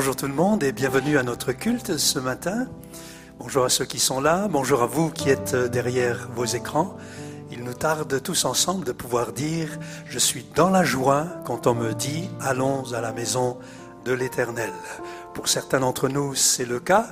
bonjour 0.00 0.16
tout 0.16 0.28
le 0.28 0.32
monde 0.32 0.62
et 0.62 0.72
bienvenue 0.72 1.18
à 1.18 1.22
notre 1.22 1.52
culte 1.52 1.98
ce 1.98 2.18
matin. 2.18 2.68
Bonjour 3.38 3.66
à 3.66 3.68
ceux 3.68 3.84
qui 3.84 3.98
sont 3.98 4.22
là, 4.22 4.48
bonjour 4.48 4.82
à 4.82 4.86
vous 4.86 5.10
qui 5.10 5.28
êtes 5.28 5.54
derrière 5.54 6.30
vos 6.34 6.46
écrans. 6.46 6.96
Il 7.52 7.64
nous 7.64 7.74
tarde 7.74 8.22
tous 8.22 8.46
ensemble 8.46 8.86
de 8.86 8.92
pouvoir 8.92 9.32
dire 9.32 9.68
Je 10.06 10.18
suis 10.18 10.46
dans 10.54 10.70
la 10.70 10.84
joie 10.84 11.26
quand 11.44 11.66
on 11.66 11.74
me 11.74 11.92
dit 11.92 12.30
Allons 12.40 12.90
à 12.94 13.02
la 13.02 13.12
maison 13.12 13.58
de 14.06 14.12
l'Éternel. 14.12 14.72
Pour 15.34 15.48
certains 15.48 15.80
d'entre 15.80 16.08
nous, 16.08 16.34
c'est 16.34 16.64
le 16.64 16.80
cas, 16.80 17.08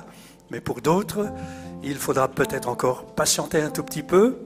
mais 0.49 0.59
pour 0.59 0.81
d'autres, 0.81 1.27
il 1.83 1.95
faudra 1.95 2.27
peut-être 2.27 2.69
encore 2.69 3.05
patienter 3.05 3.61
un 3.61 3.69
tout 3.69 3.83
petit 3.83 4.01
peu. 4.01 4.39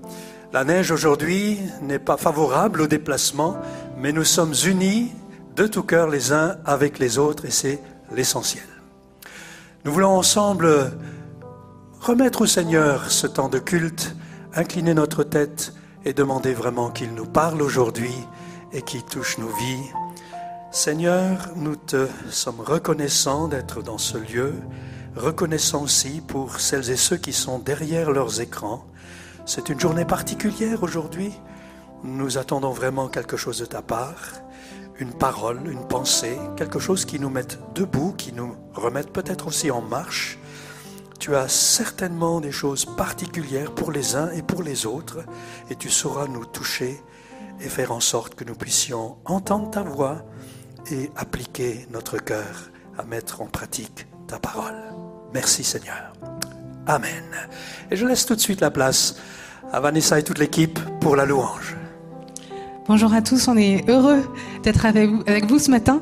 La 0.51 0.65
neige 0.65 0.91
aujourd'hui 0.91 1.59
n'est 1.81 1.97
pas 1.97 2.17
favorable 2.17 2.81
au 2.81 2.87
déplacement, 2.87 3.55
mais 3.97 4.11
nous 4.11 4.25
sommes 4.25 4.53
unis 4.65 5.13
de 5.55 5.65
tout 5.65 5.83
cœur 5.83 6.09
les 6.09 6.33
uns 6.33 6.57
avec 6.65 6.99
les 6.99 7.17
autres 7.19 7.45
et 7.45 7.51
c'est 7.51 7.79
l'essentiel. 8.13 8.63
Nous 9.85 9.91
voulons 9.91 10.15
ensemble 10.15 10.91
remettre 11.99 12.41
au 12.41 12.45
Seigneur 12.45 13.11
ce 13.11 13.27
temps 13.27 13.49
de 13.49 13.59
culte, 13.59 14.15
incliner 14.53 14.93
notre 14.93 15.23
tête 15.23 15.73
et 16.05 16.13
demander 16.13 16.53
vraiment 16.53 16.89
qu'il 16.89 17.13
nous 17.13 17.25
parle 17.25 17.61
aujourd'hui 17.61 18.13
et 18.71 18.81
qu'il 18.81 19.03
touche 19.03 19.37
nos 19.37 19.47
vies. 19.47 19.89
Seigneur, 20.71 21.51
nous 21.55 21.75
te 21.75 22.07
sommes 22.29 22.61
reconnaissants 22.61 23.47
d'être 23.47 23.83
dans 23.83 23.97
ce 23.97 24.17
lieu, 24.17 24.53
reconnaissants 25.15 25.83
aussi 25.83 26.21
pour 26.27 26.59
celles 26.59 26.89
et 26.89 26.95
ceux 26.95 27.17
qui 27.17 27.33
sont 27.33 27.59
derrière 27.59 28.11
leurs 28.11 28.41
écrans. 28.41 28.85
C'est 29.45 29.69
une 29.69 29.79
journée 29.79 30.05
particulière 30.05 30.81
aujourd'hui. 30.83 31.31
Nous 32.03 32.37
attendons 32.37 32.71
vraiment 32.71 33.07
quelque 33.07 33.37
chose 33.37 33.59
de 33.59 33.65
ta 33.65 33.81
part 33.81 34.43
une 34.99 35.13
parole, 35.13 35.59
une 35.65 35.87
pensée, 35.87 36.37
quelque 36.55 36.79
chose 36.79 37.05
qui 37.05 37.19
nous 37.19 37.29
mette 37.29 37.59
debout, 37.73 38.13
qui 38.17 38.33
nous 38.33 38.55
remette 38.73 39.11
peut-être 39.11 39.47
aussi 39.47 39.71
en 39.71 39.81
marche. 39.81 40.37
Tu 41.19 41.35
as 41.35 41.47
certainement 41.47 42.41
des 42.41 42.51
choses 42.51 42.85
particulières 42.85 43.73
pour 43.73 43.91
les 43.91 44.15
uns 44.15 44.29
et 44.31 44.41
pour 44.41 44.61
les 44.61 44.85
autres, 44.85 45.19
et 45.69 45.75
tu 45.75 45.89
sauras 45.89 46.27
nous 46.27 46.45
toucher 46.45 47.01
et 47.61 47.69
faire 47.69 47.91
en 47.91 47.99
sorte 47.99 48.35
que 48.35 48.43
nous 48.43 48.55
puissions 48.55 49.17
entendre 49.25 49.71
ta 49.71 49.83
voix 49.83 50.25
et 50.91 51.09
appliquer 51.15 51.87
notre 51.91 52.17
cœur 52.17 52.71
à 52.97 53.03
mettre 53.03 53.41
en 53.41 53.45
pratique 53.45 54.07
ta 54.27 54.37
parole. 54.37 54.75
Merci 55.33 55.63
Seigneur. 55.63 56.13
Amen. 56.85 57.23
Et 57.89 57.95
je 57.95 58.05
laisse 58.05 58.25
tout 58.25 58.35
de 58.35 58.41
suite 58.41 58.61
la 58.61 58.71
place 58.71 59.15
à 59.71 59.79
Vanessa 59.79 60.19
et 60.19 60.23
toute 60.23 60.39
l'équipe 60.39 60.79
pour 60.99 61.15
la 61.15 61.25
louange. 61.25 61.77
Bonjour 62.85 63.13
à 63.13 63.21
tous, 63.21 63.47
on 63.47 63.55
est 63.55 63.89
heureux 63.89 64.29
d'être 64.61 64.85
avec 64.85 65.45
vous, 65.45 65.57
ce 65.57 65.71
matin. 65.71 66.01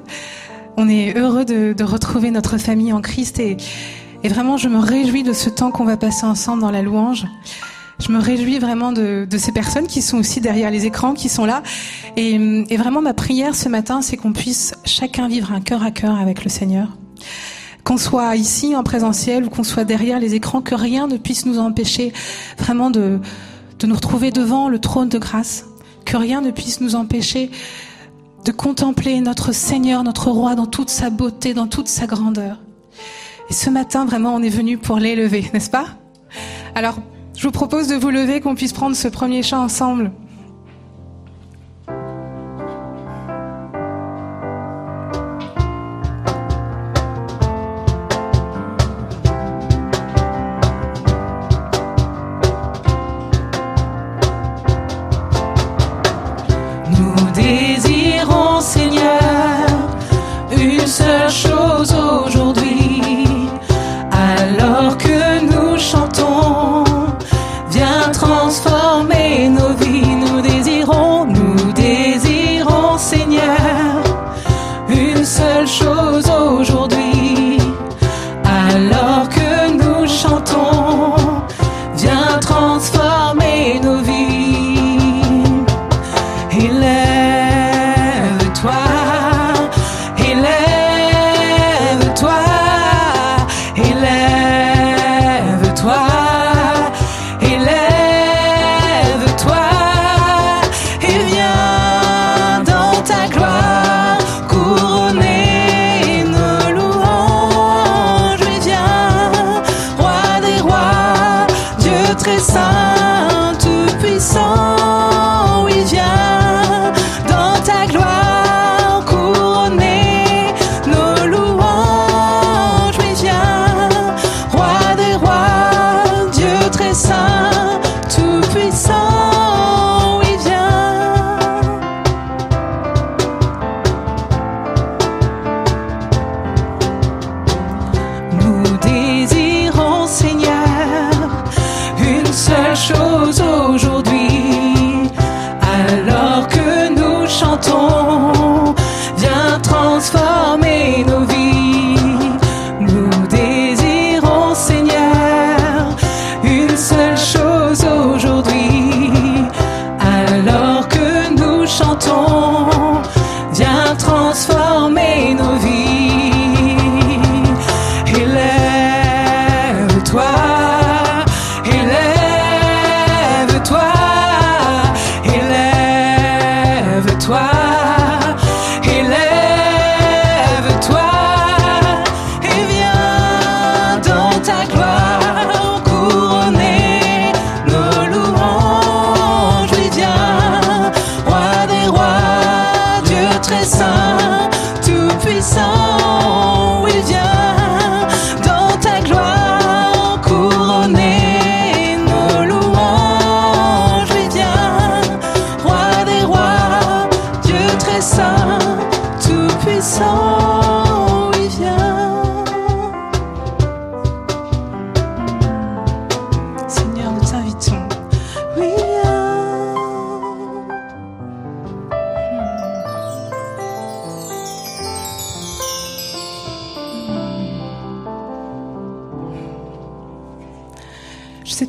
On 0.77 0.89
est 0.89 1.15
heureux 1.15 1.45
de, 1.45 1.73
de 1.73 1.83
retrouver 1.83 2.31
notre 2.31 2.57
famille 2.57 2.91
en 2.91 3.01
Christ 3.01 3.39
et, 3.39 3.57
et, 4.23 4.27
vraiment 4.29 4.57
je 4.57 4.67
me 4.67 4.79
réjouis 4.79 5.21
de 5.21 5.31
ce 5.31 5.51
temps 5.51 5.69
qu'on 5.69 5.85
va 5.85 5.95
passer 5.95 6.25
ensemble 6.25 6.61
dans 6.61 6.71
la 6.71 6.81
louange. 6.81 7.27
Je 7.99 8.11
me 8.11 8.19
réjouis 8.19 8.57
vraiment 8.57 8.93
de, 8.93 9.27
de, 9.29 9.37
ces 9.37 9.51
personnes 9.51 9.85
qui 9.85 10.01
sont 10.01 10.17
aussi 10.17 10.41
derrière 10.41 10.71
les 10.71 10.87
écrans, 10.87 11.13
qui 11.13 11.29
sont 11.29 11.45
là. 11.45 11.61
Et, 12.17 12.33
et 12.33 12.77
vraiment 12.77 13.03
ma 13.03 13.13
prière 13.13 13.53
ce 13.53 13.69
matin, 13.69 14.01
c'est 14.01 14.17
qu'on 14.17 14.33
puisse 14.33 14.73
chacun 14.83 15.27
vivre 15.27 15.51
un 15.51 15.61
cœur 15.61 15.83
à 15.83 15.91
cœur 15.91 16.17
avec 16.19 16.43
le 16.43 16.49
Seigneur. 16.49 16.87
Qu'on 17.83 17.97
soit 17.97 18.35
ici 18.37 18.75
en 18.75 18.81
présentiel 18.81 19.45
ou 19.45 19.49
qu'on 19.49 19.63
soit 19.63 19.83
derrière 19.83 20.19
les 20.19 20.33
écrans, 20.33 20.61
que 20.61 20.73
rien 20.73 21.05
ne 21.05 21.17
puisse 21.17 21.45
nous 21.45 21.59
empêcher 21.59 22.11
vraiment 22.57 22.89
de, 22.89 23.19
de 23.77 23.85
nous 23.85 23.95
retrouver 23.95 24.31
devant 24.31 24.67
le 24.67 24.79
trône 24.79 25.09
de 25.09 25.19
grâce 25.19 25.65
que 26.05 26.17
rien 26.17 26.41
ne 26.41 26.51
puisse 26.51 26.81
nous 26.81 26.95
empêcher 26.95 27.51
de 28.45 28.51
contempler 28.51 29.19
notre 29.21 29.53
Seigneur, 29.53 30.03
notre 30.03 30.31
Roi 30.31 30.55
dans 30.55 30.65
toute 30.65 30.89
sa 30.89 31.09
beauté, 31.09 31.53
dans 31.53 31.67
toute 31.67 31.87
sa 31.87 32.07
grandeur. 32.07 32.57
Et 33.49 33.53
ce 33.53 33.69
matin, 33.69 34.05
vraiment, 34.05 34.33
on 34.33 34.41
est 34.41 34.49
venu 34.49 34.77
pour 34.77 34.97
l'élever, 34.97 35.49
n'est-ce 35.53 35.69
pas? 35.69 35.85
Alors, 36.73 36.97
je 37.35 37.43
vous 37.43 37.51
propose 37.51 37.87
de 37.87 37.95
vous 37.95 38.09
lever, 38.09 38.41
qu'on 38.41 38.55
puisse 38.55 38.73
prendre 38.73 38.95
ce 38.95 39.07
premier 39.07 39.43
chant 39.43 39.63
ensemble. 39.63 40.11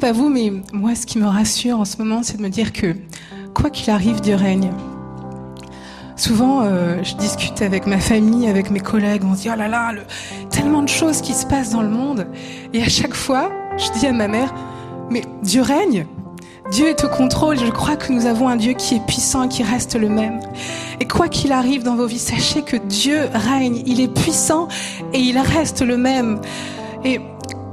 Pas 0.03 0.11
vous, 0.11 0.29
mais 0.29 0.53
moi, 0.73 0.97
ce 0.97 1.07
qui 1.07 1.21
me 1.21 1.29
rassure 1.29 1.79
en 1.79 1.85
ce 1.85 1.97
moment, 1.99 2.25
c'est 2.25 2.37
de 2.37 2.43
me 2.43 2.49
dire 2.49 2.73
que 2.73 2.97
quoi 3.55 3.71
qu'il 3.71 3.89
arrive, 3.89 4.21
Dieu 4.21 4.35
règne. 4.35 4.73
Souvent, 6.17 6.63
euh, 6.65 7.01
je 7.05 7.15
discute 7.15 7.63
avec 7.63 7.87
ma 7.87 8.01
famille, 8.01 8.49
avec 8.49 8.73
mes 8.73 8.81
collègues, 8.81 9.23
on 9.25 9.37
se 9.37 9.43
dit 9.43 9.49
oh 9.53 9.57
là 9.57 9.69
là, 9.69 9.93
le, 9.93 10.01
tellement 10.51 10.83
de 10.83 10.89
choses 10.89 11.21
qui 11.21 11.35
se 11.35 11.47
passent 11.47 11.71
dans 11.71 11.83
le 11.83 11.89
monde. 11.89 12.27
Et 12.73 12.83
à 12.83 12.89
chaque 12.89 13.15
fois, 13.15 13.53
je 13.77 13.97
dis 13.97 14.09
à 14.09 14.13
ma 14.13 14.27
mère, 14.27 14.53
mais 15.09 15.23
Dieu 15.45 15.63
règne. 15.63 16.05
Dieu 16.73 16.89
est 16.89 17.05
au 17.05 17.09
contrôle. 17.09 17.57
Je 17.57 17.71
crois 17.71 17.95
que 17.95 18.13
nous 18.13 18.27
avons 18.27 18.49
un 18.49 18.57
Dieu 18.57 18.73
qui 18.73 18.97
est 18.97 19.07
puissant, 19.07 19.47
qui 19.47 19.63
reste 19.63 19.95
le 19.95 20.09
même. 20.09 20.41
Et 20.99 21.07
quoi 21.07 21.29
qu'il 21.29 21.53
arrive 21.53 21.85
dans 21.85 21.95
vos 21.95 22.07
vies, 22.07 22.19
sachez 22.19 22.63
que 22.63 22.77
Dieu 22.77 23.21
règne. 23.33 23.85
Il 23.87 24.01
est 24.01 24.13
puissant 24.13 24.67
et 25.13 25.21
il 25.21 25.39
reste 25.39 25.81
le 25.81 25.97
même. 25.97 26.41
Et 27.05 27.21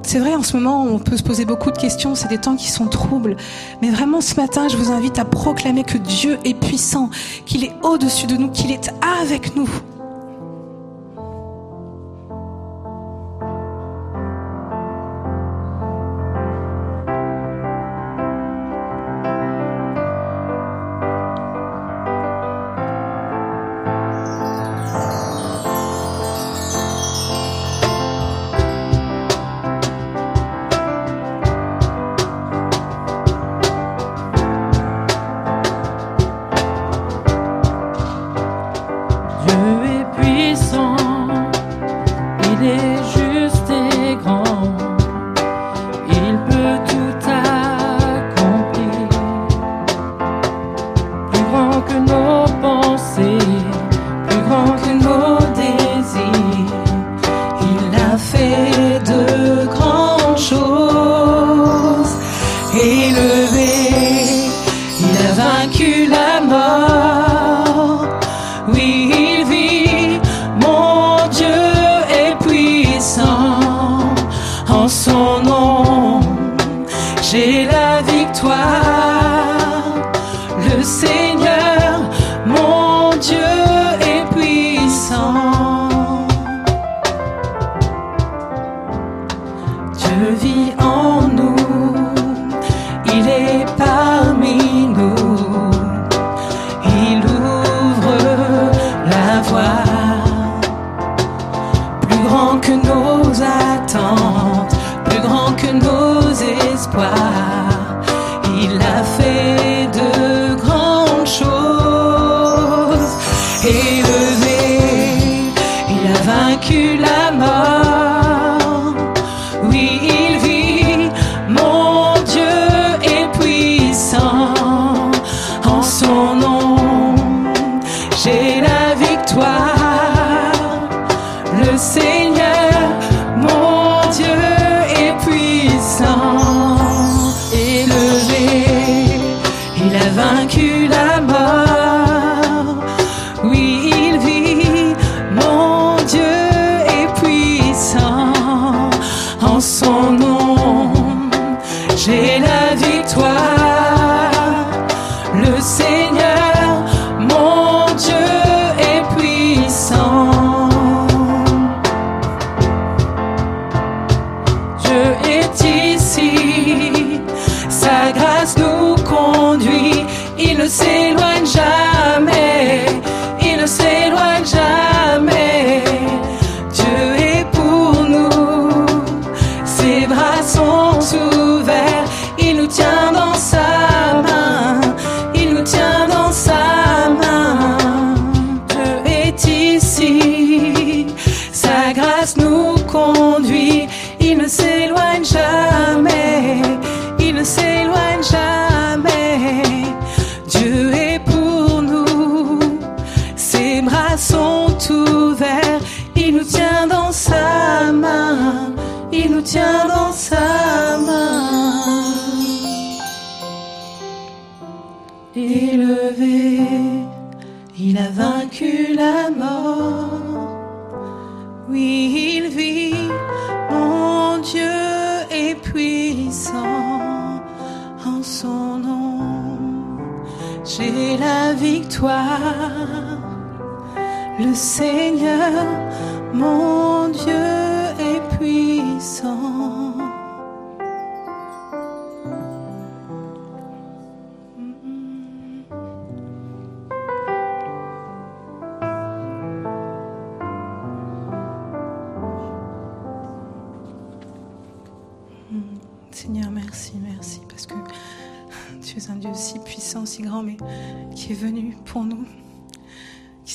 c'est 0.10 0.18
vrai, 0.18 0.34
en 0.34 0.42
ce 0.42 0.58
moment, 0.58 0.86
on 0.86 0.98
peut 0.98 1.18
se 1.18 1.22
poser 1.22 1.46
beaucoup 1.46 1.70
de 1.70 1.78
questions. 1.78 2.16
C'est 2.16 2.30
des 2.30 2.40
temps 2.40 2.56
qui 2.56 2.72
sont 2.72 2.88
troubles. 2.88 3.38
Mais 3.84 3.92
vraiment, 3.92 4.22
ce 4.22 4.34
matin, 4.34 4.68
je 4.68 4.76
vous 4.76 4.92
invite 4.92 5.20
à 5.20 5.24
proclamer 5.24 5.84
que 5.84 6.00
Dieu 6.00 6.40
est 6.46 6.56
puissant, 6.56 7.12
qu'il 7.46 7.64
est 7.64 7.74
au-dessus 7.84 8.26
de 8.26 8.36
nous, 8.36 8.50
qu'il 8.50 8.72
est 8.72 8.92
avec 9.22 9.56
nous. 9.56 9.70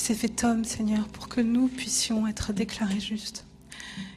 S'est 0.05 0.13
fait 0.13 0.45
homme, 0.45 0.65
Seigneur, 0.65 1.09
pour 1.09 1.29
que 1.29 1.41
nous 1.41 1.67
puissions 1.67 2.27
être 2.27 2.53
déclarés 2.53 3.01
justes, 3.01 3.47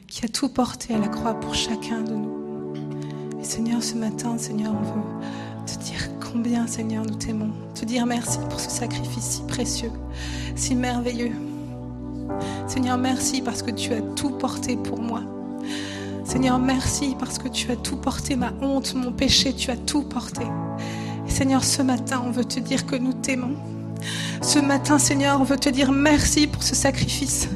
qui 0.06 0.22
a 0.22 0.28
tout 0.28 0.50
porté 0.50 0.92
à 0.92 0.98
la 0.98 1.08
croix 1.08 1.32
pour 1.32 1.54
chacun 1.54 2.02
de 2.02 2.12
nous. 2.12 2.74
Et 3.40 3.44
Seigneur, 3.44 3.82
ce 3.82 3.94
matin, 3.94 4.36
Seigneur, 4.36 4.74
on 4.78 4.82
veut 4.82 5.24
te 5.64 5.82
dire 5.82 6.10
combien, 6.20 6.66
Seigneur, 6.66 7.06
nous 7.06 7.14
t'aimons. 7.14 7.52
Te 7.74 7.86
dire 7.86 8.04
merci 8.04 8.36
pour 8.50 8.60
ce 8.60 8.68
sacrifice 8.68 9.24
si 9.24 9.42
précieux, 9.44 9.90
si 10.56 10.74
merveilleux. 10.74 11.32
Seigneur, 12.66 12.98
merci 12.98 13.40
parce 13.40 13.62
que 13.62 13.70
tu 13.70 13.94
as 13.94 14.02
tout 14.14 14.32
porté 14.32 14.76
pour 14.76 15.00
moi. 15.00 15.22
Seigneur, 16.22 16.58
merci 16.58 17.16
parce 17.18 17.38
que 17.38 17.48
tu 17.48 17.70
as 17.70 17.76
tout 17.76 17.96
porté, 17.96 18.36
ma 18.36 18.52
honte, 18.60 18.94
mon 18.94 19.10
péché, 19.10 19.54
tu 19.54 19.70
as 19.70 19.76
tout 19.78 20.02
porté. 20.02 20.44
Et 21.26 21.30
Seigneur, 21.30 21.64
ce 21.64 21.80
matin, 21.80 22.22
on 22.26 22.30
veut 22.30 22.44
te 22.44 22.60
dire 22.60 22.84
que 22.84 22.96
nous 22.96 23.14
t'aimons. 23.14 23.56
Ce 24.42 24.58
matin, 24.58 24.98
Seigneur, 24.98 25.40
on 25.40 25.44
veut 25.44 25.56
te 25.56 25.68
dire 25.68 25.92
merci 25.92 26.46
pour 26.46 26.62
ce 26.62 26.74
sacrifice. 26.74 27.48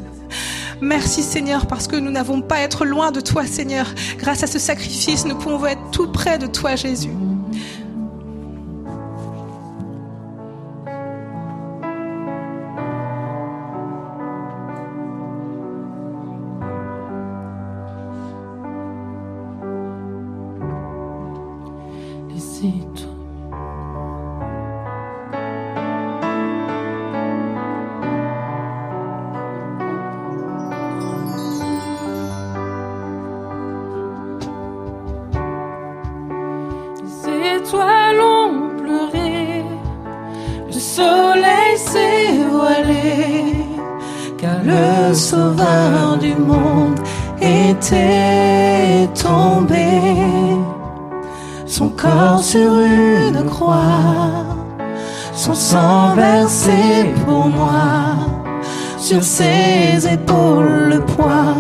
Merci 0.81 1.23
Seigneur 1.23 1.67
parce 1.67 1.87
que 1.87 1.97
nous 1.97 2.11
n'avons 2.11 2.43
pas 2.43 2.57
à 2.57 2.61
être 2.61 2.85
loin 2.85 3.13
de 3.13 3.21
toi 3.21 3.47
Seigneur. 3.47 3.87
Grâce 4.19 4.43
à 4.43 4.47
ce 4.49 4.59
sacrifice, 4.59 5.25
nous 5.25 5.37
pouvons 5.37 5.67
être 5.67 5.91
tout 5.93 6.11
près 6.11 6.39
de 6.39 6.47
toi 6.47 6.75
Jésus. 6.75 7.11
Ses 59.43 60.15
épaules 60.15 60.91
le 60.95 61.01
poids 61.01 61.57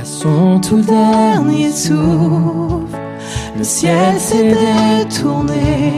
À 0.00 0.04
son 0.04 0.60
tout 0.60 0.82
dernier 0.82 1.70
souffle, 1.72 2.98
le 3.58 3.64
ciel 3.64 4.18
s'est 4.18 4.54
détourné, 4.64 5.92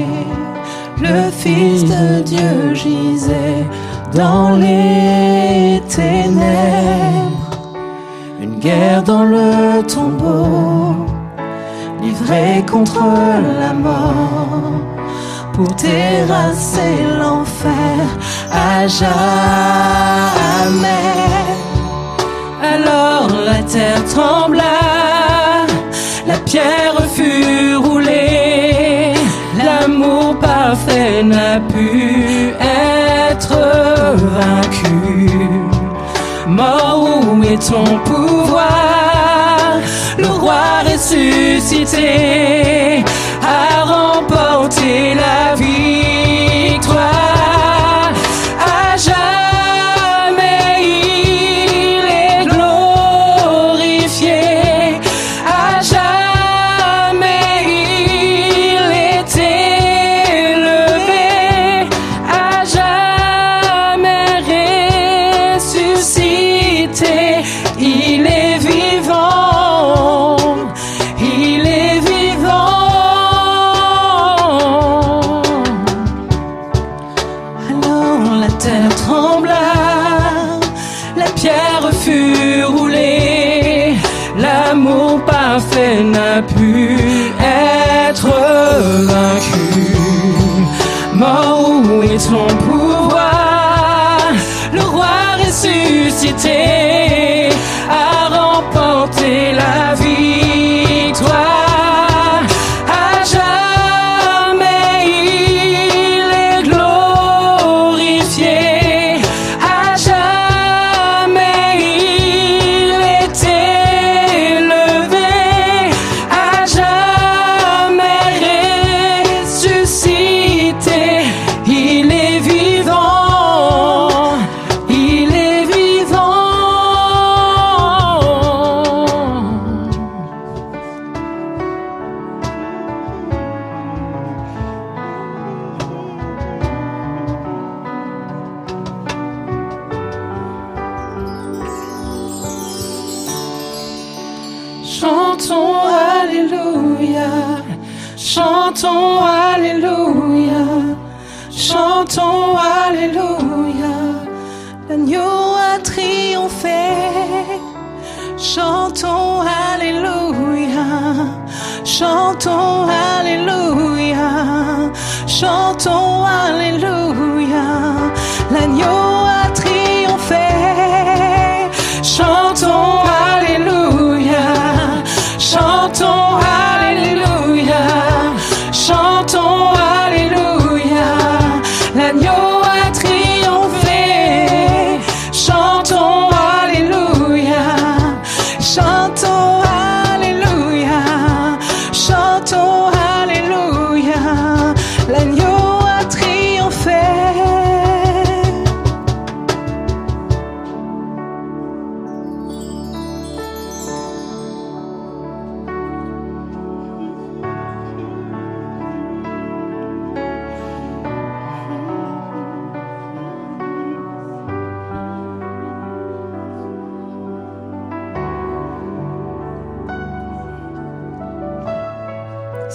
le 1.01 1.31
Fils 1.31 1.85
de 1.85 2.23
Dieu 2.23 2.75
gisait 2.75 3.67
dans 4.15 4.51
les 4.57 5.83
ténèbres. 5.89 7.37
Guerre 8.67 9.03
dans 9.03 9.23
le 9.23 9.83
tombeau, 9.83 11.07
livré 12.03 12.65
contre 12.69 13.05
la 13.61 13.73
mort, 13.73 14.46
pour 15.57 15.75
terrasser 15.75 16.97
l'enfer 17.19 18.07
à 18.53 18.87
jamais. 18.87 19.17
Alors 22.63 23.29
la 23.45 23.63
terre 23.63 24.05
trembla, 24.05 24.77
la 26.27 26.37
pierre 26.45 27.01
fut 27.15 27.75
roulée, 27.77 29.15
l'amour 29.65 30.39
parfait 30.39 31.23
n'a 31.23 31.59
pu 31.73 32.53
être 32.61 33.57
vaincu 34.37 35.31
mort, 36.47 37.09
où 37.33 37.43
est 37.43 37.71
ton 37.71 37.99
pouvoir? 38.05 39.81
Le 40.19 40.27
roi 40.27 40.83
ressuscité 40.85 42.07
a 43.43 43.85
remporté 43.85 44.66
la 45.15 45.55
victoire. 45.57 46.06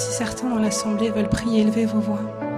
Si 0.02 0.12
certains 0.14 0.50
dans 0.50 0.58
l'assemblée 0.58 1.12
veulent 1.12 1.30
prier, 1.30 1.62
élevez 1.62 1.86
vos 1.86 2.00
voix. 2.00 2.51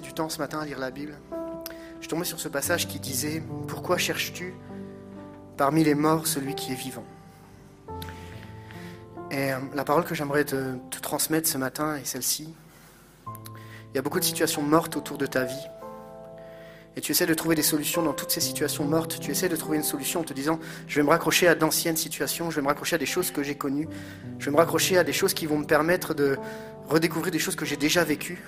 Du 0.00 0.12
temps 0.12 0.28
ce 0.28 0.38
matin 0.38 0.58
à 0.60 0.64
lire 0.64 0.78
la 0.78 0.90
Bible, 0.90 1.14
je 2.00 2.08
tombais 2.08 2.24
sur 2.24 2.40
ce 2.40 2.48
passage 2.48 2.88
qui 2.88 3.00
disait 3.00 3.42
Pourquoi 3.68 3.98
cherches-tu 3.98 4.54
parmi 5.56 5.84
les 5.84 5.94
morts 5.94 6.26
celui 6.26 6.54
qui 6.54 6.72
est 6.72 6.76
vivant? 6.76 7.04
Et 9.30 9.52
euh, 9.52 9.58
la 9.74 9.84
parole 9.84 10.04
que 10.04 10.14
j'aimerais 10.14 10.44
te 10.44 10.76
transmettre 11.02 11.48
ce 11.48 11.58
matin 11.58 11.96
est 11.96 12.04
celle-ci. 12.04 12.54
Il 13.92 13.96
y 13.96 13.98
a 13.98 14.02
beaucoup 14.02 14.20
de 14.20 14.24
situations 14.24 14.62
mortes 14.62 14.96
autour 14.96 15.18
de 15.18 15.26
ta 15.26 15.44
vie. 15.44 15.66
Et 16.96 17.02
tu 17.02 17.12
essaies 17.12 17.26
de 17.26 17.34
trouver 17.34 17.54
des 17.54 17.62
solutions 17.62 18.02
dans 18.02 18.14
toutes 18.14 18.30
ces 18.30 18.40
situations 18.40 18.84
mortes. 18.84 19.20
Tu 19.20 19.30
essaies 19.30 19.50
de 19.50 19.56
trouver 19.56 19.76
une 19.76 19.82
solution 19.82 20.20
en 20.20 20.24
te 20.24 20.32
disant, 20.32 20.58
je 20.88 20.98
vais 20.98 21.02
me 21.02 21.10
raccrocher 21.10 21.46
à 21.46 21.54
d'anciennes 21.54 21.96
situations, 21.96 22.50
je 22.50 22.56
vais 22.56 22.62
me 22.62 22.68
raccrocher 22.68 22.96
à 22.96 22.98
des 22.98 23.06
choses 23.06 23.30
que 23.30 23.42
j'ai 23.42 23.54
connues, 23.54 23.86
je 24.38 24.46
vais 24.46 24.50
me 24.50 24.56
raccrocher 24.56 24.96
à 24.96 25.04
des 25.04 25.12
choses 25.12 25.34
qui 25.34 25.44
vont 25.44 25.58
me 25.58 25.66
permettre 25.66 26.14
de 26.14 26.38
redécouvrir 26.88 27.30
des 27.32 27.38
choses 27.38 27.54
que 27.54 27.66
j'ai 27.66 27.76
déjà 27.76 28.02
vécues. 28.02 28.42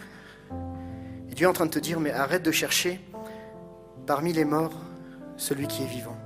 Dieu 1.39 1.47
est 1.47 1.51
en 1.51 1.53
train 1.53 1.67
de 1.67 1.71
te 1.71 1.79
dire, 1.79 2.01
mais 2.01 2.11
arrête 2.11 2.43
de 2.43 2.51
chercher 2.51 3.01
parmi 4.09 4.33
les 4.33 4.45
morts 4.45 4.75
celui 5.37 5.69
qui 5.69 5.85
est 5.85 5.87
vivant. 5.87 6.17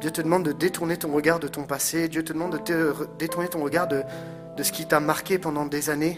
Dieu 0.00 0.12
te 0.12 0.22
demande 0.22 0.44
de 0.44 0.52
détourner 0.52 0.96
ton 0.96 1.12
regard 1.12 1.40
de 1.40 1.48
ton 1.48 1.64
passé, 1.64 2.08
Dieu 2.08 2.22
te 2.22 2.32
demande 2.32 2.62
de 2.64 2.94
détourner 3.18 3.48
ton 3.48 3.60
regard 3.60 3.88
de, 3.88 4.04
de 4.56 4.62
ce 4.62 4.70
qui 4.70 4.86
t'a 4.86 5.00
marqué 5.00 5.40
pendant 5.40 5.66
des 5.66 5.90
années. 5.90 6.16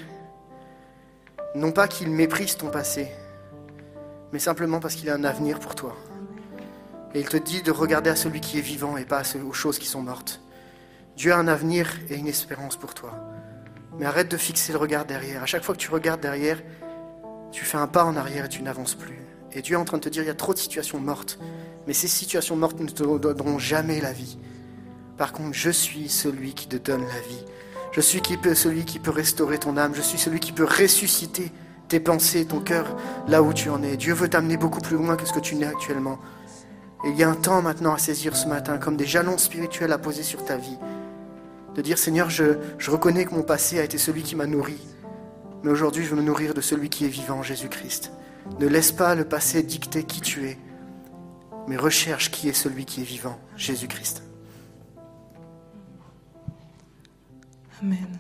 Non 1.55 1.73
pas 1.73 1.89
qu'il 1.89 2.11
méprise 2.11 2.59
ton 2.59 2.69
passé, 2.69 3.09
mais 4.31 4.39
simplement 4.39 4.79
parce 4.79 4.95
qu'il 4.95 5.09
a 5.09 5.15
un 5.15 5.25
avenir 5.25 5.59
pour 5.59 5.75
toi. 5.75 5.97
Et 7.15 7.21
il 7.21 7.29
te 7.31 7.39
dit 7.39 7.63
de 7.63 7.71
regarder 7.71 8.11
à 8.11 8.17
celui 8.17 8.43
qui 8.43 8.59
est 8.59 8.61
vivant 8.61 8.99
et 8.99 9.07
pas 9.07 9.23
aux 9.43 9.55
choses 9.55 9.79
qui 9.79 9.87
sont 9.87 10.03
mortes. 10.03 10.43
Dieu 11.17 11.33
a 11.33 11.39
un 11.39 11.49
avenir 11.49 11.89
et 12.11 12.17
une 12.17 12.29
espérance 12.29 12.77
pour 12.77 12.93
toi. 12.93 13.15
Mais 13.99 14.05
arrête 14.05 14.31
de 14.31 14.37
fixer 14.37 14.73
le 14.73 14.79
regard 14.79 15.07
derrière. 15.07 15.43
À 15.43 15.47
chaque 15.47 15.63
fois 15.63 15.75
que 15.75 15.81
tu 15.81 15.91
regardes 15.91 16.21
derrière, 16.21 16.59
tu 17.53 17.65
fais 17.65 17.77
un 17.77 17.87
pas 17.87 18.05
en 18.05 18.17
arrière 18.17 18.47
et 18.47 18.49
tu 18.49 18.63
n'avances 18.63 18.95
plus. 18.95 19.21
Et 19.53 19.63
Dieu 19.63 19.75
est 19.75 19.79
en 19.79 19.85
train 19.85 19.99
de 19.99 20.03
te 20.03 20.09
dire, 20.09 20.23
il 20.23 20.27
y 20.27 20.31
a 20.31 20.35
trop 20.35 20.55
de 20.55 20.59
situations 20.59 20.99
mortes. 20.99 21.39
Mais 21.87 21.93
ces 21.93 22.09
situations 22.09 22.57
mortes 22.57 22.81
ne 22.81 22.89
te 22.89 23.03
donneront 23.03 23.59
jamais 23.59 24.01
la 24.01 24.13
vie. 24.13 24.39
Par 25.19 25.33
contre, 25.33 25.53
je 25.53 25.71
suis 25.71 26.09
celui 26.09 26.55
qui 26.55 26.67
te 26.67 26.77
donne 26.77 27.03
la 27.03 27.21
vie. 27.29 27.45
Je 27.93 28.01
suis 28.01 28.23
celui 28.55 28.85
qui 28.85 28.99
peut 28.99 29.11
restaurer 29.11 29.59
ton 29.59 29.77
âme. 29.77 29.95
Je 29.95 30.01
suis 30.01 30.19
celui 30.19 30.41
qui 30.41 30.53
peut 30.53 30.65
ressusciter 30.65 31.53
tes 31.89 32.01
pensées, 32.01 32.47
ton 32.47 32.61
cœur, 32.61 32.97
là 33.29 33.43
où 33.43 33.53
tu 33.53 33.69
en 33.69 33.83
es. 33.83 33.99
Dieu 33.99 34.15
veut 34.15 34.29
t'amener 34.31 34.57
beaucoup 34.57 34.81
plus 34.81 34.97
loin 34.97 35.17
que 35.17 35.27
ce 35.27 35.33
que 35.33 35.41
tu 35.41 35.57
n'es 35.57 35.67
actuellement. 35.67 36.19
Et 37.05 37.11
il 37.11 37.17
y 37.17 37.23
a 37.23 37.29
un 37.29 37.35
temps 37.35 37.61
maintenant 37.61 37.93
à 37.93 37.99
saisir 37.99 38.35
ce 38.35 38.47
matin, 38.47 38.79
comme 38.79 38.97
des 38.97 39.05
jalons 39.05 39.37
spirituels 39.37 39.93
à 39.93 39.99
poser 39.99 40.23
sur 40.23 40.43
ta 40.45 40.57
vie. 40.57 40.79
De 41.75 41.83
dire, 41.83 41.99
Seigneur, 41.99 42.31
je 42.31 42.57
reconnais 42.89 43.27
que 43.27 43.35
mon 43.35 43.43
passé 43.43 43.79
a 43.79 43.85
été 43.85 43.99
celui 43.99 44.23
qui 44.23 44.37
m'a 44.37 44.47
nourri. 44.47 44.79
Mais 45.63 45.71
aujourd'hui, 45.71 46.05
je 46.05 46.11
veux 46.11 46.17
me 46.17 46.23
nourrir 46.23 46.55
de 46.55 46.61
celui 46.61 46.89
qui 46.89 47.05
est 47.05 47.09
vivant, 47.09 47.43
Jésus-Christ. 47.43 48.13
Ne 48.59 48.67
laisse 48.67 48.91
pas 48.93 49.15
le 49.15 49.25
passé 49.25 49.63
dicter 49.63 50.03
qui 50.03 50.21
tu 50.21 50.49
es, 50.49 50.59
mais 51.69 51.77
recherche 51.77 52.31
qui 52.31 52.49
est 52.49 52.53
celui 52.53 52.85
qui 52.85 53.03
est 53.03 53.05
vivant, 53.05 53.39
Jésus-Christ. 53.57 54.25
Amen. 57.81 58.19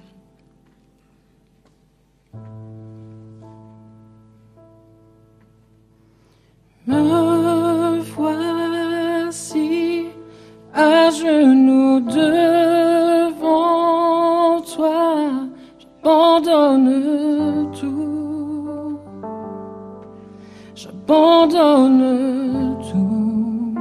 Me 6.87 8.01
voici 8.15 10.07
à 10.75 11.11
genoux 11.11 12.01
devant 12.01 12.62
j'abandonne 16.03 17.71
tout, 17.79 18.99
j'abandonne 20.75 22.77
tout. 22.91 23.75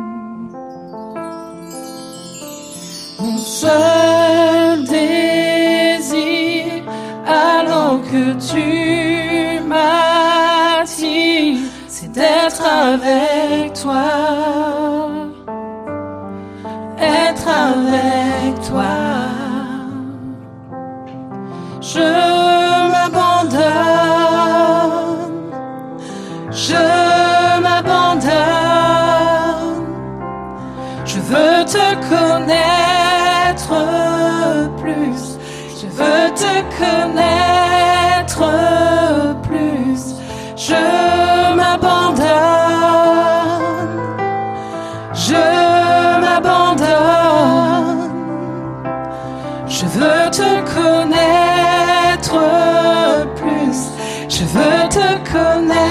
Mon 3.20 3.38
seul 3.38 4.84
désir, 4.84 6.66
alors 7.28 8.00
que 8.12 8.34
tu 8.52 9.60
m'attires, 9.68 11.58
c'est 11.88 12.12
d'être 12.12 12.64
avec 12.64 13.74
toi, 13.74 14.04
être 17.00 17.48
avec 17.48 18.62
toi. 18.68 19.11
Je 21.94 22.00
m'abandonne, 22.94 23.60
je 26.50 26.84
m'abandonne. 27.62 28.32
Je 31.04 31.20
veux 31.20 31.66
te 31.66 31.88
connaître 32.10 33.76
plus. 34.82 35.38
Je 35.82 35.88
veux 35.88 36.28
te 36.34 36.54
connaître 36.80 38.44
plus. 39.44 40.02
Je 40.56 41.11
veux 55.34 55.91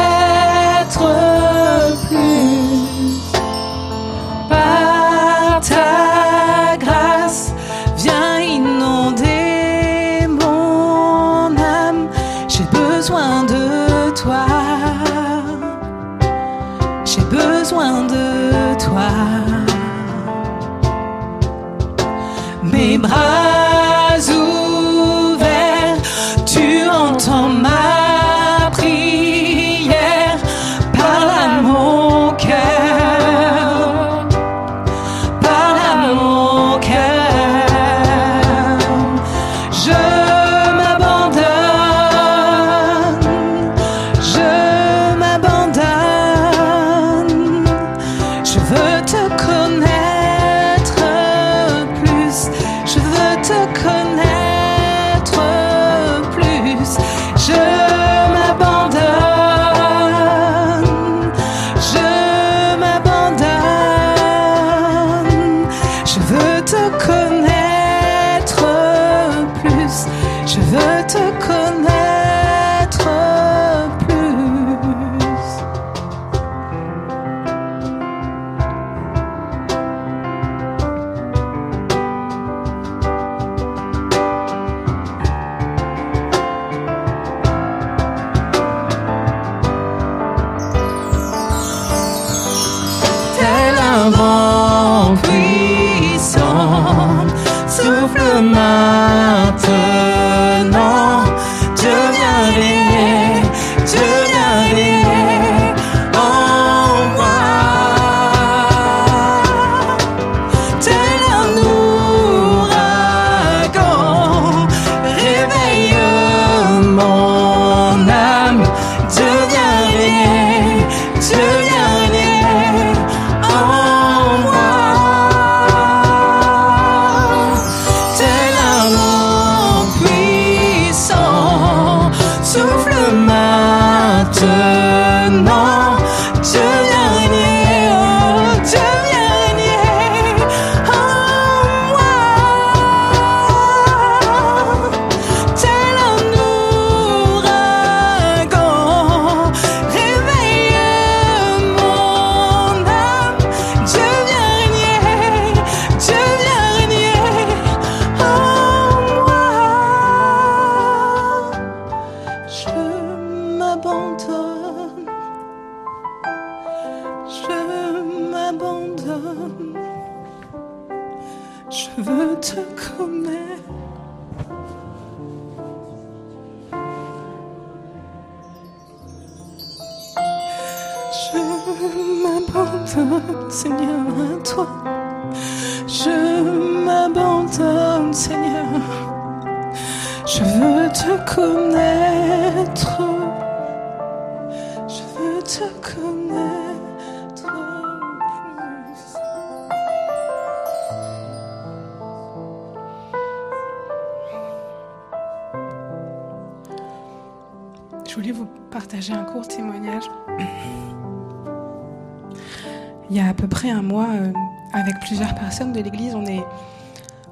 de 215.66 215.80
l'église, 215.80 216.14
on, 216.14 216.26
est, 216.26 216.44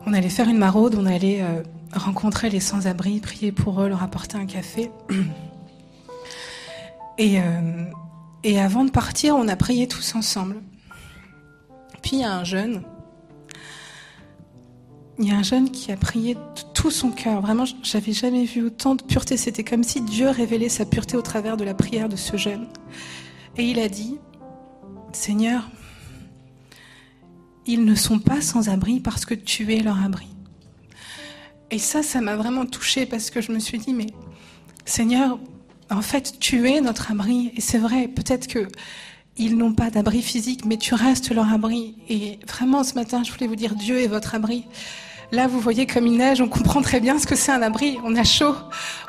on 0.06 0.12
allait 0.12 0.28
faire 0.28 0.48
une 0.48 0.58
maraude, 0.58 0.94
on 0.96 1.06
allait 1.06 1.40
euh, 1.42 1.62
rencontrer 1.94 2.50
les 2.50 2.60
sans-abri, 2.60 3.20
prier 3.20 3.52
pour 3.52 3.80
eux, 3.82 3.88
leur 3.88 4.02
apporter 4.02 4.36
un 4.36 4.46
café. 4.46 4.90
Et, 7.20 7.40
euh, 7.40 7.82
et 8.44 8.60
avant 8.60 8.84
de 8.84 8.92
partir, 8.92 9.34
on 9.34 9.48
a 9.48 9.56
prié 9.56 9.88
tous 9.88 10.14
ensemble. 10.14 10.62
Puis 12.00 12.18
il 12.18 12.20
y 12.20 12.24
a 12.24 12.32
un 12.32 12.44
jeune, 12.44 12.84
il 15.18 15.26
y 15.26 15.32
a 15.32 15.36
un 15.36 15.42
jeune 15.42 15.70
qui 15.70 15.90
a 15.90 15.96
prié 15.96 16.36
tout 16.74 16.92
son 16.92 17.10
cœur. 17.10 17.40
Vraiment, 17.40 17.64
j'avais 17.82 18.12
jamais 18.12 18.44
vu 18.44 18.62
autant 18.62 18.94
de 18.94 19.02
pureté. 19.02 19.36
C'était 19.36 19.64
comme 19.64 19.82
si 19.82 20.00
Dieu 20.00 20.28
révélait 20.28 20.68
sa 20.68 20.84
pureté 20.84 21.16
au 21.16 21.22
travers 21.22 21.56
de 21.56 21.64
la 21.64 21.74
prière 21.74 22.08
de 22.08 22.14
ce 22.14 22.36
jeune. 22.36 22.68
Et 23.56 23.64
il 23.64 23.80
a 23.80 23.88
dit, 23.88 24.18
Seigneur, 25.12 25.68
ils 27.68 27.84
ne 27.84 27.94
sont 27.94 28.18
pas 28.18 28.40
sans 28.40 28.70
abri 28.70 28.98
parce 28.98 29.24
que 29.24 29.34
tu 29.34 29.72
es 29.74 29.80
leur 29.80 30.02
abri. 30.02 30.26
Et 31.70 31.78
ça, 31.78 32.02
ça 32.02 32.22
m'a 32.22 32.34
vraiment 32.34 32.64
touchée 32.64 33.04
parce 33.04 33.28
que 33.30 33.42
je 33.42 33.52
me 33.52 33.58
suis 33.58 33.78
dit, 33.78 33.92
mais 33.92 34.06
Seigneur, 34.86 35.38
en 35.90 36.00
fait, 36.00 36.38
tu 36.40 36.68
es 36.70 36.80
notre 36.80 37.12
abri. 37.12 37.52
Et 37.56 37.60
c'est 37.60 37.78
vrai, 37.78 38.08
peut-être 38.08 38.46
que 38.46 38.68
ils 39.36 39.56
n'ont 39.56 39.74
pas 39.74 39.90
d'abri 39.90 40.22
physique, 40.22 40.64
mais 40.64 40.78
tu 40.78 40.94
restes 40.94 41.30
leur 41.30 41.52
abri. 41.52 41.94
Et 42.08 42.38
vraiment, 42.48 42.82
ce 42.82 42.94
matin, 42.94 43.22
je 43.22 43.30
voulais 43.30 43.46
vous 43.46 43.54
dire, 43.54 43.74
Dieu 43.74 44.00
est 44.00 44.08
votre 44.08 44.34
abri. 44.34 44.64
Là, 45.30 45.46
vous 45.46 45.60
voyez 45.60 45.86
comme 45.86 46.06
il 46.06 46.16
neige, 46.16 46.40
on 46.40 46.48
comprend 46.48 46.80
très 46.80 47.00
bien 47.00 47.18
ce 47.18 47.26
que 47.26 47.36
c'est 47.36 47.52
un 47.52 47.60
abri. 47.60 47.98
On 48.02 48.16
a 48.16 48.24
chaud, 48.24 48.54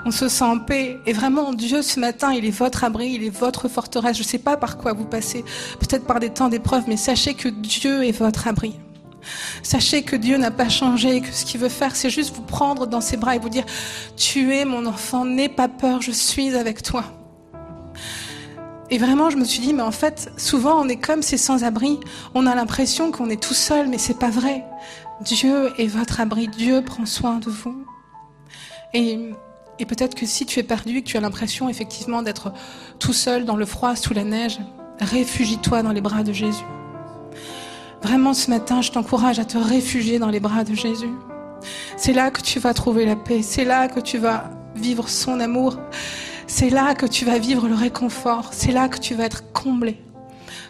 on 0.06 0.12
se 0.12 0.28
sent 0.28 0.44
en 0.44 0.60
paix. 0.60 0.98
Et 1.06 1.14
vraiment, 1.14 1.54
Dieu, 1.54 1.82
ce 1.82 1.98
matin, 1.98 2.34
il 2.34 2.44
est 2.44 2.52
votre 2.52 2.84
abri, 2.84 3.12
il 3.12 3.24
est 3.24 3.30
votre 3.30 3.70
forteresse. 3.70 4.18
Je 4.18 4.24
ne 4.24 4.28
sais 4.28 4.38
pas 4.38 4.58
par 4.58 4.78
quoi 4.78 4.92
vous 4.92 5.06
passez, 5.06 5.46
peut-être 5.80 6.06
par 6.06 6.20
des 6.20 6.30
temps 6.30 6.50
d'épreuve, 6.50 6.84
mais 6.88 6.98
sachez 6.98 7.36
que 7.36 7.48
Dieu 7.48 8.04
est 8.04 8.12
votre 8.12 8.50
abri. 8.50 8.76
Sachez 9.64 10.04
que 10.04 10.18
Dieu 10.18 10.38
n'a 10.38 10.52
pas 10.52 10.68
changé, 10.68 11.22
que 11.22 11.32
ce 11.32 11.46
qu'il 11.46 11.62
veut 11.62 11.70
faire, 11.70 11.96
c'est 11.96 12.10
juste 12.10 12.36
vous 12.36 12.42
prendre 12.42 12.86
dans 12.86 13.02
ses 13.02 13.16
bras 13.16 13.38
et 13.38 13.40
vous 13.40 13.50
dire, 13.50 13.66
tu 14.18 14.54
es 14.54 14.66
mon 14.66 14.86
enfant, 14.88 15.24
n'aie 15.24 15.50
pas 15.50 15.70
peur, 15.70 16.02
je 16.02 16.12
suis 16.12 16.54
avec 16.54 16.84
toi. 16.84 17.06
Et 18.92 18.98
vraiment, 18.98 19.30
je 19.30 19.38
me 19.38 19.46
suis 19.46 19.60
dit, 19.60 19.74
mais 19.74 19.84
en 19.84 19.92
fait, 19.92 20.32
souvent, 20.36 20.82
on 20.82 20.90
est 20.90 20.98
comme 20.98 21.22
ces 21.22 21.38
sans-abri. 21.38 22.00
On 22.34 22.48
a 22.48 22.56
l'impression 22.56 23.12
qu'on 23.12 23.30
est 23.30 23.42
tout 23.42 23.54
seul, 23.54 23.88
mais 23.88 24.00
c'est 24.00 24.18
pas 24.18 24.32
vrai. 24.32 24.64
Dieu 25.22 25.74
est 25.78 25.88
votre 25.88 26.22
abri. 26.22 26.48
Dieu 26.48 26.82
prend 26.82 27.06
soin 27.06 27.38
de 27.38 27.50
vous. 27.50 27.86
Et, 28.94 29.32
peut-être 29.88 30.16
que 30.16 30.26
si 30.26 30.46
tu 30.46 30.60
es 30.60 30.64
perdu 30.64 30.98
et 30.98 31.02
que 31.02 31.08
tu 31.08 31.18
as 31.18 31.22
l'impression, 31.22 31.70
effectivement, 31.70 32.22
d'être 32.22 32.54
tout 33.00 33.14
seul 33.14 33.46
dans 33.46 33.56
le 33.56 33.66
froid, 33.66 33.96
sous 33.96 34.14
la 34.14 34.24
neige, 34.24 34.60
réfugie-toi 35.00 35.84
dans 35.84 35.92
les 35.92 36.02
bras 36.02 36.24
de 36.24 36.34
Jésus. 36.34 36.66
Vraiment, 38.02 38.34
ce 38.34 38.50
matin, 38.50 38.82
je 38.82 38.92
t'encourage 38.92 39.40
à 39.40 39.46
te 39.46 39.58
réfugier 39.58 40.20
dans 40.20 40.30
les 40.30 40.40
bras 40.40 40.64
de 40.64 40.74
Jésus. 40.74 41.12
C'est 41.98 42.14
là 42.14 42.32
que 42.32 42.42
tu 42.42 42.60
vas 42.60 42.74
trouver 42.74 43.06
la 43.06 43.18
paix. 43.18 43.42
C'est 43.42 43.66
là 43.66 43.90
que 43.90 44.00
tu 44.00 44.18
vas 44.18 44.50
vivre 44.76 45.10
son 45.10 45.40
amour. 45.42 45.78
C'est 46.48 46.70
là 46.70 46.96
que 46.96 47.06
tu 47.06 47.26
vas 47.26 47.38
vivre 47.38 47.68
le 47.68 47.76
réconfort. 47.76 48.50
C'est 48.54 48.72
là 48.72 48.88
que 48.88 49.00
tu 49.00 49.16
vas 49.16 49.26
être 49.26 49.52
comblé. 49.52 49.98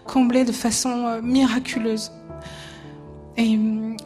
Comblé 0.06 0.44
de 0.44 0.52
façon 0.52 1.06
euh, 1.06 1.22
miraculeuse. 1.22 2.12
Et, 3.40 3.58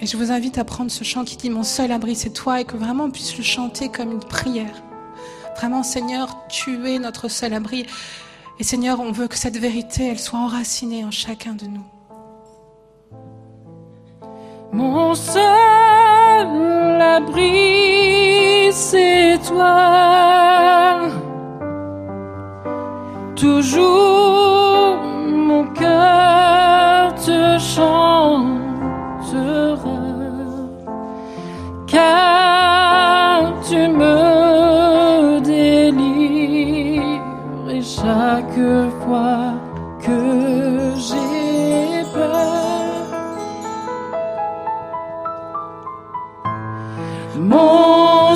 je 0.05 0.15
vous 0.15 0.31
invite 0.31 0.59
à 0.59 0.63
prendre 0.63 0.91
ce 0.91 1.03
chant 1.03 1.23
qui 1.23 1.37
dit 1.37 1.49
Mon 1.49 1.63
seul 1.63 1.91
abri, 1.91 2.15
c'est 2.15 2.29
toi, 2.29 2.61
et 2.61 2.65
que 2.65 2.77
vraiment 2.77 3.05
on 3.05 3.09
puisse 3.09 3.35
le 3.35 3.43
chanter 3.43 3.89
comme 3.89 4.11
une 4.11 4.19
prière. 4.19 4.83
Vraiment, 5.57 5.81
Seigneur, 5.81 6.37
tu 6.49 6.87
es 6.87 6.99
notre 6.99 7.29
seul 7.29 7.55
abri. 7.55 7.87
Et 8.59 8.63
Seigneur, 8.63 8.99
on 8.99 9.11
veut 9.11 9.27
que 9.27 9.35
cette 9.35 9.57
vérité, 9.57 10.07
elle 10.07 10.19
soit 10.19 10.37
enracinée 10.37 11.03
en 11.03 11.09
chacun 11.09 11.53
de 11.53 11.65
nous. 11.65 11.85
Mon 14.71 15.15
seul 15.15 15.41
abri, 17.01 18.71
c'est 18.71 19.39
toi. 19.47 21.09
Toujours 23.35 25.01
mon 25.25 25.65
cœur 25.73 27.15
te 27.15 27.57
car 31.87 33.53
tu 33.67 33.81
me 33.99 35.39
délivres 35.39 37.03
et 37.69 37.81
chaque 37.81 38.61
fois 39.01 39.53
que 40.05 40.19
j'ai 40.97 42.03
peur. 42.13 43.03
Mon 47.39 48.32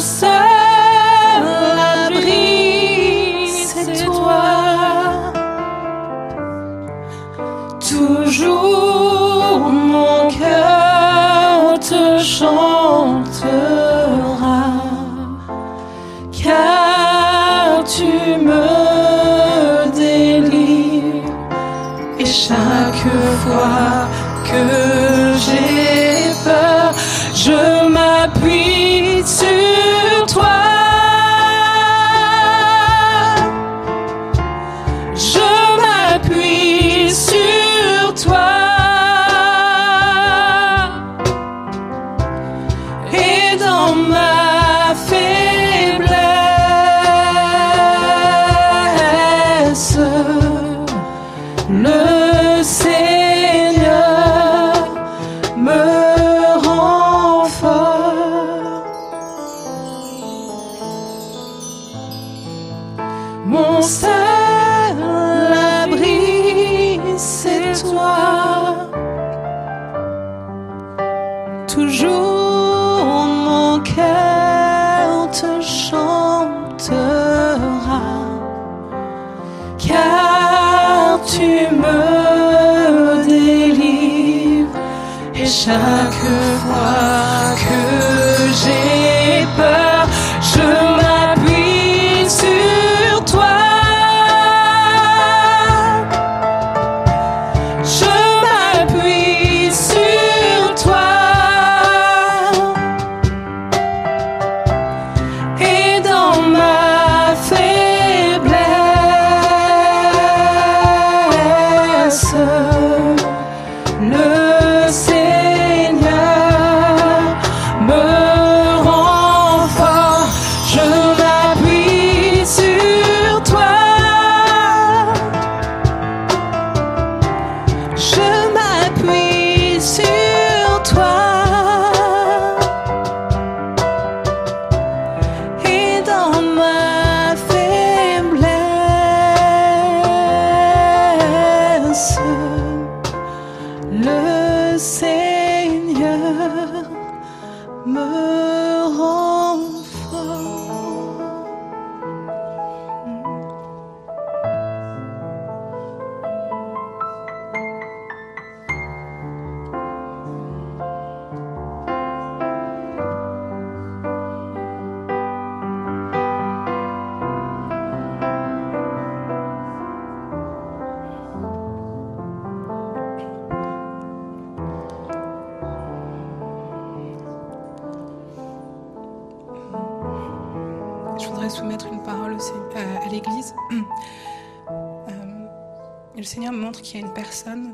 Seigneur 186.27 186.51
me 186.51 186.57
montre 186.57 186.81
qu'il 186.81 186.99
y 186.99 187.03
a 187.03 187.07
une 187.07 187.13
personne 187.13 187.73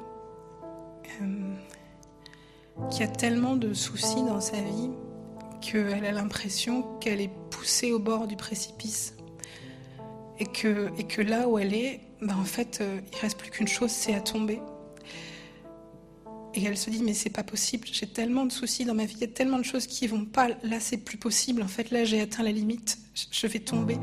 euh, 1.21 1.53
qui 2.91 3.01
a 3.01 3.07
tellement 3.07 3.55
de 3.55 3.73
soucis 3.73 4.23
dans 4.27 4.41
sa 4.41 4.57
vie 4.57 4.91
qu'elle 5.59 6.05
a 6.05 6.11
l'impression 6.11 6.83
qu'elle 6.99 7.19
est 7.19 7.31
poussée 7.49 7.91
au 7.91 7.97
bord 7.97 8.27
du 8.27 8.35
précipice. 8.35 9.15
Et 10.37 10.45
que, 10.45 11.21
là 11.21 11.47
où 11.47 11.57
elle 11.57 11.73
est, 11.73 12.01
bah, 12.21 12.35
en 12.39 12.43
fait, 12.43 12.79
euh, 12.81 12.99
il 13.11 13.17
reste 13.17 13.39
plus 13.39 13.49
qu'une 13.49 13.67
chose, 13.67 13.89
c'est 13.89 14.13
à 14.13 14.21
tomber. 14.21 14.61
Et 16.53 16.63
elle 16.63 16.77
se 16.77 16.91
dit, 16.91 17.01
mais 17.01 17.13
c'est 17.13 17.31
pas 17.31 17.43
possible, 17.43 17.87
j'ai 17.91 18.05
tellement 18.05 18.45
de 18.45 18.51
soucis 18.51 18.85
dans 18.85 18.93
ma 18.93 19.05
vie, 19.05 19.15
il 19.15 19.21
y 19.21 19.23
a 19.23 19.27
tellement 19.33 19.57
de 19.57 19.65
choses 19.65 19.87
qui 19.87 20.05
vont 20.05 20.25
pas, 20.25 20.49
là 20.61 20.79
c'est 20.79 20.97
plus 20.97 21.17
possible, 21.17 21.63
en 21.63 21.67
fait 21.67 21.89
là 21.89 22.03
j'ai 22.03 22.21
atteint 22.21 22.43
la 22.43 22.51
limite, 22.51 22.99
je 23.31 23.47
vais 23.47 23.57
tomber. 23.57 23.97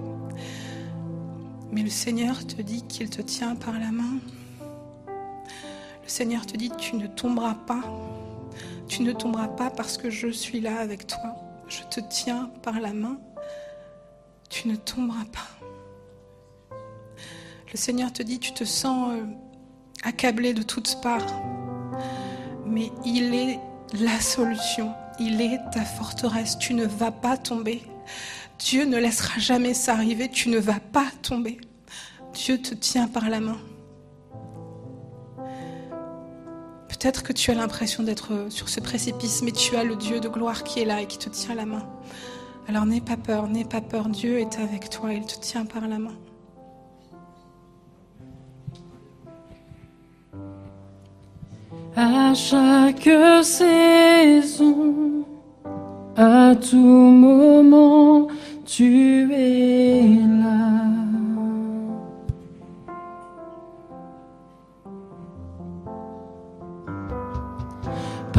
Mais 1.70 1.82
le 1.84 1.90
Seigneur 1.90 2.44
te 2.44 2.60
dit 2.60 2.82
qu'il 2.88 3.08
te 3.08 3.22
tient 3.22 3.54
par 3.54 3.78
la 3.78 3.92
main. 3.92 4.18
Le 6.02 6.08
Seigneur 6.08 6.46
te 6.46 6.56
dit, 6.56 6.70
tu 6.78 6.96
ne 6.96 7.06
tomberas 7.06 7.54
pas, 7.54 7.82
tu 8.88 9.02
ne 9.02 9.12
tomberas 9.12 9.48
pas 9.48 9.70
parce 9.70 9.96
que 9.96 10.10
je 10.10 10.28
suis 10.28 10.60
là 10.60 10.78
avec 10.80 11.06
toi, 11.06 11.36
je 11.68 11.82
te 11.90 12.00
tiens 12.00 12.50
par 12.62 12.80
la 12.80 12.92
main, 12.92 13.18
tu 14.48 14.68
ne 14.68 14.76
tomberas 14.76 15.26
pas. 15.32 16.76
Le 17.72 17.76
Seigneur 17.76 18.12
te 18.12 18.22
dit, 18.22 18.40
tu 18.40 18.52
te 18.52 18.64
sens 18.64 19.12
euh, 19.12 19.24
accablé 20.02 20.54
de 20.54 20.62
toutes 20.62 21.00
parts 21.02 21.26
mais 22.70 22.92
il 23.04 23.34
est 23.34 23.58
la 24.00 24.20
solution, 24.20 24.94
il 25.18 25.40
est 25.40 25.58
ta 25.72 25.84
forteresse, 25.84 26.56
tu 26.58 26.74
ne 26.74 26.86
vas 26.86 27.10
pas 27.10 27.36
tomber. 27.36 27.82
Dieu 28.58 28.84
ne 28.84 28.98
laissera 28.98 29.38
jamais 29.38 29.74
ça 29.74 29.94
arriver, 29.94 30.28
tu 30.28 30.48
ne 30.48 30.58
vas 30.58 30.80
pas 30.92 31.06
tomber. 31.22 31.58
Dieu 32.32 32.60
te 32.60 32.74
tient 32.74 33.08
par 33.08 33.28
la 33.28 33.40
main. 33.40 33.58
Peut-être 36.90 37.22
que 37.22 37.32
tu 37.32 37.50
as 37.50 37.54
l'impression 37.54 38.02
d'être 38.02 38.46
sur 38.50 38.68
ce 38.68 38.80
précipice, 38.80 39.42
mais 39.42 39.52
tu 39.52 39.76
as 39.76 39.84
le 39.84 39.96
Dieu 39.96 40.20
de 40.20 40.28
gloire 40.28 40.64
qui 40.64 40.80
est 40.80 40.84
là 40.84 41.00
et 41.00 41.06
qui 41.06 41.18
te 41.18 41.30
tient 41.30 41.54
la 41.54 41.64
main. 41.64 41.86
Alors 42.68 42.84
n'aie 42.84 43.00
pas 43.00 43.16
peur, 43.16 43.48
n'aie 43.48 43.64
pas 43.64 43.80
peur, 43.80 44.08
Dieu 44.08 44.38
est 44.38 44.58
avec 44.58 44.90
toi, 44.90 45.12
il 45.12 45.24
te 45.24 45.38
tient 45.40 45.64
par 45.64 45.88
la 45.88 45.98
main. 45.98 46.14
À 51.96 52.34
chaque 52.34 53.08
saison, 53.42 55.24
à 56.16 56.54
tout 56.54 56.76
moment, 56.76 58.28
tu 58.64 59.32
es 59.32 60.02
là. 60.26 61.09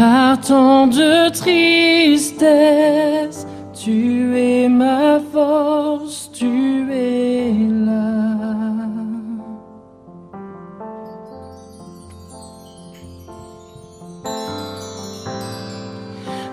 Par 0.01 0.41
tant 0.41 0.87
de 0.87 1.29
tristesse, 1.29 2.49
tu 3.71 4.35
es 4.35 4.67
ma 4.67 5.19
force, 5.31 6.31
tu 6.33 6.91
es 6.91 7.53
là. 7.85 8.31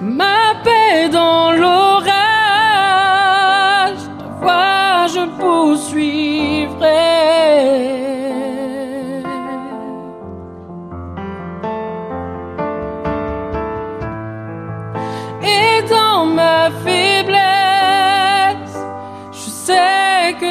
ma 0.02 0.54
paix 0.62 1.08
dans 1.10 1.52
l'orage, 1.52 1.97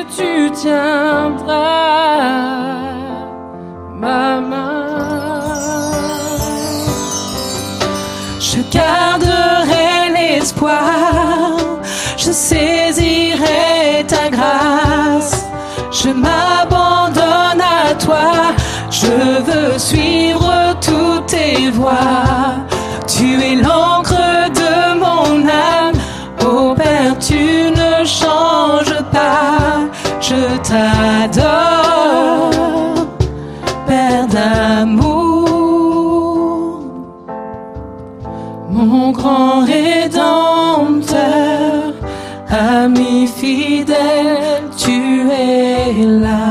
tu 0.05 0.51
tiendras 0.51 1.55
ma 3.93 4.39
main. 4.39 4.77
Je 8.39 8.59
garderai 8.71 10.09
l'espoir, 10.15 11.57
je 12.17 12.31
saisirai 12.31 14.05
ta 14.07 14.29
grâce, 14.29 15.45
je 15.91 16.09
m'abandonne 16.09 17.61
à 17.61 17.93
toi, 17.95 18.31
je 18.89 19.41
veux 19.47 19.77
suivre 19.77 20.53
toutes 20.81 21.27
tes 21.27 21.69
voies. 21.69 22.55
Tu 23.07 23.41
es 23.41 23.55
l'encre 23.55 24.16
t'adore, 30.63 32.51
Père 33.87 34.27
d'amour 34.27 35.37
mon 38.77 39.11
grand 39.11 39.65
rédempteur, 39.65 41.17
ami 42.49 43.27
fidèle, 43.27 44.63
tu 44.77 45.29
es 45.31 46.05
là. 46.05 46.46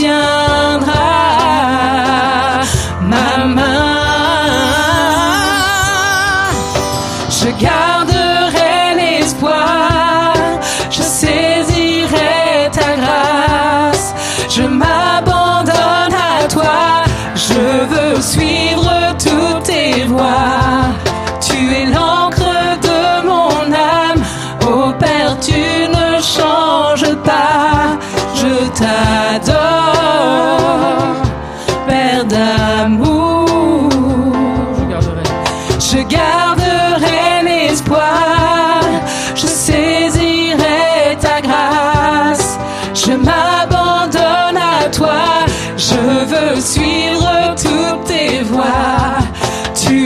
Tu 0.00 0.49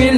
Tu 0.04 0.10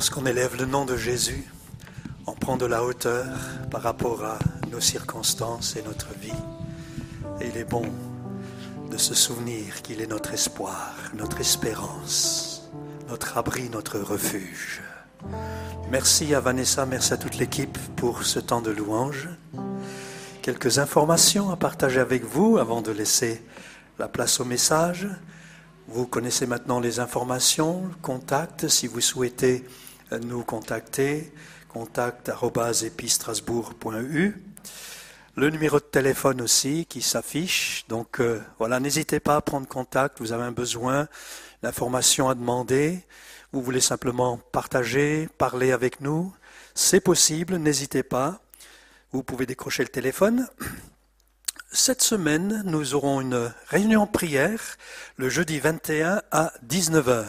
Lorsqu'on 0.00 0.24
élève 0.24 0.56
le 0.56 0.64
nom 0.64 0.86
de 0.86 0.96
Jésus, 0.96 1.44
on 2.26 2.32
prend 2.32 2.56
de 2.56 2.64
la 2.64 2.82
hauteur 2.82 3.26
par 3.70 3.82
rapport 3.82 4.24
à 4.24 4.38
nos 4.72 4.80
circonstances 4.80 5.76
et 5.76 5.82
notre 5.82 6.08
vie. 6.14 6.32
Et 7.42 7.48
il 7.48 7.58
est 7.58 7.68
bon 7.68 7.84
de 8.90 8.96
se 8.96 9.12
souvenir 9.12 9.82
qu'il 9.82 10.00
est 10.00 10.06
notre 10.06 10.32
espoir, 10.32 10.94
notre 11.12 11.42
espérance, 11.42 12.70
notre 13.10 13.36
abri, 13.36 13.68
notre 13.68 13.98
refuge. 13.98 14.80
Merci 15.90 16.34
à 16.34 16.40
Vanessa, 16.40 16.86
merci 16.86 17.12
à 17.12 17.18
toute 17.18 17.36
l'équipe 17.36 17.76
pour 17.96 18.24
ce 18.24 18.38
temps 18.38 18.62
de 18.62 18.70
louange. 18.70 19.28
Quelques 20.40 20.78
informations 20.78 21.50
à 21.50 21.56
partager 21.56 22.00
avec 22.00 22.24
vous 22.24 22.56
avant 22.56 22.80
de 22.80 22.90
laisser 22.90 23.44
la 23.98 24.08
place 24.08 24.40
au 24.40 24.46
message. 24.46 25.08
Vous 25.88 26.06
connaissez 26.06 26.46
maintenant 26.46 26.80
les 26.80 27.00
informations, 27.00 27.82
contact 28.00 28.66
si 28.68 28.86
vous 28.86 29.02
souhaitez 29.02 29.62
nous 30.18 30.42
contacter, 30.42 31.32
contact@epistrasbourg.eu. 31.68 34.42
Le 35.36 35.50
numéro 35.50 35.78
de 35.78 35.84
téléphone 35.84 36.40
aussi 36.40 36.86
qui 36.86 37.02
s'affiche. 37.02 37.84
Donc 37.88 38.20
euh, 38.20 38.42
voilà, 38.58 38.80
n'hésitez 38.80 39.20
pas 39.20 39.36
à 39.36 39.40
prendre 39.40 39.68
contact. 39.68 40.18
Vous 40.18 40.32
avez 40.32 40.42
un 40.42 40.52
besoin 40.52 41.08
d'informations 41.62 42.28
à 42.28 42.34
demander. 42.34 43.04
Vous 43.52 43.62
voulez 43.62 43.80
simplement 43.80 44.38
partager, 44.52 45.28
parler 45.38 45.72
avec 45.72 46.00
nous. 46.00 46.32
C'est 46.74 47.00
possible, 47.00 47.56
n'hésitez 47.56 48.02
pas. 48.02 48.40
Vous 49.12 49.22
pouvez 49.22 49.46
décrocher 49.46 49.82
le 49.82 49.88
téléphone. 49.88 50.48
Cette 51.72 52.02
semaine, 52.02 52.62
nous 52.64 52.94
aurons 52.94 53.20
une 53.20 53.52
réunion 53.68 54.06
prière 54.06 54.60
le 55.16 55.28
jeudi 55.28 55.60
21 55.60 56.22
à 56.32 56.52
19h. 56.68 57.24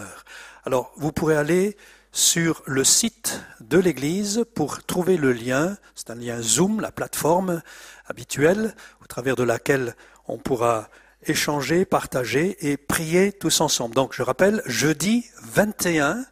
Alors, 0.65 0.91
vous 0.97 1.11
pourrez 1.11 1.35
aller 1.35 1.77
sur 2.11 2.63
le 2.65 2.83
site 2.83 3.41
de 3.59 3.77
l'Église 3.77 4.45
pour 4.55 4.83
trouver 4.83 5.17
le 5.17 5.31
lien. 5.31 5.77
C'est 5.95 6.09
un 6.09 6.15
lien 6.15 6.41
Zoom, 6.41 6.81
la 6.81 6.91
plateforme 6.91 7.61
habituelle 8.05 8.75
au 9.01 9.05
travers 9.05 9.35
de 9.35 9.43
laquelle 9.43 9.95
on 10.27 10.37
pourra 10.37 10.89
échanger, 11.25 11.85
partager 11.85 12.57
et 12.69 12.77
prier 12.77 13.31
tous 13.31 13.61
ensemble. 13.61 13.95
Donc, 13.95 14.13
je 14.13 14.23
rappelle, 14.23 14.61
jeudi 14.65 15.25
21 15.43 16.25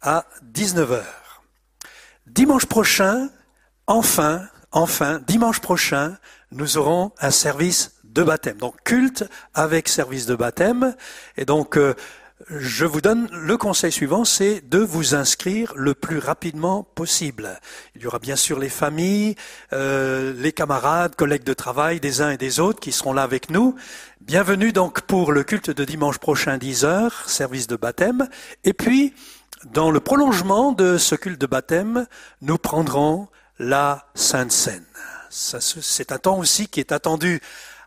à 0.00 0.26
19h. 0.54 1.02
Dimanche 2.26 2.66
prochain, 2.66 3.28
enfin, 3.86 4.48
enfin, 4.70 5.20
dimanche 5.26 5.60
prochain, 5.60 6.16
nous 6.52 6.78
aurons 6.78 7.12
un 7.20 7.30
service 7.30 8.00
de 8.04 8.22
baptême. 8.22 8.56
Donc 8.56 8.76
culte 8.84 9.24
avec 9.54 9.88
service 9.88 10.26
de 10.26 10.34
baptême. 10.34 10.94
Et 11.36 11.44
donc 11.44 11.76
euh, 11.76 11.94
je 12.48 12.86
vous 12.86 13.00
donne 13.00 13.28
le 13.32 13.56
conseil 13.58 13.92
suivant, 13.92 14.24
c'est 14.24 14.66
de 14.66 14.78
vous 14.78 15.14
inscrire 15.14 15.72
le 15.76 15.94
plus 15.94 16.18
rapidement 16.18 16.84
possible. 16.94 17.60
Il 17.94 18.02
y 18.02 18.06
aura 18.06 18.18
bien 18.18 18.36
sûr 18.36 18.58
les 18.58 18.70
familles, 18.70 19.34
euh, 19.72 20.32
les 20.34 20.52
camarades, 20.52 21.16
collègues 21.16 21.44
de 21.44 21.52
travail 21.52 22.00
des 22.00 22.22
uns 22.22 22.30
et 22.30 22.38
des 22.38 22.58
autres 22.58 22.80
qui 22.80 22.92
seront 22.92 23.12
là 23.12 23.22
avec 23.22 23.50
nous. 23.50 23.76
Bienvenue 24.22 24.72
donc 24.72 25.02
pour 25.02 25.32
le 25.32 25.44
culte 25.44 25.70
de 25.70 25.84
dimanche 25.84 26.18
prochain 26.18 26.56
10 26.56 26.84
heures, 26.84 27.28
service 27.28 27.66
de 27.66 27.76
baptême. 27.76 28.26
Et 28.64 28.72
puis, 28.72 29.14
dans 29.72 29.90
le 29.90 30.00
prolongement 30.00 30.72
de 30.72 30.96
ce 30.96 31.14
culte 31.16 31.40
de 31.40 31.46
baptême, 31.46 32.06
nous 32.40 32.56
prendrons 32.56 33.28
la 33.58 34.06
Sainte 34.14 34.52
Seine. 34.52 34.84
C'est 35.28 36.10
un 36.10 36.18
temps 36.18 36.38
aussi 36.38 36.68
qui 36.68 36.80
est 36.80 36.90
attendu 36.90 37.40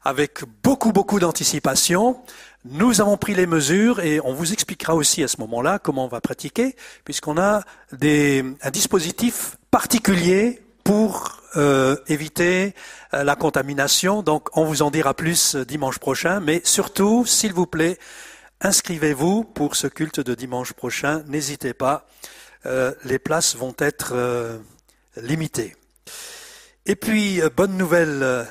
avec 0.04 0.44
beaucoup, 0.62 0.92
beaucoup 0.92 1.20
d'anticipation. 1.20 2.22
Nous 2.66 3.02
avons 3.02 3.18
pris 3.18 3.36
les 3.36 3.46
mesures 3.46 4.00
et 4.00 4.22
on 4.22 4.34
vous 4.34 4.54
expliquera 4.54 4.96
aussi 4.96 5.22
à 5.22 5.28
ce 5.28 5.36
moment-là 5.42 5.80
comment 5.80 6.06
on 6.06 6.08
va 6.08 6.22
pratiquer, 6.22 6.78
puisqu'on 7.04 7.38
a 7.38 7.64
un 7.92 8.72
dispositif 8.72 9.58
particulier 9.70 10.62
pour 10.86 11.42
euh, 11.58 11.98
éviter 12.08 12.74
euh, 13.14 13.26
la 13.26 13.36
contamination. 13.36 14.24
Donc 14.24 14.48
on 14.58 14.64
vous 14.64 14.82
en 14.82 14.92
dira 14.92 15.14
plus 15.14 15.56
euh, 15.56 15.66
dimanche 15.66 16.00
prochain, 16.00 16.40
mais 16.40 16.62
surtout, 16.64 17.26
s'il 17.26 17.52
vous 17.52 17.68
plaît, 17.68 17.98
inscrivez-vous 18.62 19.44
pour 19.44 19.76
ce 19.76 19.88
culte 19.88 20.22
de 20.22 20.34
dimanche 20.34 20.72
prochain. 20.72 21.22
N'hésitez 21.28 21.74
pas, 21.74 22.08
les 23.04 23.20
places 23.20 23.58
vont 23.58 23.76
être 23.78 24.16
limitées. 25.18 25.76
Et 26.86 26.96
puis, 26.96 27.42
bonne 27.58 27.76
nouvelle 27.76 28.48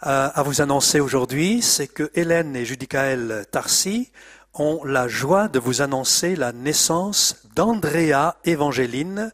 à, 0.00 0.26
à 0.26 0.42
vous 0.42 0.60
annoncer 0.60 1.00
aujourd'hui, 1.00 1.62
c'est 1.62 1.88
que 1.88 2.10
Hélène 2.14 2.56
et 2.56 2.64
Judicaël 2.64 3.44
Tarsi 3.50 4.10
ont 4.54 4.82
la 4.84 5.08
joie 5.08 5.48
de 5.48 5.58
vous 5.58 5.82
annoncer 5.82 6.36
la 6.36 6.52
naissance 6.52 7.36
d'Andrea 7.54 8.36
Evangeline. 8.44 9.32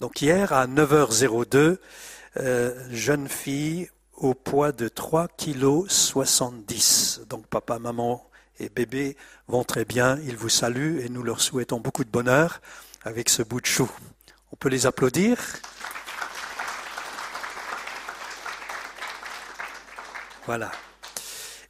Donc 0.00 0.20
hier 0.20 0.52
à 0.52 0.66
9h02, 0.66 1.78
euh, 2.36 2.74
jeune 2.90 3.28
fille 3.28 3.90
au 4.16 4.34
poids 4.34 4.72
de 4.72 4.88
3 4.88 5.28
kg 5.28 5.88
70. 5.88 7.22
Donc 7.28 7.46
papa, 7.46 7.78
maman 7.78 8.28
et 8.60 8.68
bébé 8.68 9.16
vont 9.46 9.64
très 9.64 9.84
bien, 9.84 10.18
ils 10.26 10.36
vous 10.36 10.48
saluent 10.48 11.00
et 11.00 11.08
nous 11.08 11.22
leur 11.22 11.40
souhaitons 11.40 11.80
beaucoup 11.80 12.04
de 12.04 12.10
bonheur 12.10 12.60
avec 13.04 13.28
ce 13.28 13.42
bout 13.42 13.60
de 13.60 13.66
chou. 13.66 13.88
On 14.52 14.56
peut 14.56 14.68
les 14.68 14.86
applaudir. 14.86 15.38
Voilà. 20.48 20.70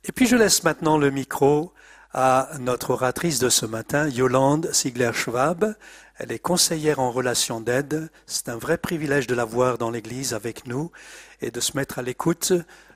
Et 0.05 0.13
puis 0.13 0.29
je 0.29 0.37
laisse 0.37 0.63
maintenant 0.63 0.99
le 0.99 1.11
micro 1.11 1.73
à 2.13 2.49
notre 2.61 2.91
oratrice 2.91 3.41
de 3.41 3.49
ce 3.49 3.67
matin, 3.67 4.09
Yolande 4.09 4.71
Sigler-Schwab. 4.73 5.75
Elle 6.17 6.31
est 6.31 6.39
conseillère 6.39 7.01
en 7.01 7.11
relations 7.11 7.61
d'aide. 7.61 8.09
C'est 8.27 8.49
un 8.49 8.57
vrai 8.57 8.79
privilège 8.79 9.27
de 9.27 9.35
la 9.35 9.45
voir 9.45 9.79
dans 9.79 9.91
l'Église 9.91 10.33
avec 10.33 10.69
nous 10.69 10.93
et 11.41 11.51
de 11.51 11.59
se 11.59 11.77
mettre 11.77 11.99
à 11.99 12.03
l'écoute 12.03 12.53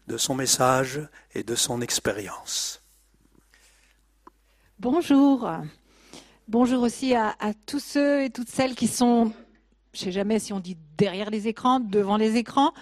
de 0.06 0.16
son 0.16 0.36
message 0.36 1.00
et 1.34 1.42
de 1.42 1.56
son 1.56 1.80
expérience. 1.80 2.80
Bonjour. 4.78 5.50
Bonjour 6.46 6.84
aussi 6.84 7.16
à, 7.16 7.34
à 7.40 7.54
tous 7.66 7.80
ceux 7.80 8.22
et 8.22 8.30
toutes 8.30 8.50
celles 8.50 8.76
qui 8.76 8.86
sont 8.86 9.32
je 9.94 9.98
ne 9.98 10.04
sais 10.04 10.12
jamais 10.12 10.38
si 10.38 10.52
on 10.52 10.60
dit 10.60 10.78
derrière 10.96 11.28
les 11.28 11.48
écrans, 11.48 11.80
devant 11.80 12.16
les 12.16 12.36
écrans. 12.36 12.72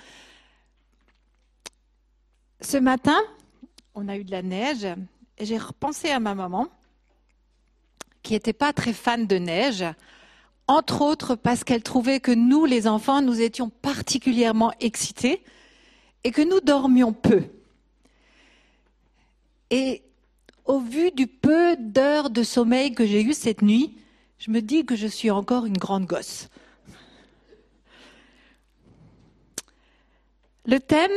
Ce 2.62 2.76
matin, 2.76 3.18
on 3.94 4.08
a 4.08 4.16
eu 4.16 4.24
de 4.24 4.30
la 4.30 4.42
neige 4.42 4.86
et 5.38 5.46
j'ai 5.46 5.56
repensé 5.56 6.10
à 6.10 6.20
ma 6.20 6.34
maman 6.34 6.68
qui 8.22 8.34
n'était 8.34 8.52
pas 8.52 8.74
très 8.74 8.92
fan 8.92 9.26
de 9.26 9.36
neige, 9.36 9.84
entre 10.66 11.00
autres 11.00 11.36
parce 11.36 11.64
qu'elle 11.64 11.82
trouvait 11.82 12.20
que 12.20 12.32
nous, 12.32 12.66
les 12.66 12.86
enfants, 12.86 13.22
nous 13.22 13.40
étions 13.40 13.70
particulièrement 13.70 14.72
excités 14.78 15.42
et 16.22 16.32
que 16.32 16.42
nous 16.42 16.60
dormions 16.60 17.14
peu. 17.14 17.44
Et 19.70 20.02
au 20.66 20.80
vu 20.80 21.12
du 21.12 21.26
peu 21.26 21.76
d'heures 21.78 22.28
de 22.28 22.42
sommeil 22.42 22.92
que 22.92 23.06
j'ai 23.06 23.22
eu 23.22 23.32
cette 23.32 23.62
nuit, 23.62 23.96
je 24.38 24.50
me 24.50 24.60
dis 24.60 24.84
que 24.84 24.96
je 24.96 25.06
suis 25.06 25.30
encore 25.30 25.64
une 25.64 25.78
grande 25.78 26.04
gosse. 26.04 26.48
Le 30.66 30.78
thème, 30.78 31.10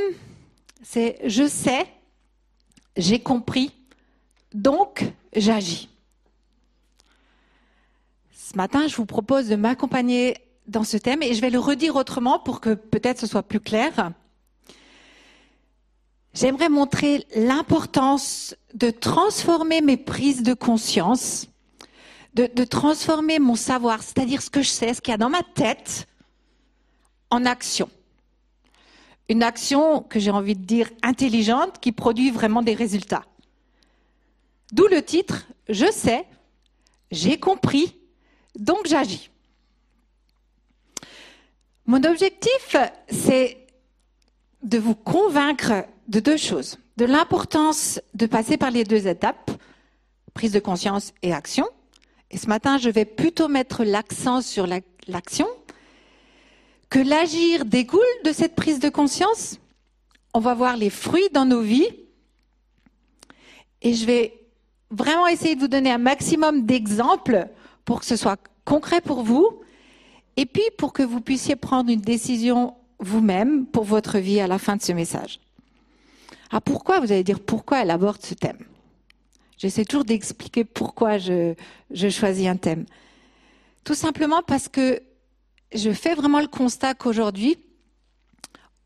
c'est 0.84 1.18
je 1.26 1.48
sais, 1.48 1.88
j'ai 2.96 3.20
compris, 3.20 3.72
donc 4.54 5.12
j'agis. 5.36 5.90
Ce 8.34 8.56
matin, 8.56 8.88
je 8.88 8.96
vous 8.96 9.08
propose 9.08 9.48
de 9.48 9.56
m'accompagner 9.56 10.38
dans 10.68 10.84
ce 10.84 10.98
thème 10.98 11.24
et 11.24 11.34
je 11.34 11.42
vais 11.42 11.50
le 11.50 11.60
redire 11.60 11.96
autrement 11.96 12.38
pour 12.38 12.62
que 12.62 12.74
peut-être 12.74 13.20
ce 13.20 13.28
soit 13.28 13.44
plus 13.44 13.60
clair. 13.60 14.12
J'aimerais 16.34 16.70
montrer 16.70 17.26
l'importance 17.36 18.56
de 18.74 18.90
transformer 18.90 19.82
mes 19.82 19.98
prises 19.98 20.44
de 20.44 20.54
conscience, 20.54 21.48
de, 22.34 22.64
transformer 22.64 23.38
mon 23.38 23.56
savoir, 23.56 24.02
c'est-à-dire 24.02 24.42
ce 24.42 24.50
que 24.50 24.64
je 24.64 24.70
sais, 24.70 24.94
ce 24.94 25.02
qu'il 25.02 25.12
y 25.12 25.16
a 25.16 25.18
dans 25.18 25.30
ma 25.30 25.44
tête, 25.44 26.08
en 27.30 27.46
action. 27.46 27.90
Une 29.30 29.44
action 29.44 30.02
que 30.02 30.20
j'ai 30.20 30.32
envie 30.32 30.56
de 30.56 30.66
dire 30.66 30.90
intelligente 31.02 31.80
qui 31.80 31.92
produit 31.92 32.32
vraiment 32.32 32.62
des 32.62 32.74
résultats. 32.74 33.24
D'où 34.72 34.88
le 34.88 35.02
titre 35.04 35.46
Je 35.70 35.90
sais, 35.92 36.26
j'ai 37.12 37.40
compris, 37.40 37.96
donc 38.58 38.86
j'agis. 38.86 39.30
Mon 41.86 42.04
objectif, 42.04 42.76
c'est 43.10 43.58
de 44.64 44.78
vous 44.78 44.96
convaincre 44.96 45.86
de 46.08 46.20
deux 46.20 46.38
choses. 46.38 46.78
De 46.98 47.06
l'importance 47.06 48.00
de 48.14 48.26
passer 48.26 48.58
par 48.58 48.72
les 48.72 48.84
deux 48.84 49.08
étapes, 49.08 49.52
prise 50.34 50.52
de 50.52 50.60
conscience 50.60 51.14
et 51.22 51.34
action. 51.34 51.68
Et 52.32 52.38
ce 52.38 52.48
matin, 52.48 52.78
je 52.78 52.90
vais 52.90 53.06
plutôt 53.06 53.48
mettre 53.48 53.84
l'accent 53.84 54.42
sur 54.42 54.68
l'action. 55.08 55.48
Que 56.94 57.00
l'agir 57.00 57.66
découle 57.66 58.02
de 58.24 58.32
cette 58.32 58.54
prise 58.54 58.78
de 58.78 58.88
conscience. 58.88 59.58
On 60.36 60.40
va 60.40 60.54
voir 60.54 60.78
les 60.78 60.92
fruits 60.92 61.28
dans 61.34 61.44
nos 61.44 61.62
vies. 61.62 61.90
Et 63.82 63.96
je 63.96 64.06
vais 64.06 64.40
vraiment 64.92 65.26
essayer 65.26 65.56
de 65.56 65.60
vous 65.60 65.68
donner 65.68 65.92
un 65.92 65.98
maximum 65.98 66.68
d'exemples 66.68 67.48
pour 67.84 68.02
que 68.02 68.06
ce 68.06 68.16
soit 68.16 68.40
concret 68.64 69.02
pour 69.02 69.24
vous. 69.24 69.64
Et 70.38 70.46
puis 70.46 70.62
pour 70.78 70.94
que 70.94 71.02
vous 71.02 71.20
puissiez 71.20 71.56
prendre 71.56 71.90
une 71.90 72.00
décision 72.00 72.76
vous-même 73.00 73.66
pour 73.66 73.86
votre 73.86 74.20
vie 74.20 74.40
à 74.40 74.46
la 74.46 74.60
fin 74.60 74.76
de 74.76 74.84
ce 74.84 74.92
message. 74.92 75.40
Ah, 76.52 76.62
pourquoi 76.62 77.00
Vous 77.00 77.12
allez 77.12 77.24
dire 77.24 77.40
pourquoi 77.40 77.82
elle 77.82 77.90
aborde 77.90 78.22
ce 78.22 78.36
thème? 78.36 78.60
J'essaie 79.58 79.84
toujours 79.84 80.06
d'expliquer 80.06 80.64
pourquoi 80.64 81.18
je, 81.18 81.56
je 81.90 82.10
choisis 82.10 82.46
un 82.46 82.58
thème. 82.58 82.86
Tout 83.84 83.96
simplement 83.96 84.44
parce 84.46 84.70
que 84.70 85.02
je 85.74 85.92
fais 85.92 86.16
vraiment 86.16 86.40
le 86.40 86.48
constat 86.48 86.94
qu'aujourd'hui, 86.94 87.58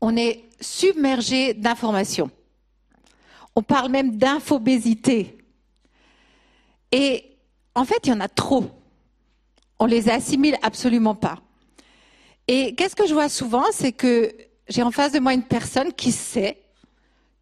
on 0.00 0.16
est 0.16 0.44
submergé 0.60 1.54
d'informations. 1.54 2.30
On 3.54 3.62
parle 3.62 3.90
même 3.90 4.16
d'infobésité. 4.16 5.38
Et 6.92 7.36
en 7.74 7.84
fait, 7.84 7.98
il 8.04 8.10
y 8.10 8.12
en 8.12 8.20
a 8.20 8.28
trop. 8.28 8.70
On 9.78 9.86
les 9.86 10.08
assimile 10.08 10.56
absolument 10.62 11.14
pas. 11.14 11.40
Et 12.46 12.74
qu'est-ce 12.74 12.96
que 12.96 13.06
je 13.06 13.14
vois 13.14 13.28
souvent, 13.28 13.64
c'est 13.72 13.92
que 13.92 14.34
j'ai 14.68 14.82
en 14.82 14.90
face 14.90 15.12
de 15.12 15.18
moi 15.18 15.34
une 15.34 15.42
personne 15.42 15.92
qui 15.92 16.12
sait 16.12 16.62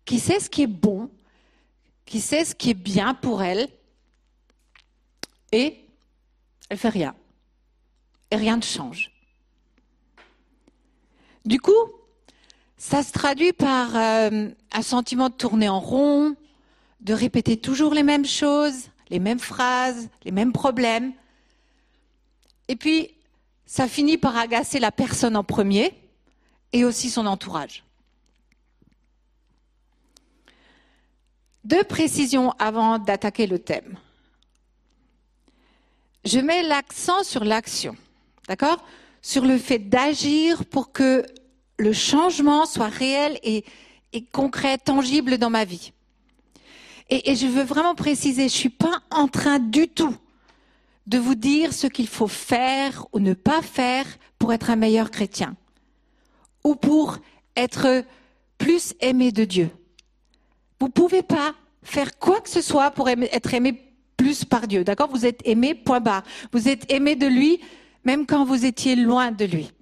qui 0.06 0.20
sait 0.20 0.40
ce 0.40 0.48
qui 0.48 0.62
est 0.62 0.68
bon, 0.68 1.10
qui 2.06 2.20
sait 2.20 2.44
ce 2.44 2.54
qui 2.54 2.70
est 2.70 2.74
bien 2.74 3.12
pour 3.12 3.42
elle, 3.42 3.68
et 5.52 5.84
elle 6.70 6.78
fait 6.78 6.88
rien. 6.88 7.14
Et 8.30 8.36
rien 8.36 8.56
ne 8.56 8.62
change. 8.62 9.10
Du 11.46 11.60
coup, 11.60 11.72
ça 12.76 13.04
se 13.04 13.12
traduit 13.12 13.52
par 13.52 13.94
euh, 13.94 14.50
un 14.72 14.82
sentiment 14.82 15.28
de 15.28 15.34
tourner 15.34 15.68
en 15.68 15.78
rond, 15.78 16.34
de 17.00 17.14
répéter 17.14 17.56
toujours 17.56 17.94
les 17.94 18.02
mêmes 18.02 18.26
choses, 18.26 18.88
les 19.10 19.20
mêmes 19.20 19.38
phrases, 19.38 20.08
les 20.24 20.32
mêmes 20.32 20.52
problèmes. 20.52 21.12
Et 22.66 22.74
puis, 22.74 23.10
ça 23.64 23.86
finit 23.86 24.18
par 24.18 24.36
agacer 24.36 24.80
la 24.80 24.90
personne 24.90 25.36
en 25.36 25.44
premier 25.44 25.94
et 26.72 26.84
aussi 26.84 27.10
son 27.10 27.26
entourage. 27.26 27.84
Deux 31.62 31.84
précisions 31.84 32.50
avant 32.58 32.98
d'attaquer 32.98 33.46
le 33.46 33.60
thème. 33.60 33.98
Je 36.24 36.40
mets 36.40 36.64
l'accent 36.64 37.22
sur 37.22 37.44
l'action, 37.44 37.96
d'accord? 38.48 38.84
Sur 39.22 39.44
le 39.44 39.58
fait 39.58 39.78
d'agir 39.78 40.64
pour 40.64 40.92
que 40.92 41.24
le 41.78 41.92
changement 41.92 42.66
soit 42.66 42.88
réel 42.88 43.38
et, 43.42 43.64
concret, 44.32 44.78
tangible 44.78 45.36
dans 45.36 45.50
ma 45.50 45.64
vie. 45.64 45.92
Et, 47.10 47.34
je 47.34 47.46
veux 47.46 47.62
vraiment 47.62 47.94
préciser, 47.94 48.44
je 48.44 48.54
suis 48.54 48.70
pas 48.70 49.00
en 49.10 49.28
train 49.28 49.58
du 49.58 49.88
tout 49.88 50.16
de 51.06 51.18
vous 51.18 51.34
dire 51.34 51.72
ce 51.72 51.86
qu'il 51.86 52.08
faut 52.08 52.26
faire 52.26 53.06
ou 53.12 53.20
ne 53.20 53.34
pas 53.34 53.62
faire 53.62 54.06
pour 54.38 54.52
être 54.52 54.70
un 54.70 54.76
meilleur 54.76 55.10
chrétien 55.10 55.54
ou 56.64 56.74
pour 56.74 57.18
être 57.54 58.04
plus 58.58 58.94
aimé 59.00 59.30
de 59.30 59.44
Dieu. 59.44 59.70
Vous 60.80 60.88
ne 60.88 60.92
pouvez 60.92 61.22
pas 61.22 61.54
faire 61.82 62.18
quoi 62.18 62.40
que 62.40 62.50
ce 62.50 62.60
soit 62.60 62.90
pour 62.90 63.08
être 63.08 63.54
aimé 63.54 63.86
plus 64.16 64.44
par 64.44 64.66
Dieu. 64.66 64.82
D'accord? 64.82 65.08
Vous 65.10 65.26
êtes 65.26 65.40
aimé, 65.44 65.74
point 65.74 66.00
barre. 66.00 66.22
Vous 66.52 66.68
êtes 66.68 66.90
aimé 66.92 67.14
de 67.14 67.26
lui, 67.26 67.60
même 68.06 68.24
quand 68.24 68.44
vous 68.44 68.64
étiez 68.64 68.94
loin 68.94 69.32
de 69.32 69.44
lui. 69.44 69.72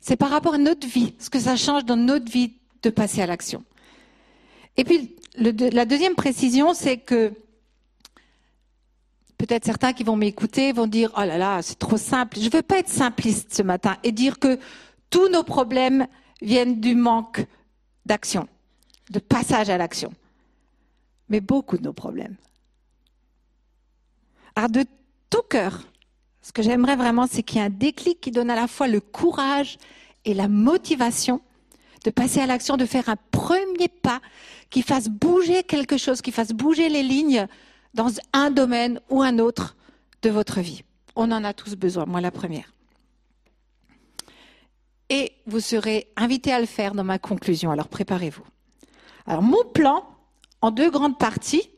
C'est 0.00 0.16
par 0.16 0.28
rapport 0.28 0.54
à 0.54 0.58
notre 0.58 0.86
vie, 0.86 1.14
ce 1.18 1.30
que 1.30 1.40
ça 1.40 1.56
change 1.56 1.86
dans 1.86 1.96
notre 1.96 2.30
vie 2.30 2.52
de 2.82 2.90
passer 2.90 3.22
à 3.22 3.26
l'action. 3.26 3.64
Et 4.76 4.84
puis, 4.84 5.16
la 5.36 5.86
deuxième 5.86 6.14
précision, 6.14 6.74
c'est 6.74 6.98
que 6.98 7.32
peut-être 9.38 9.64
certains 9.64 9.94
qui 9.94 10.04
vont 10.04 10.16
m'écouter 10.16 10.72
vont 10.72 10.86
dire, 10.86 11.10
oh 11.16 11.20
là 11.20 11.38
là, 11.38 11.62
c'est 11.62 11.78
trop 11.78 11.96
simple. 11.96 12.38
Je 12.38 12.46
ne 12.46 12.50
veux 12.50 12.62
pas 12.62 12.78
être 12.78 12.90
simpliste 12.90 13.54
ce 13.54 13.62
matin 13.62 13.96
et 14.02 14.12
dire 14.12 14.38
que 14.38 14.58
tous 15.08 15.28
nos 15.30 15.42
problèmes 15.42 16.06
viennent 16.42 16.80
du 16.80 16.94
manque 16.94 17.46
d'action 18.04 18.46
de 19.08 19.18
passage 19.18 19.70
à 19.70 19.78
l'action, 19.78 20.12
mais 21.30 21.40
beaucoup 21.40 21.78
de 21.78 21.82
nos 21.82 21.94
problèmes. 21.94 22.36
Alors 24.54 24.68
de 24.68 24.84
tout 25.30 25.42
cœur, 25.48 25.82
ce 26.50 26.52
que 26.52 26.62
j'aimerais 26.62 26.96
vraiment, 26.96 27.28
c'est 27.30 27.44
qu'il 27.44 27.58
y 27.58 27.62
ait 27.62 27.66
un 27.66 27.70
déclic 27.70 28.20
qui 28.20 28.32
donne 28.32 28.50
à 28.50 28.56
la 28.56 28.66
fois 28.66 28.88
le 28.88 29.00
courage 29.00 29.78
et 30.24 30.34
la 30.34 30.48
motivation 30.48 31.42
de 32.04 32.10
passer 32.10 32.40
à 32.40 32.46
l'action, 32.46 32.76
de 32.76 32.86
faire 32.86 33.08
un 33.08 33.14
premier 33.30 33.86
pas 33.86 34.20
qui 34.68 34.82
fasse 34.82 35.08
bouger 35.08 35.62
quelque 35.62 35.96
chose, 35.96 36.22
qui 36.22 36.32
fasse 36.32 36.50
bouger 36.50 36.88
les 36.88 37.04
lignes 37.04 37.46
dans 37.94 38.08
un 38.32 38.50
domaine 38.50 39.00
ou 39.10 39.22
un 39.22 39.38
autre 39.38 39.76
de 40.22 40.30
votre 40.30 40.58
vie. 40.58 40.82
On 41.14 41.30
en 41.30 41.44
a 41.44 41.54
tous 41.54 41.76
besoin, 41.76 42.04
moi 42.04 42.20
la 42.20 42.32
première. 42.32 42.74
Et 45.08 45.34
vous 45.46 45.60
serez 45.60 46.08
invité 46.16 46.52
à 46.52 46.58
le 46.58 46.66
faire 46.66 46.96
dans 46.96 47.04
ma 47.04 47.20
conclusion, 47.20 47.70
alors 47.70 47.86
préparez-vous. 47.86 48.42
Alors 49.24 49.42
mon 49.42 49.62
plan, 49.72 50.04
en 50.62 50.72
deux 50.72 50.90
grandes 50.90 51.16
parties. 51.16 51.70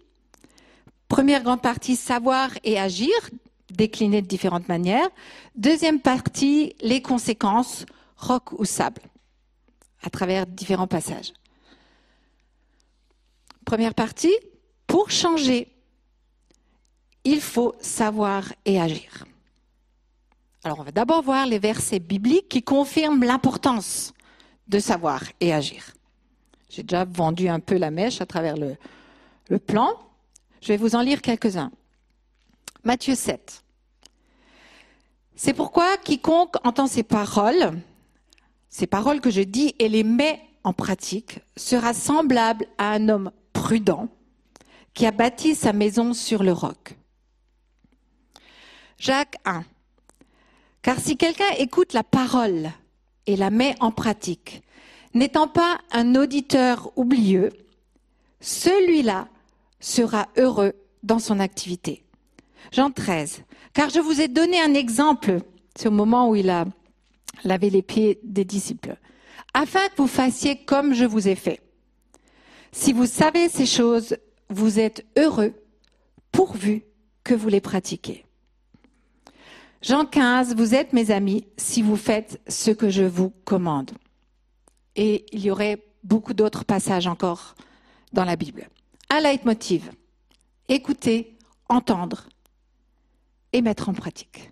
Première 1.09 1.43
grande 1.43 1.61
partie, 1.61 1.95
savoir 1.95 2.49
et 2.65 2.81
agir, 2.81 3.13
décliné 3.73 4.23
de 4.23 4.27
différentes 4.27 4.69
manières. 4.69 5.09
Deuxième 5.57 6.01
partie, 6.01 6.75
les 6.81 7.03
conséquences, 7.03 7.87
roc 8.17 8.53
ou 8.53 8.65
sable, 8.65 9.03
à 10.03 10.11
travers 10.11 10.47
différents 10.47 10.87
passages. 10.87 11.33
Première 13.65 13.95
partie, 13.95 14.35
pour 14.87 15.11
changer, 15.11 15.69
il 17.25 17.41
faut 17.41 17.75
savoir 17.81 18.53
et 18.65 18.81
agir. 18.81 19.25
Alors 20.65 20.81
on 20.81 20.85
va 20.85 20.93
d'abord 20.93 21.23
voir 21.23 21.47
les 21.47 21.59
versets 21.59 21.99
bibliques 21.99 22.49
qui 22.49 22.63
confirment 22.63 23.25
l'importance 23.25 24.13
de 24.69 24.79
savoir 24.79 25.23
et 25.41 25.53
agir. 25.53 25.95
J'ai 26.69 26.83
déjà 26.83 27.05
vendu 27.05 27.49
un 27.49 27.61
peu 27.61 27.77
la 27.77 27.91
mèche 27.91 28.21
à 28.21 28.27
travers 28.27 28.57
le, 28.57 28.77
le 29.49 29.59
plan. 29.59 29.91
Je 30.61 30.69
vais 30.69 30.77
vous 30.77 30.95
en 30.95 31.03
lire 31.03 31.21
quelques-uns. 31.21 31.71
Matthieu 32.85 33.15
7. 33.15 33.62
C'est 35.45 35.55
pourquoi 35.55 35.97
quiconque 35.97 36.55
entend 36.63 36.87
ces 36.87 37.03
paroles, 37.03 37.73
ces 38.69 38.87
paroles 38.87 39.21
que 39.21 39.29
je 39.29 39.41
dis 39.41 39.75
et 39.81 39.89
les 39.89 40.05
met 40.05 40.41
en 40.63 40.73
pratique, 40.73 41.41
sera 41.57 41.95
semblable 41.95 42.65
à 42.79 42.93
un 42.93 43.09
homme 43.09 43.33
prudent 43.53 44.07
qui 44.95 45.05
a 45.05 45.11
bâti 45.11 45.57
sa 45.57 45.73
maison 45.73 46.15
sur 46.15 46.45
le 46.45 46.53
roc. 46.53 46.97
Jacques 48.99 49.35
1. 49.45 49.65
Car 50.81 51.01
si 51.01 51.17
quelqu'un 51.17 51.51
écoute 51.59 51.93
la 51.93 52.05
parole 52.05 52.71
et 53.27 53.35
la 53.35 53.51
met 53.51 53.75
en 53.81 53.91
pratique, 53.91 54.63
n'étant 55.13 55.49
pas 55.49 55.81
un 55.91 56.15
auditeur 56.15 56.93
oublieux, 56.95 57.51
celui-là 58.39 59.27
sera 59.81 60.29
heureux 60.37 60.75
dans 61.03 61.19
son 61.19 61.41
activité. 61.41 62.05
Jean 62.71 62.93
13. 62.93 63.43
Car 63.75 63.89
je 63.91 64.01
vous 64.01 64.21
ai 64.21 64.29
donné 64.29 64.61
un 64.61 64.75
exemple, 64.75 65.39
c'est 65.77 65.89
au 65.89 65.93
moment 65.93 66.29
où 66.29 66.37
il 66.37 66.51
a 66.51 66.67
lavé 67.45 67.71
les 67.71 67.83
pieds 67.83 68.21
des 68.23 68.45
disciples, 68.45 68.97
afin 69.55 69.89
que 69.89 69.97
vous 69.97 70.07
fassiez 70.07 70.65
comme 70.65 70.95
je 70.95 71.05
vous 71.05 71.29
ai 71.29 71.35
fait. 71.35 71.61
Si 72.73 72.93
vous 72.93 73.07
savez 73.07 73.49
ces 73.49 73.67
choses, 73.67 74.17
vous 74.49 74.79
êtes 74.79 75.07
heureux 75.19 75.55
pourvu 76.31 76.85
que 77.25 77.35
vous 77.35 77.49
les 77.49 77.61
pratiquez. 77.61 78.25
Jean 79.83 80.05
15, 80.05 80.55
vous 80.55 80.75
êtes 80.75 80.93
mes 80.93 81.11
amis 81.11 81.47
si 81.57 81.83
vous 81.83 81.97
faites 81.97 82.41
ce 82.49 82.71
que 82.71 82.89
je 82.89 83.03
vous 83.03 83.31
commande. 83.45 83.91
Et 84.97 85.27
il 85.33 85.41
y 85.41 85.51
aurait 85.51 85.83
beaucoup 86.05 86.35
d'autres 86.35 86.65
passages 86.65 87.07
encore 87.07 87.55
dans 88.13 88.25
la 88.25 88.37
Bible. 88.37 88.69
Un 89.11 89.21
leitmotiv. 89.21 89.91
Écouter, 90.69 91.37
entendre 91.69 92.29
et 93.53 93.63
mettre 93.63 93.89
en 93.89 93.95
pratique. 93.95 94.51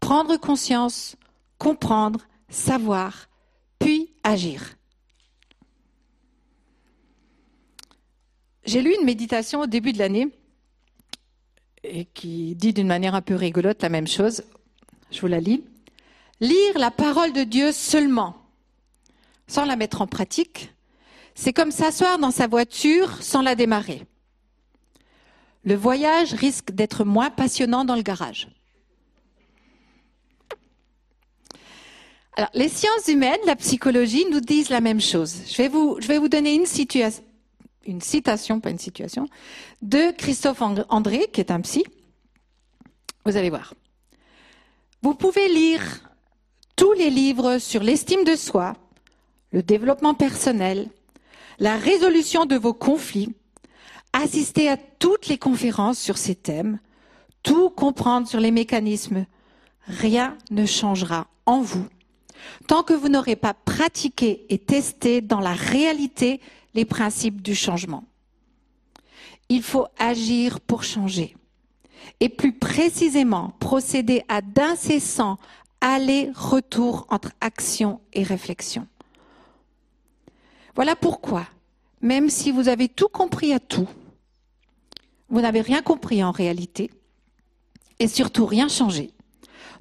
Prendre 0.00 0.36
conscience, 0.36 1.16
comprendre, 1.58 2.20
savoir, 2.48 3.28
puis 3.78 4.12
agir. 4.22 4.76
J'ai 8.64 8.82
lu 8.82 8.94
une 8.98 9.04
méditation 9.04 9.60
au 9.60 9.66
début 9.66 9.92
de 9.92 9.98
l'année 9.98 10.28
et 11.82 12.06
qui 12.06 12.54
dit 12.54 12.72
d'une 12.72 12.86
manière 12.86 13.14
un 13.14 13.22
peu 13.22 13.34
rigolote 13.34 13.82
la 13.82 13.90
même 13.90 14.06
chose. 14.06 14.42
Je 15.10 15.20
vous 15.20 15.26
la 15.26 15.40
lis. 15.40 15.62
Lire 16.40 16.78
la 16.78 16.90
parole 16.90 17.32
de 17.32 17.44
Dieu 17.44 17.72
seulement, 17.72 18.36
sans 19.46 19.64
la 19.64 19.76
mettre 19.76 20.02
en 20.02 20.06
pratique, 20.06 20.72
c'est 21.34 21.52
comme 21.52 21.70
s'asseoir 21.70 22.18
dans 22.18 22.30
sa 22.30 22.46
voiture 22.46 23.22
sans 23.22 23.42
la 23.42 23.54
démarrer. 23.54 24.06
Le 25.64 25.74
voyage 25.74 26.34
risque 26.34 26.72
d'être 26.72 27.04
moins 27.04 27.30
passionnant 27.30 27.84
dans 27.84 27.96
le 27.96 28.02
garage. 28.02 28.48
Alors, 32.36 32.50
les 32.52 32.68
sciences 32.68 33.08
humaines, 33.08 33.40
la 33.46 33.56
psychologie 33.56 34.26
nous 34.30 34.40
disent 34.40 34.68
la 34.68 34.80
même 34.80 35.00
chose. 35.00 35.36
Je 35.48 35.56
vais 35.56 35.68
vous, 35.68 35.98
je 36.00 36.08
vais 36.08 36.18
vous 36.18 36.28
donner 36.28 36.54
une, 36.54 36.66
une 37.86 38.00
citation, 38.00 38.60
pas 38.60 38.70
une 38.70 38.78
situation, 38.78 39.28
de 39.82 40.10
Christophe 40.10 40.60
André, 40.60 41.28
qui 41.32 41.40
est 41.40 41.52
un 41.52 41.60
psy. 41.60 41.84
Vous 43.24 43.36
allez 43.36 43.50
voir. 43.50 43.74
Vous 45.02 45.14
pouvez 45.14 45.48
lire 45.48 45.82
tous 46.76 46.92
les 46.92 47.10
livres 47.10 47.58
sur 47.58 47.82
l'estime 47.82 48.24
de 48.24 48.34
soi, 48.34 48.74
le 49.52 49.62
développement 49.62 50.14
personnel, 50.14 50.88
la 51.60 51.76
résolution 51.76 52.46
de 52.46 52.56
vos 52.56 52.74
conflits, 52.74 53.32
assister 54.14 54.70
à 54.70 54.78
toutes 54.78 55.28
les 55.28 55.36
conférences 55.36 55.98
sur 55.98 56.16
ces 56.16 56.34
thèmes, 56.34 56.78
tout 57.42 57.68
comprendre 57.68 58.26
sur 58.26 58.40
les 58.40 58.50
mécanismes. 58.50 59.26
Rien 59.86 60.38
ne 60.50 60.64
changera 60.64 61.26
en 61.44 61.60
vous 61.60 61.86
tant 62.66 62.82
que 62.82 62.94
vous 62.94 63.08
n'aurez 63.08 63.36
pas 63.36 63.54
pratiqué 63.54 64.46
et 64.48 64.58
testé 64.58 65.20
dans 65.20 65.40
la 65.40 65.52
réalité 65.52 66.40
les 66.74 66.84
principes 66.84 67.42
du 67.42 67.54
changement. 67.54 68.04
Il 69.48 69.62
faut 69.62 69.86
agir 69.98 70.60
pour 70.60 70.84
changer. 70.84 71.36
Et 72.20 72.28
plus 72.28 72.52
précisément, 72.52 73.52
procéder 73.60 74.22
à 74.28 74.40
d'incessants 74.40 75.38
allers-retours 75.80 77.06
entre 77.10 77.32
action 77.40 78.00
et 78.12 78.22
réflexion. 78.22 78.86
Voilà 80.74 80.96
pourquoi, 80.96 81.46
même 82.00 82.30
si 82.30 82.50
vous 82.50 82.68
avez 82.68 82.88
tout 82.88 83.08
compris 83.08 83.52
à 83.52 83.60
tout, 83.60 83.88
vous 85.28 85.40
n'avez 85.40 85.60
rien 85.60 85.82
compris 85.82 86.22
en 86.22 86.30
réalité 86.30 86.90
et 87.98 88.08
surtout 88.08 88.46
rien 88.46 88.68
changé. 88.68 89.10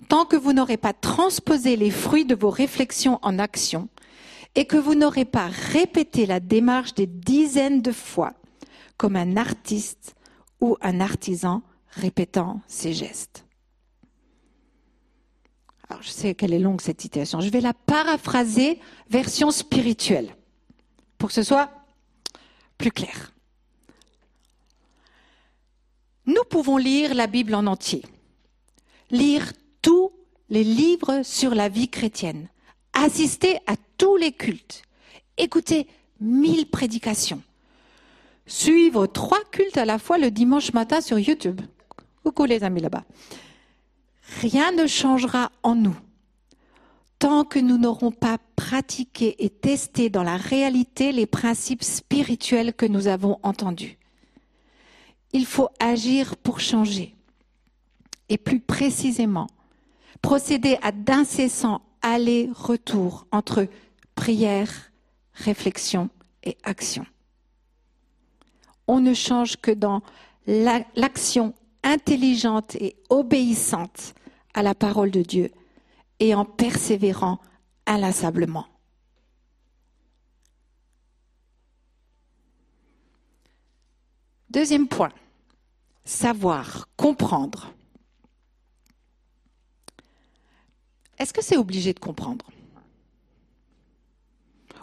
Tant 0.10 0.26
que 0.26 0.36
vous 0.36 0.54
n'aurez 0.54 0.78
pas 0.78 0.94
transposé 0.94 1.76
les 1.76 1.92
fruits 1.92 2.26
de 2.26 2.36
vos 2.36 2.50
réflexions 2.50 3.20
en 3.22 3.40
action 3.40 3.90
et 4.56 4.66
que 4.66 4.78
vous 4.78 4.96
n'aurez 4.96 5.26
pas 5.26 5.48
répété 5.48 6.26
la 6.26 6.40
démarche 6.40 6.94
des 6.94 7.08
dizaines 7.08 7.82
de 7.82 7.92
fois 7.92 8.34
comme 8.98 9.16
un 9.16 9.38
artiste 9.38 10.16
ou 10.62 10.78
un 10.82 11.00
artisan 11.00 11.62
répétant 11.90 12.62
ses 12.68 12.94
gestes. 12.94 13.46
Alors 15.90 16.02
je 16.02 16.10
sais 16.10 16.36
qu'elle 16.36 16.54
est 16.54 16.60
longue 16.60 16.82
cette 16.82 17.02
citation. 17.02 17.40
Je 17.40 17.50
vais 17.50 17.62
la 17.62 17.74
paraphraser 17.74 18.80
version 19.10 19.52
spirituelle 19.52 20.36
pour 21.18 21.30
que 21.30 21.36
ce 21.36 21.44
soit 21.44 21.70
plus 22.78 22.92
clair. 22.92 23.33
Nous 26.26 26.44
pouvons 26.50 26.78
lire 26.78 27.14
la 27.14 27.28
Bible 27.28 27.54
en 27.54 27.68
entier, 27.68 28.04
lire 29.12 29.52
tous 29.82 30.12
les 30.50 30.64
livres 30.64 31.22
sur 31.24 31.54
la 31.54 31.70
vie 31.70 31.90
chrétienne, 31.90 32.48
assister 32.94 33.58
à 33.68 33.76
tous 33.98 34.16
les 34.16 34.32
cultes, 34.32 34.84
écouter 35.38 35.88
mille 36.22 36.70
prédications, 36.70 37.42
suivre 38.46 39.06
trois 39.08 39.44
cultes 39.52 39.78
à 39.78 39.86
la 39.86 40.00
fois 40.00 40.18
le 40.18 40.32
dimanche 40.32 40.74
matin 40.74 41.02
sur 41.02 41.20
YouTube. 41.20 41.62
Coucou 42.24 42.46
les 42.46 42.64
amis 42.64 42.82
là-bas. 42.82 43.04
Rien 44.42 44.72
ne 44.72 44.88
changera 44.88 45.52
en 45.62 45.76
nous 45.76 45.96
tant 47.24 47.46
que 47.46 47.60
nous 47.60 47.78
n'aurons 47.78 48.12
pas 48.12 48.38
pratiqué 48.58 49.46
et 49.46 49.50
testé 49.50 50.10
dans 50.10 50.24
la 50.24 50.36
réalité 50.36 51.14
les 51.14 51.26
principes 51.26 51.82
spirituels 51.82 52.74
que 52.74 52.86
nous 52.86 53.08
avons 53.08 53.40
entendus. 53.44 53.98
Il 55.34 55.46
faut 55.46 55.70
agir 55.80 56.38
pour 56.38 56.60
changer. 56.60 57.16
Et 58.30 58.38
plus 58.38 58.60
précisément, 58.60 59.48
procéder 60.22 60.78
à 60.82 60.92
d'incessants 60.92 61.82
allers-retours 62.02 63.28
entre 63.32 63.68
prière, 64.16 64.92
réflexion 65.34 66.10
et 66.44 66.58
action. 66.64 67.06
On 68.88 69.00
ne 69.00 69.14
change 69.14 69.58
que 69.58 69.72
dans 69.72 70.02
l'action 70.48 71.54
intelligente 71.84 72.76
et 72.76 72.96
obéissante 73.10 74.14
à 74.54 74.62
la 74.62 74.76
parole 74.76 75.12
de 75.12 75.22
Dieu 75.22 75.52
et 76.20 76.36
en 76.36 76.46
persévérant 76.46 77.40
inlassablement. 77.86 78.66
Deuxième 84.50 84.88
point, 84.88 85.10
savoir, 86.06 86.90
comprendre. 86.98 87.74
Est-ce 91.18 91.34
que 91.34 91.44
c'est 91.44 91.58
obligé 91.58 91.94
de 91.94 92.00
comprendre 92.00 92.46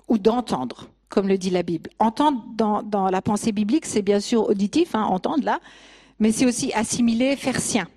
Ou 0.08 0.18
d'entendre, 0.18 0.88
comme 1.08 1.28
le 1.28 1.36
dit 1.36 1.50
la 1.50 1.62
Bible? 1.62 1.90
Entendre 1.98 2.42
dans, 2.54 3.10
la 3.10 3.22
pensée 3.22 3.52
biblique, 3.52 3.86
c'est 3.86 4.02
bien 4.02 4.20
sûr 4.20 4.48
auditif, 4.48 4.94
hein, 4.94 5.02
entendre 5.02 5.44
là, 5.44 5.60
mais 6.18 6.32
c'est 6.32 6.46
aussi 6.46 6.72
assimiler, 6.72 7.36
faire 7.36 7.60
sien. 7.60 7.88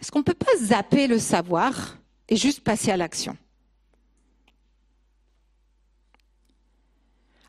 Est-ce 0.00 0.10
qu'on 0.10 0.20
ne 0.20 0.24
peut 0.24 0.34
pas 0.34 0.56
zapper 0.58 1.06
le 1.06 1.18
savoir 1.18 1.96
et 2.28 2.36
juste 2.36 2.60
passer 2.60 2.90
à 2.90 2.96
l'action? 2.96 3.36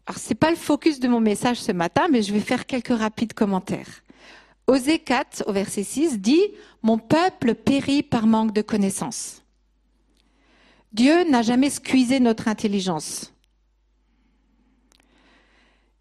Alors, 0.06 0.20
ce 0.20 0.30
n'est 0.30 0.36
pas 0.36 0.50
le 0.50 0.58
focus 0.58 1.00
de 1.00 1.08
mon 1.08 1.22
message 1.22 1.62
ce 1.62 1.72
matin, 1.72 2.08
mais 2.12 2.22
je 2.22 2.34
vais 2.34 2.40
faire 2.40 2.66
quelques 2.66 2.98
rapides 2.98 3.34
commentaires. 3.34 4.04
Osée 4.68 5.00
4, 5.00 5.46
au 5.48 5.54
verset 5.54 5.84
6, 5.84 6.20
dit 6.20 6.44
Mon 6.82 6.98
peuple 6.98 7.56
périt 7.56 8.04
par 8.04 8.28
manque 8.28 8.54
de 8.54 8.62
connaissances. 8.62 9.44
Dieu 10.92 11.24
n'a 11.30 11.42
jamais 11.42 11.70
squeezé 11.70 12.20
notre 12.20 12.48
intelligence. 12.48 13.34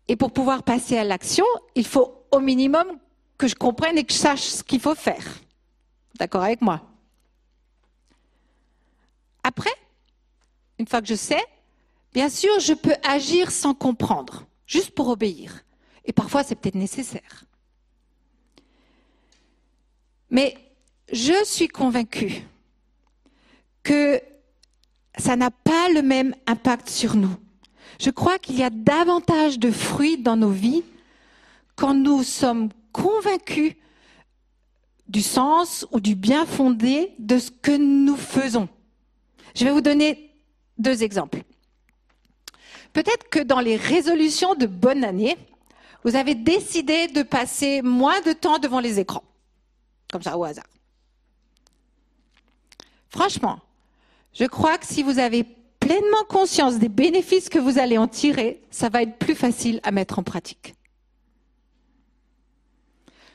Et 0.08 0.16
pour 0.16 0.32
pouvoir 0.32 0.64
passer 0.64 0.98
à 0.98 1.04
l'action, 1.04 1.46
il 1.74 1.86
faut 1.86 2.26
au 2.30 2.40
minimum 2.40 2.86
que 3.38 3.48
je 3.48 3.54
comprenne 3.54 3.96
et 3.98 4.04
que 4.04 4.12
je 4.12 4.18
sache 4.18 4.42
ce 4.42 4.62
qu'il 4.62 4.80
faut 4.80 4.94
faire. 4.94 5.24
D'accord 6.18 6.42
avec 6.42 6.60
moi? 6.60 6.82
Après, 9.42 9.72
une 10.78 10.86
fois 10.86 11.00
que 11.00 11.08
je 11.08 11.14
sais, 11.14 11.42
bien 12.12 12.28
sûr, 12.28 12.60
je 12.60 12.72
peux 12.72 12.94
agir 13.02 13.50
sans 13.50 13.74
comprendre, 13.74 14.46
juste 14.66 14.90
pour 14.90 15.08
obéir. 15.08 15.64
Et 16.04 16.12
parfois, 16.12 16.42
c'est 16.42 16.54
peut-être 16.54 16.74
nécessaire. 16.74 17.44
Mais 20.30 20.56
je 21.12 21.44
suis 21.44 21.68
convaincue 21.68 22.42
que 23.82 24.20
ça 25.18 25.36
n'a 25.36 25.50
pas 25.50 25.88
le 25.90 26.02
même 26.02 26.34
impact 26.46 26.88
sur 26.88 27.16
nous. 27.16 27.36
Je 28.00 28.10
crois 28.10 28.38
qu'il 28.38 28.58
y 28.58 28.62
a 28.62 28.70
davantage 28.70 29.58
de 29.58 29.70
fruits 29.70 30.18
dans 30.18 30.36
nos 30.36 30.50
vies 30.50 30.84
quand 31.76 31.94
nous 31.94 32.22
sommes 32.22 32.70
convaincus 32.92 33.74
du 35.08 35.20
sens 35.20 35.86
ou 35.92 36.00
du 36.00 36.14
bien 36.14 36.46
fondé 36.46 37.14
de 37.18 37.38
ce 37.38 37.50
que 37.50 37.76
nous 37.76 38.16
faisons. 38.16 38.68
Je 39.54 39.64
vais 39.64 39.70
vous 39.70 39.82
donner 39.82 40.30
deux 40.78 41.02
exemples. 41.02 41.42
Peut-être 42.92 43.28
que 43.30 43.38
dans 43.38 43.60
les 43.60 43.76
résolutions 43.76 44.54
de 44.54 44.66
bonne 44.66 45.04
année, 45.04 45.36
vous 46.04 46.16
avez 46.16 46.34
décidé 46.34 47.08
de 47.08 47.22
passer 47.22 47.80
moins 47.82 48.20
de 48.22 48.32
temps 48.32 48.58
devant 48.58 48.80
les 48.80 48.98
écrans, 48.98 49.24
comme 50.10 50.22
ça 50.22 50.36
au 50.36 50.44
hasard. 50.44 50.66
Franchement, 53.08 53.60
je 54.32 54.44
crois 54.44 54.78
que 54.78 54.86
si 54.86 55.02
vous 55.02 55.18
avez 55.18 55.44
pleinement 55.78 56.24
conscience 56.28 56.78
des 56.78 56.88
bénéfices 56.88 57.48
que 57.48 57.58
vous 57.58 57.78
allez 57.78 57.98
en 57.98 58.08
tirer, 58.08 58.62
ça 58.70 58.88
va 58.88 59.02
être 59.02 59.18
plus 59.18 59.34
facile 59.34 59.80
à 59.82 59.90
mettre 59.90 60.18
en 60.18 60.22
pratique. 60.22 60.74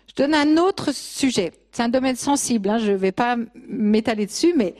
Je 0.07 0.15
donne 0.15 0.33
un 0.33 0.57
autre 0.57 0.93
sujet. 0.93 1.51
C'est 1.71 1.83
un 1.83 1.89
domaine 1.89 2.15
sensible, 2.15 2.69
hein, 2.69 2.79
je 2.79 2.91
ne 2.91 2.97
vais 2.97 3.11
pas 3.11 3.37
m'étaler 3.67 4.25
dessus, 4.25 4.53
mais 4.55 4.75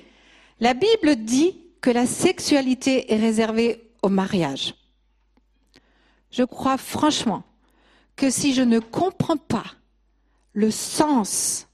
la 0.60 0.74
Bible 0.74 1.16
dit 1.18 1.58
que 1.82 1.92
la 1.92 2.08
sexualité 2.08 3.14
est 3.14 3.18
réservée 3.18 3.87
au 4.08 4.10
mariage. 4.10 4.74
Je 6.32 6.44
crois 6.44 6.78
franchement 6.78 7.44
que 8.16 8.30
si 8.30 8.54
je 8.54 8.62
ne 8.64 8.80
comprends 8.80 9.38
pas 9.38 9.66
le 10.54 10.72
sens 10.72 11.68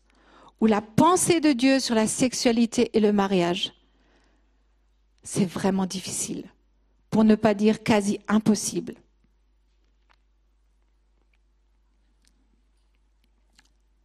ou 0.60 0.66
la 0.66 0.82
pensée 0.82 1.40
de 1.40 1.54
Dieu 1.54 1.80
sur 1.80 1.96
la 1.96 2.08
sexualité 2.08 2.90
et 2.98 3.00
le 3.00 3.14
mariage, 3.14 3.74
c'est 5.24 5.46
vraiment 5.46 5.86
difficile, 5.86 6.44
pour 7.10 7.24
ne 7.24 7.36
pas 7.36 7.54
dire 7.54 7.82
quasi 7.84 8.20
impossible. 8.28 8.96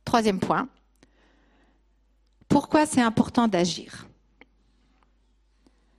Troisième 0.05 0.39
point, 0.39 0.68
pourquoi 2.49 2.87
c'est 2.87 3.03
important 3.03 3.49
d'agir? 3.49 4.07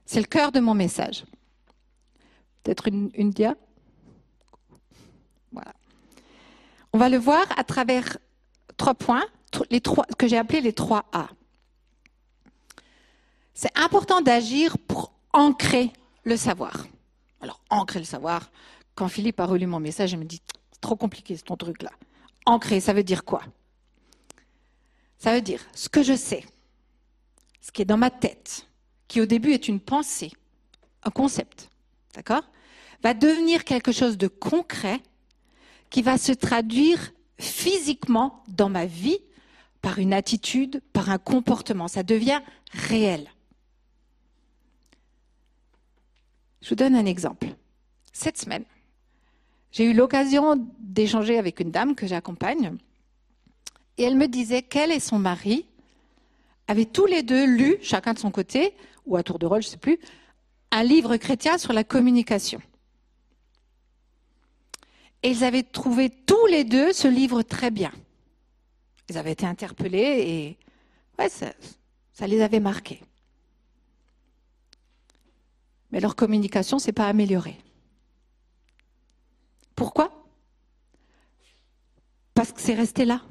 C'est 0.06 0.22
le 0.22 0.26
cœur 0.26 0.52
de 0.52 0.60
mon 0.60 0.74
message. 0.74 1.26
Peut-être 2.64 2.88
une, 2.88 3.30
dia 3.32 3.56
Voilà. 5.52 5.74
On 6.94 6.98
va 6.98 7.10
le 7.10 7.18
voir 7.18 7.46
à 7.58 7.64
travers 7.64 8.18
trois 8.78 8.96
points, 8.96 9.26
les 9.70 9.82
que 9.82 10.28
j'ai 10.28 10.38
appelés 10.38 10.62
les 10.62 10.74
trois 10.74 11.06
A. 11.12 11.30
C'est 13.54 13.78
important 13.78 14.22
d'agir 14.22 14.78
pour 14.78 15.12
ancrer 15.34 15.92
le 16.24 16.38
savoir. 16.38 16.88
Alors, 17.42 17.62
ancrer 17.70 18.00
le 18.00 18.06
savoir, 18.06 18.52
quand 18.96 19.08
Philippe 19.08 19.40
a 19.40 19.46
relu 19.46 19.66
mon 19.66 19.80
message, 19.80 20.12
il 20.12 20.20
me 20.20 20.26
dit, 20.26 20.42
c'est 20.72 20.82
trop 20.82 20.96
compliqué, 20.96 21.36
ce 21.38 21.44
ton 21.44 21.58
truc-là. 21.58 21.92
Ancrer, 22.46 22.80
ça 22.80 22.94
veut 22.94 23.04
dire 23.04 23.24
quoi? 23.24 23.42
Ça 25.18 25.34
veut 25.34 25.42
dire 25.42 25.62
ce 25.74 25.90
que 25.90 26.04
je 26.04 26.16
sais, 26.16 26.46
ce 27.62 27.72
qui 27.72 27.82
est 27.82 27.86
dans 27.86 27.98
ma 27.98 28.10
tête, 28.10 28.68
qui 29.08 29.22
au 29.22 29.26
début 29.26 29.52
est 29.52 29.68
une 29.68 29.80
pensée, 29.80 30.32
un 31.04 31.12
concept, 31.12 31.70
Va 33.02 33.14
devenir 33.14 33.64
quelque 33.64 33.92
chose 33.92 34.18
de 34.18 34.28
concret 34.28 35.02
qui 35.90 36.02
va 36.02 36.18
se 36.18 36.32
traduire 36.32 37.12
physiquement 37.40 38.44
dans 38.48 38.70
ma 38.70 38.86
vie 38.86 39.20
par 39.82 40.00
une 40.00 40.14
attitude, 40.14 40.82
par 40.94 41.10
un 41.10 41.18
comportement. 41.18 41.88
Ça 41.88 42.04
devient 42.04 42.42
réel. 42.72 43.30
Je 46.62 46.70
vous 46.70 46.76
donne 46.76 46.96
un 46.96 47.06
exemple. 47.06 47.48
Cette 48.12 48.38
semaine, 48.38 48.66
j'ai 49.72 49.86
eu 49.86 49.94
l'occasion 49.94 50.68
d'échanger 50.80 51.38
avec 51.38 51.60
une 51.60 51.72
dame 51.72 51.96
que 51.96 52.08
j'accompagne 52.08 52.78
et 53.98 54.04
elle 54.04 54.16
me 54.16 54.28
disait 54.28 54.62
qu'elle 54.62 54.92
et 54.92 55.00
son 55.00 55.20
mari 55.20 55.66
avaient 56.68 56.86
tous 56.86 57.06
les 57.06 57.24
deux 57.24 57.46
lu, 57.46 57.78
chacun 57.82 58.14
de 58.14 58.20
son 58.20 58.32
côté, 58.32 58.74
ou 59.06 59.16
à 59.18 59.24
tour 59.24 59.40
de 59.40 59.46
rôle, 59.46 59.62
je 59.62 59.68
ne 59.68 59.72
sais 59.72 59.78
plus, 59.78 60.00
un 60.72 60.84
livre 60.84 61.18
chrétien 61.18 61.58
sur 61.58 61.74
la 61.74 61.84
communication. 61.84 62.62
Et 65.24 65.32
ils 65.32 65.44
avaient 65.44 65.64
trouvé 65.64 66.10
tous 66.10 66.46
les 66.48 66.64
deux 66.64 66.94
ce 66.94 67.08
livre 67.08 67.42
très 67.42 67.72
bien. 67.72 67.92
Ils 69.10 69.18
avaient 69.18 69.34
été 69.34 69.46
interpellés 69.46 70.58
et 71.20 71.30
ça, 71.30 72.28
les 72.28 72.42
avait 72.42 72.60
marqués 72.62 73.02
mais 75.92 76.00
leur 76.00 76.16
communication 76.16 76.78
ne 76.78 76.82
s'est 76.82 76.92
pas 76.92 77.08
améliorée. 77.08 77.58
Pourquoi? 79.76 80.26
Parce 82.34 82.52
que 82.52 82.62
c'est 82.62 82.76
resté 82.76 83.06
là. 83.06 83.22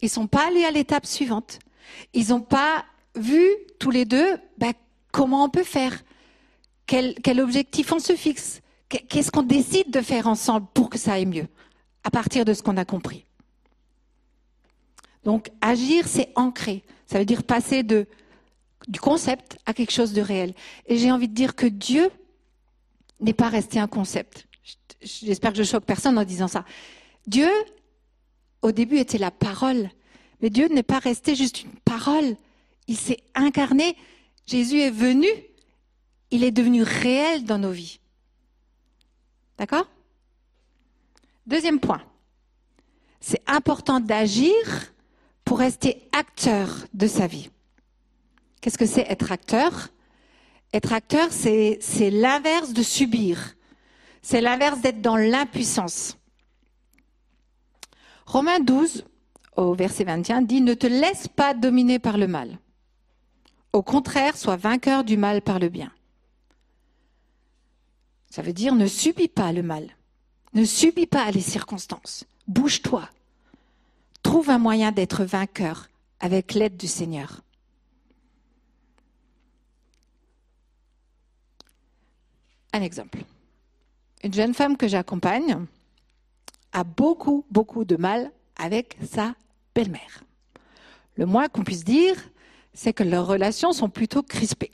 Ils 0.00 0.06
ne 0.06 0.10
sont 0.10 0.26
pas 0.26 0.48
allés 0.48 0.64
à 0.64 0.70
l'étape 0.70 1.06
suivante. 1.06 1.58
Ils 2.12 2.28
n'ont 2.28 2.40
pas 2.40 2.84
vu 3.14 3.44
tous 3.78 3.90
les 3.90 4.04
deux 4.04 4.38
ben, 4.58 4.72
comment 5.10 5.44
on 5.44 5.48
peut 5.48 5.64
faire, 5.64 6.02
quel, 6.90 7.40
objectif 7.40 7.92
on 7.92 8.00
se 8.00 8.16
fixe, 8.16 8.62
qu'est-ce 8.88 9.30
qu'on 9.30 9.44
décide 9.44 9.90
de 9.90 10.00
faire 10.00 10.26
ensemble 10.26 10.66
pour 10.74 10.90
que 10.90 10.98
ça 10.98 11.12
aille 11.12 11.26
mieux, 11.26 11.46
à 12.02 12.10
partir 12.10 12.44
de 12.44 12.52
ce 12.52 12.62
qu'on 12.62 12.76
a 12.76 12.84
compris. 12.84 13.24
Donc 15.22 15.50
agir, 15.60 16.08
c'est 16.08 16.32
ancrer. 16.34 16.82
Ça 17.06 17.20
veut 17.20 17.24
dire 17.24 17.44
passer 17.44 17.84
du 17.84 19.00
concept 19.00 19.58
à 19.66 19.72
quelque 19.72 19.92
chose 19.92 20.12
de 20.12 20.20
réel. 20.20 20.52
Et 20.86 20.96
j'ai 20.96 21.12
envie 21.12 21.28
de 21.28 21.34
dire 21.34 21.54
que 21.54 21.66
Dieu 21.66 22.10
n'est 23.20 23.34
pas 23.34 23.48
resté 23.48 23.78
un 23.78 23.86
concept. 23.86 24.48
J'espère 25.00 25.52
que 25.52 25.58
je 25.58 25.62
choque 25.62 25.84
personne 25.84 26.18
en 26.18 26.24
disant 26.24 26.48
ça. 26.48 26.64
Dieu, 27.26 27.50
au 28.62 28.72
début, 28.72 28.98
était 28.98 29.18
la 29.18 29.30
parole. 29.30 29.90
Mais 30.40 30.50
Dieu 30.50 30.66
n'est 30.68 30.82
pas 30.82 30.98
resté 30.98 31.36
juste 31.36 31.62
une 31.62 31.78
parole. 31.84 32.36
Il 32.88 32.96
s'est 32.96 33.20
incarné. 33.36 33.96
Jésus 34.46 34.80
est 34.80 34.90
venu. 34.90 35.28
Il 36.30 36.44
est 36.44 36.50
devenu 36.50 36.82
réel 36.82 37.44
dans 37.44 37.58
nos 37.58 37.72
vies. 37.72 38.00
D'accord? 39.58 39.88
Deuxième 41.46 41.80
point. 41.80 42.02
C'est 43.20 43.42
important 43.46 44.00
d'agir 44.00 44.54
pour 45.44 45.58
rester 45.58 46.08
acteur 46.12 46.86
de 46.94 47.06
sa 47.06 47.26
vie. 47.26 47.50
Qu'est-ce 48.60 48.78
que 48.78 48.86
c'est 48.86 49.06
être 49.08 49.32
acteur? 49.32 49.88
Être 50.72 50.92
acteur, 50.92 51.28
c'est 51.32 52.10
l'inverse 52.10 52.72
de 52.72 52.82
subir. 52.82 53.56
C'est 54.22 54.40
l'inverse 54.40 54.80
d'être 54.80 55.02
dans 55.02 55.16
l'impuissance. 55.16 56.16
Romains 58.26 58.60
12, 58.60 59.04
au 59.56 59.74
verset 59.74 60.04
21, 60.04 60.42
dit 60.42 60.60
Ne 60.60 60.74
te 60.74 60.86
laisse 60.86 61.26
pas 61.26 61.52
dominer 61.52 61.98
par 61.98 62.16
le 62.16 62.28
mal. 62.28 62.58
Au 63.72 63.82
contraire, 63.82 64.36
sois 64.36 64.56
vainqueur 64.56 65.04
du 65.04 65.16
mal 65.16 65.42
par 65.42 65.58
le 65.58 65.68
bien. 65.68 65.90
Ça 68.30 68.42
veut 68.42 68.52
dire 68.52 68.74
ne 68.74 68.86
subis 68.86 69.28
pas 69.28 69.52
le 69.52 69.62
mal. 69.62 69.88
Ne 70.54 70.64
subis 70.64 71.06
pas 71.06 71.30
les 71.30 71.40
circonstances. 71.40 72.24
Bouge-toi. 72.46 73.08
Trouve 74.22 74.50
un 74.50 74.58
moyen 74.58 74.92
d'être 74.92 75.24
vainqueur 75.24 75.88
avec 76.20 76.54
l'aide 76.54 76.76
du 76.76 76.86
Seigneur. 76.86 77.42
Un 82.72 82.82
exemple. 82.82 83.18
Une 84.22 84.32
jeune 84.32 84.54
femme 84.54 84.76
que 84.76 84.86
j'accompagne 84.86 85.66
a 86.72 86.84
beaucoup, 86.84 87.44
beaucoup 87.50 87.84
de 87.84 87.96
mal 87.96 88.30
avec 88.56 88.96
sa 89.10 89.34
belle-mère. 89.74 90.22
Le 91.16 91.26
moins 91.26 91.48
qu'on 91.48 91.64
puisse 91.64 91.84
dire, 91.84 92.16
c'est 92.74 92.92
que 92.92 93.02
leurs 93.02 93.26
relations 93.26 93.72
sont 93.72 93.88
plutôt 93.88 94.22
crispées. 94.22 94.70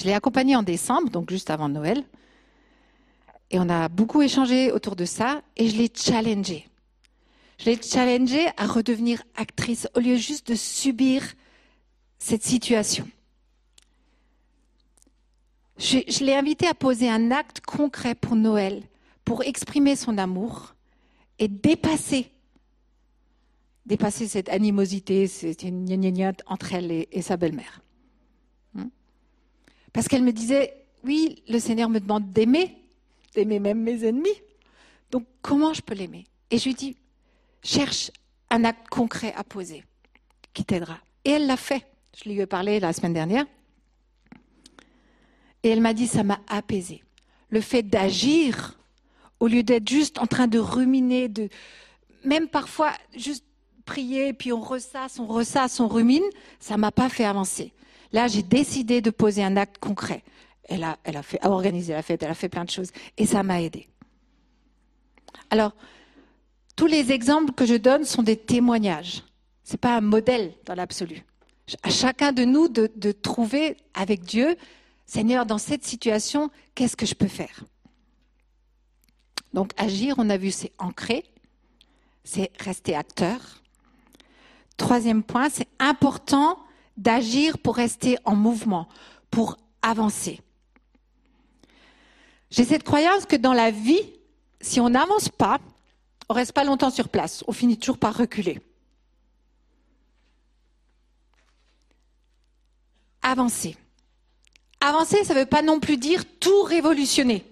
Je 0.00 0.06
l'ai 0.06 0.14
accompagnée 0.14 0.56
en 0.56 0.62
décembre, 0.62 1.10
donc 1.10 1.28
juste 1.28 1.50
avant 1.50 1.68
Noël, 1.68 2.02
et 3.50 3.58
on 3.58 3.68
a 3.68 3.90
beaucoup 3.90 4.22
échangé 4.22 4.72
autour 4.72 4.96
de 4.96 5.04
ça, 5.04 5.42
et 5.58 5.68
je 5.68 5.76
l'ai 5.76 5.90
challengée. 5.94 6.66
Je 7.58 7.66
l'ai 7.66 7.82
challengée 7.82 8.46
à 8.56 8.66
redevenir 8.66 9.22
actrice 9.36 9.88
au 9.94 10.00
lieu 10.00 10.16
juste 10.16 10.48
de 10.48 10.54
subir 10.54 11.22
cette 12.18 12.42
situation. 12.42 13.06
Je, 15.76 16.24
l'ai 16.24 16.34
invité 16.34 16.66
à 16.66 16.72
poser 16.72 17.10
un 17.10 17.30
acte 17.30 17.60
concret 17.60 18.14
pour 18.14 18.36
Noël, 18.36 18.82
pour 19.26 19.42
exprimer 19.42 19.96
son 19.96 20.16
amour 20.16 20.74
et 21.38 21.48
dépasser, 21.48 22.30
cette 24.10 24.48
animosité, 24.48 25.26
cette 25.26 25.64
entre 26.46 26.72
elle 26.72 26.90
et, 26.90 27.20
sa 27.20 27.36
belle-mère. 27.36 27.82
Parce 29.92 30.08
qu'elle 30.08 30.22
me 30.22 30.32
disait, 30.32 30.84
oui, 31.04 31.42
le 31.48 31.58
Seigneur 31.58 31.88
me 31.88 32.00
demande 32.00 32.32
d'aimer, 32.32 32.76
d'aimer 33.34 33.58
même 33.58 33.80
mes 33.80 34.04
ennemis. 34.04 34.28
Donc 35.10 35.26
comment 35.42 35.72
je 35.72 35.82
peux 35.82 35.94
l'aimer? 35.94 36.26
Et 36.50 36.58
je 36.58 36.64
lui 36.64 36.74
dis, 36.74 36.96
cherche 37.62 38.10
un 38.50 38.64
acte 38.64 38.88
concret 38.88 39.32
à 39.36 39.44
poser. 39.44 39.84
qui 40.52 40.64
t'aidera. 40.64 40.98
Et 41.24 41.30
elle 41.30 41.46
l'a 41.46 41.56
fait. 41.56 41.86
Je 42.16 42.28
lui 42.28 42.40
ai 42.40 42.46
parlé 42.46 42.80
la 42.80 42.92
semaine 42.92 43.12
dernière. 43.12 43.46
Et 45.62 45.68
elle 45.68 45.80
m'a 45.80 45.94
dit, 45.94 46.06
ça 46.06 46.24
m'a 46.24 46.40
apaisé. 46.48 47.02
Le 47.50 47.60
fait 47.60 47.82
d'agir, 47.82 48.78
au 49.38 49.46
lieu 49.46 49.62
d'être 49.62 49.88
juste 49.88 50.18
en 50.18 50.26
train 50.26 50.48
de 50.48 50.58
ruminer, 50.58 51.28
de, 51.28 51.48
même 52.24 52.48
parfois 52.48 52.92
juste 53.16 53.44
prier, 53.84 54.32
puis 54.32 54.52
on 54.52 54.60
ressasse, 54.60 55.18
on 55.18 55.26
ressasse, 55.26 55.80
on 55.80 55.88
rumine, 55.88 56.24
ça 56.58 56.76
m'a 56.76 56.90
pas 56.90 57.08
fait 57.08 57.24
avancer. 57.24 57.72
Là, 58.12 58.26
j'ai 58.26 58.42
décidé 58.42 59.00
de 59.00 59.10
poser 59.10 59.42
un 59.42 59.56
acte 59.56 59.78
concret. 59.78 60.22
Elle 60.64 60.84
a, 60.84 61.22
fait, 61.22 61.44
organisé 61.44 61.92
la 61.92 62.02
fête, 62.02 62.22
elle 62.22 62.30
a 62.30 62.34
fait 62.34 62.48
plein 62.48 62.64
de 62.64 62.70
choses, 62.70 62.90
et 63.16 63.26
ça 63.26 63.42
m'a 63.42 63.60
aidé. 63.60 63.88
Alors, 65.50 65.74
tous 66.76 66.86
les 66.86 67.10
exemples 67.10 67.52
que 67.52 67.66
je 67.66 67.74
donne 67.74 68.04
sont 68.04 68.22
des 68.22 68.36
témoignages. 68.36 69.24
C'est 69.64 69.80
pas 69.80 69.96
un 69.96 70.00
modèle 70.00 70.54
dans 70.64 70.74
l'absolu. 70.74 71.24
À 71.82 71.90
chacun 71.90 72.32
de 72.32 72.44
nous 72.44 72.68
de, 72.68 72.90
de 72.94 73.12
trouver 73.12 73.76
avec 73.94 74.22
Dieu, 74.22 74.56
Seigneur, 75.06 75.44
dans 75.44 75.58
cette 75.58 75.84
situation, 75.84 76.50
qu'est-ce 76.74 76.96
que 76.96 77.06
je 77.06 77.14
peux 77.14 77.28
faire? 77.28 77.64
Donc 79.52 79.72
agir, 79.76 80.14
on 80.18 80.30
a 80.30 80.36
vu, 80.36 80.52
c'est 80.52 80.72
ancrer, 80.78 81.24
c'est 82.22 82.50
rester 82.60 82.94
acteur. 82.94 83.40
Troisième 84.76 85.22
point, 85.22 85.48
c'est 85.50 85.68
important 85.78 86.58
d'agir 87.00 87.58
pour 87.58 87.76
rester 87.76 88.18
en 88.24 88.36
mouvement, 88.36 88.86
pour 89.30 89.56
avancer. 89.82 90.40
J'ai 92.50 92.64
cette 92.64 92.82
croyance 92.82 93.24
que 93.24 93.36
dans 93.36 93.54
la 93.54 93.70
vie, 93.70 94.12
si 94.60 94.80
on 94.80 94.90
n'avance 94.90 95.30
pas, 95.30 95.60
on 96.28 96.34
reste 96.34 96.52
pas 96.52 96.64
longtemps 96.64 96.90
sur 96.90 97.08
place, 97.08 97.42
on 97.46 97.52
finit 97.52 97.78
toujours 97.78 97.98
par 97.98 98.16
reculer. 98.16 98.60
Avancer. 103.22 103.76
Avancer, 104.80 105.24
ça 105.24 105.34
ne 105.34 105.40
veut 105.40 105.46
pas 105.46 105.62
non 105.62 105.80
plus 105.80 105.96
dire 105.96 106.24
tout 106.38 106.62
révolutionner, 106.62 107.44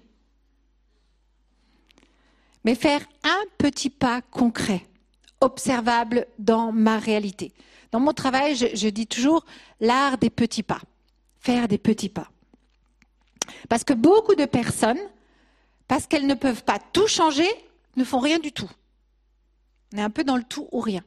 mais 2.64 2.74
faire 2.74 3.00
un 3.22 3.42
petit 3.56 3.90
pas 3.90 4.20
concret, 4.20 4.84
observable 5.40 6.26
dans 6.38 6.72
ma 6.72 6.98
réalité. 6.98 7.52
Dans 7.90 8.00
mon 8.00 8.12
travail, 8.12 8.54
je, 8.54 8.88
dis 8.88 9.06
toujours 9.06 9.44
l'art 9.80 10.18
des 10.18 10.30
petits 10.30 10.62
pas, 10.62 10.80
faire 11.40 11.68
des 11.68 11.78
petits 11.78 12.08
pas. 12.08 12.28
Parce 13.68 13.84
que 13.84 13.94
beaucoup 13.94 14.34
de 14.34 14.44
personnes, 14.44 15.00
parce 15.86 16.06
qu'elles 16.06 16.26
ne 16.26 16.34
peuvent 16.34 16.64
pas 16.64 16.78
tout 16.92 17.06
changer, 17.06 17.48
ne 17.96 18.04
font 18.04 18.18
rien 18.18 18.38
du 18.38 18.52
tout. 18.52 18.70
On 19.92 19.98
est 19.98 20.02
un 20.02 20.10
peu 20.10 20.22
dans 20.22 20.36
le 20.36 20.44
tout 20.44 20.68
ou 20.70 20.80
rien. 20.80 21.02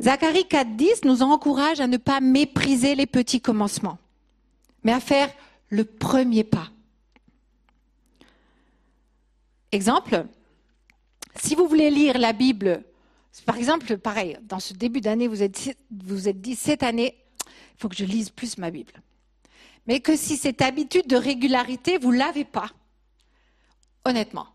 Zacharie 0.00 0.46
4.10 0.50 1.06
nous 1.06 1.22
encourage 1.22 1.80
à 1.80 1.86
ne 1.86 1.96
pas 1.96 2.20
mépriser 2.20 2.94
les 2.94 3.06
petits 3.06 3.40
commencements, 3.40 3.98
mais 4.82 4.92
à 4.92 5.00
faire 5.00 5.30
le 5.68 5.84
premier 5.84 6.44
pas. 6.44 6.68
Exemple, 9.70 10.26
si 11.36 11.54
vous 11.54 11.66
voulez 11.66 11.90
lire 11.90 12.18
la 12.18 12.34
Bible, 12.34 12.84
par 13.46 13.56
exemple, 13.56 13.96
pareil, 13.98 14.38
dans 14.42 14.60
ce 14.60 14.74
début 14.74 15.00
d'année, 15.00 15.26
vous 15.26 15.42
êtes, 15.42 15.76
vous 15.90 16.28
êtes 16.28 16.40
dit, 16.40 16.54
cette 16.54 16.82
année, 16.82 17.16
il 17.46 17.80
faut 17.80 17.88
que 17.88 17.96
je 17.96 18.04
lise 18.04 18.30
plus 18.30 18.58
ma 18.58 18.70
Bible. 18.70 18.92
Mais 19.86 20.00
que 20.00 20.16
si 20.16 20.36
cette 20.36 20.62
habitude 20.62 21.06
de 21.06 21.16
régularité, 21.16 21.98
vous 21.98 22.12
l'avez 22.12 22.44
pas, 22.44 22.70
honnêtement, 24.04 24.46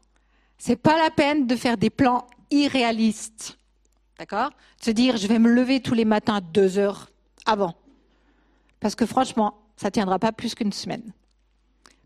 c'est 0.58 0.76
pas 0.76 0.98
la 0.98 1.10
peine 1.10 1.48
de 1.48 1.56
faire 1.56 1.78
des 1.78 1.90
plans 1.90 2.28
irréalistes. 2.52 3.58
D'accord? 4.20 4.52
Se 4.82 4.92
dire, 4.92 5.18
je 5.18 5.28
vais 5.28 5.40
me 5.40 5.50
lever 5.50 5.82
tous 5.82 5.94
les 5.94 6.06
matins 6.06 6.40
deux 6.42 6.78
heures 6.78 7.12
avant. 7.46 7.76
Parce 8.80 8.96
que 8.96 9.06
franchement, 9.06 9.58
ça 9.76 9.92
tiendra 9.92 10.20
pas 10.20 10.32
plus 10.32 10.56
qu'une 10.56 10.72
semaine. 10.72 11.14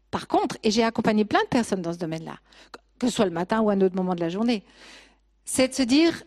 Par 0.09 0.28
contre, 0.28 0.57
et 0.63 0.72
j'ai 0.72 0.84
accompagné 0.84 1.24
plein 1.26 1.41
de 1.43 1.47
personnes 1.47 1.82
dans 1.82 1.93
ce 1.93 1.97
domaine-là, 1.97 2.38
que 2.99 3.07
ce 3.07 3.13
soit 3.13 3.26
le 3.26 3.32
matin 3.32 3.61
ou 3.61 3.69
à 3.69 3.74
un 3.74 3.82
autre 3.82 3.95
moment 3.95 4.15
de 4.15 4.19
la 4.19 4.30
journée, 4.30 4.63
c'est 5.45 5.69
de 5.69 5.74
se 5.74 5.84
dire, 5.84 6.24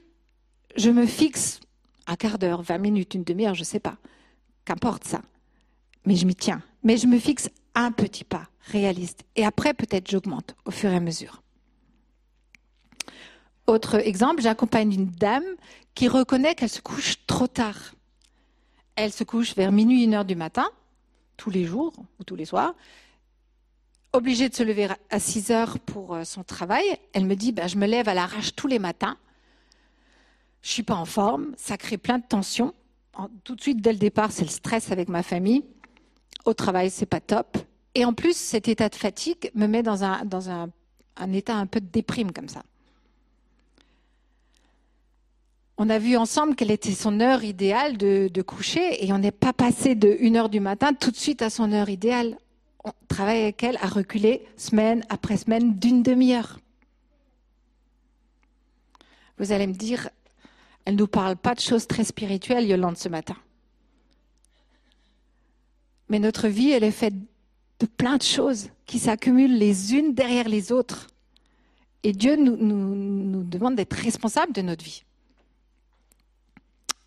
je 0.76 0.90
me 0.90 1.06
fixe 1.06 1.60
un 2.06 2.16
quart 2.16 2.38
d'heure, 2.38 2.62
vingt 2.62 2.78
minutes, 2.78 3.14
une 3.14 3.24
demi-heure, 3.24 3.54
je 3.54 3.60
ne 3.60 3.66
sais 3.66 3.80
pas, 3.80 3.96
qu'importe 4.64 5.04
ça, 5.04 5.22
mais 6.04 6.16
je 6.16 6.26
m'y 6.26 6.34
tiens. 6.34 6.62
Mais 6.82 6.96
je 6.96 7.06
me 7.06 7.18
fixe 7.18 7.48
un 7.74 7.92
petit 7.92 8.24
pas 8.24 8.48
réaliste. 8.66 9.24
Et 9.36 9.44
après, 9.44 9.74
peut-être, 9.74 10.10
j'augmente 10.10 10.54
au 10.64 10.70
fur 10.70 10.90
et 10.90 10.96
à 10.96 11.00
mesure. 11.00 11.42
Autre 13.66 13.94
exemple, 14.06 14.42
j'accompagne 14.42 14.92
une 14.92 15.06
dame 15.10 15.44
qui 15.94 16.08
reconnaît 16.08 16.54
qu'elle 16.54 16.68
se 16.68 16.82
couche 16.82 17.24
trop 17.26 17.46
tard. 17.46 17.94
Elle 18.96 19.12
se 19.12 19.24
couche 19.24 19.56
vers 19.56 19.72
minuit, 19.72 20.04
une 20.04 20.14
heure 20.14 20.24
du 20.24 20.36
matin, 20.36 20.68
tous 21.36 21.50
les 21.50 21.64
jours 21.64 21.94
ou 22.20 22.24
tous 22.24 22.36
les 22.36 22.44
soirs. 22.44 22.74
Obligée 24.12 24.48
de 24.48 24.54
se 24.54 24.62
lever 24.62 24.88
à 25.10 25.18
6 25.18 25.50
heures 25.50 25.78
pour 25.80 26.14
euh, 26.14 26.24
son 26.24 26.44
travail, 26.44 26.84
elle 27.14 27.24
me 27.24 27.34
dit 27.34 27.50
ben, 27.50 27.66
Je 27.66 27.76
me 27.76 27.86
lève 27.86 28.08
à 28.08 28.14
l'arrache 28.14 28.54
tous 28.54 28.68
les 28.68 28.78
matins. 28.78 29.16
Je 30.64 30.70
suis 30.70 30.82
pas 30.82 30.94
en 30.94 31.04
forme, 31.04 31.54
ça 31.58 31.76
crée 31.76 31.98
plein 31.98 32.16
de 32.16 32.24
tensions. 32.26 32.72
Tout 33.44 33.54
de 33.54 33.60
suite, 33.60 33.82
dès 33.82 33.92
le 33.92 33.98
départ, 33.98 34.32
c'est 34.32 34.44
le 34.44 34.50
stress 34.50 34.90
avec 34.90 35.10
ma 35.10 35.22
famille. 35.22 35.62
Au 36.46 36.54
travail, 36.54 36.88
c'est 36.88 37.04
pas 37.04 37.20
top. 37.20 37.58
Et 37.94 38.06
en 38.06 38.14
plus, 38.14 38.34
cet 38.34 38.66
état 38.66 38.88
de 38.88 38.94
fatigue 38.94 39.50
me 39.54 39.66
met 39.66 39.82
dans 39.82 40.04
un, 40.04 40.72
état 41.34 41.54
un 41.54 41.66
peu 41.66 41.82
de 41.82 41.86
déprime 41.86 42.32
comme 42.32 42.48
ça. 42.48 42.62
On 45.76 45.90
a 45.90 45.98
vu 45.98 46.16
ensemble 46.16 46.54
quelle 46.54 46.70
était 46.70 46.92
son 46.92 47.20
heure 47.20 47.44
idéale 47.44 47.98
de, 47.98 48.28
de 48.32 48.42
coucher 48.42 49.04
et 49.04 49.12
on 49.12 49.18
n'est 49.18 49.32
pas 49.32 49.52
passé 49.52 49.94
de 49.94 50.16
1 50.18 50.34
heure 50.34 50.48
du 50.48 50.60
matin 50.60 50.94
tout 50.94 51.10
de 51.10 51.16
suite 51.16 51.42
à 51.42 51.50
son 51.50 51.72
heure 51.72 51.90
idéale. 51.90 52.38
On 52.84 52.92
travaille 53.08 53.42
avec 53.42 53.62
elle 53.62 53.76
à 53.82 53.86
reculer 53.86 54.46
semaine 54.56 55.04
après 55.10 55.36
semaine 55.36 55.74
d'une 55.78 56.02
demi-heure. 56.02 56.58
Vous 59.38 59.52
allez 59.52 59.66
me 59.66 59.74
dire, 59.74 60.08
elle 60.84 60.94
ne 60.94 61.00
nous 61.00 61.06
parle 61.06 61.36
pas 61.36 61.54
de 61.54 61.60
choses 61.60 61.86
très 61.86 62.04
spirituelles, 62.04 62.66
Yolande, 62.66 62.98
ce 62.98 63.08
matin. 63.08 63.36
Mais 66.08 66.18
notre 66.18 66.48
vie, 66.48 66.70
elle 66.70 66.84
est 66.84 66.90
faite 66.90 67.14
de 67.80 67.86
plein 67.86 68.16
de 68.16 68.22
choses 68.22 68.68
qui 68.86 68.98
s'accumulent 68.98 69.56
les 69.56 69.94
unes 69.94 70.14
derrière 70.14 70.48
les 70.48 70.72
autres. 70.72 71.08
Et 72.02 72.12
Dieu 72.12 72.36
nous, 72.36 72.56
nous, 72.56 72.94
nous 72.94 73.42
demande 73.42 73.76
d'être 73.76 73.94
responsables 73.94 74.52
de 74.52 74.62
notre 74.62 74.84
vie. 74.84 75.04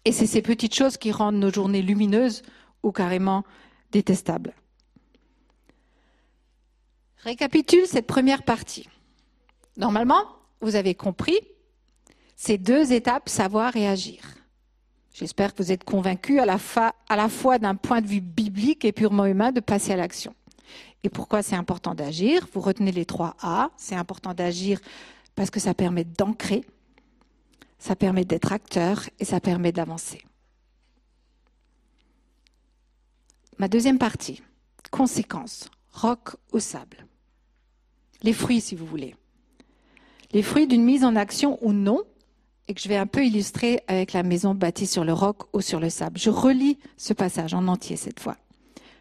Et 0.06 0.12
c'est 0.12 0.26
ces 0.26 0.42
petites 0.42 0.74
choses 0.74 0.98
qui 0.98 1.12
rendent 1.12 1.36
nos 1.36 1.52
journées 1.52 1.82
lumineuses 1.82 2.42
ou 2.82 2.92
carrément 2.92 3.44
détestables. 3.92 4.56
Récapitule 7.18 7.86
cette 7.86 8.08
première 8.08 8.44
partie. 8.44 8.88
Normalement, 9.76 10.24
vous 10.62 10.76
avez 10.76 10.96
compris 10.96 11.40
ces 12.38 12.58
deux 12.58 12.94
étapes, 12.94 13.28
savoir 13.28 13.76
et 13.76 13.88
agir. 13.88 14.22
J'espère 15.12 15.54
que 15.54 15.64
vous 15.64 15.72
êtes 15.72 15.84
convaincus 15.84 16.40
à 16.40 16.46
la, 16.46 16.60
à 17.10 17.16
la 17.16 17.28
fois 17.28 17.58
d'un 17.58 17.74
point 17.74 18.00
de 18.00 18.08
vue 18.08 18.22
biblique 18.22 18.86
et 18.86 18.92
purement 18.92 19.26
humain 19.26 19.52
de 19.52 19.60
passer 19.60 19.92
à 19.92 19.96
l'action. 19.96 20.36
Et 21.04 21.10
pourquoi 21.10 21.42
c'est 21.42 21.56
important 21.56 21.96
d'agir? 21.96 22.48
Vous 22.54 22.62
retenez 22.62 22.92
les 22.92 23.06
trois 23.06 23.36
A. 23.42 23.72
C'est 23.76 23.96
important 23.96 24.36
d'agir 24.36 24.80
parce 25.36 25.50
que 25.50 25.60
ça 25.60 25.74
permet 25.74 26.04
d'ancrer, 26.04 26.64
ça 27.80 27.96
permet 27.96 28.26
d'être 28.26 28.52
acteur 28.52 29.10
et 29.20 29.26
ça 29.26 29.40
permet 29.40 29.72
d'avancer. 29.72 30.24
Ma 33.58 33.68
deuxième 33.68 33.98
partie, 33.98 34.44
conséquences, 34.92 35.70
roc 35.92 36.36
au 36.52 36.60
sable. 36.60 37.08
Les 38.22 38.34
fruits, 38.34 38.62
si 38.62 38.76
vous 38.76 38.86
voulez. 38.86 39.16
Les 40.32 40.44
fruits 40.44 40.68
d'une 40.68 40.84
mise 40.84 41.04
en 41.04 41.16
action 41.16 41.58
ou 41.66 41.74
non, 41.74 42.04
et 42.68 42.74
que 42.74 42.82
je 42.82 42.89
vais 42.89 42.97
un 42.97 43.07
peu 43.07 43.26
illustrer 43.26 43.82
avec 43.88 44.13
la 44.13 44.24
maison 44.24 44.53
bâtie 44.53 44.88
sur 44.88 45.03
le 45.03 45.13
roc 45.13 45.43
ou 45.53 45.61
sur 45.61 45.80
le 45.80 45.89
sable. 45.89 46.20
Je 46.20 46.30
relis 46.30 46.78
ce 46.97 47.13
passage 47.13 47.53
en 47.53 47.68
entier 47.68 47.95
cette 47.95 48.20
fois. 48.20 48.38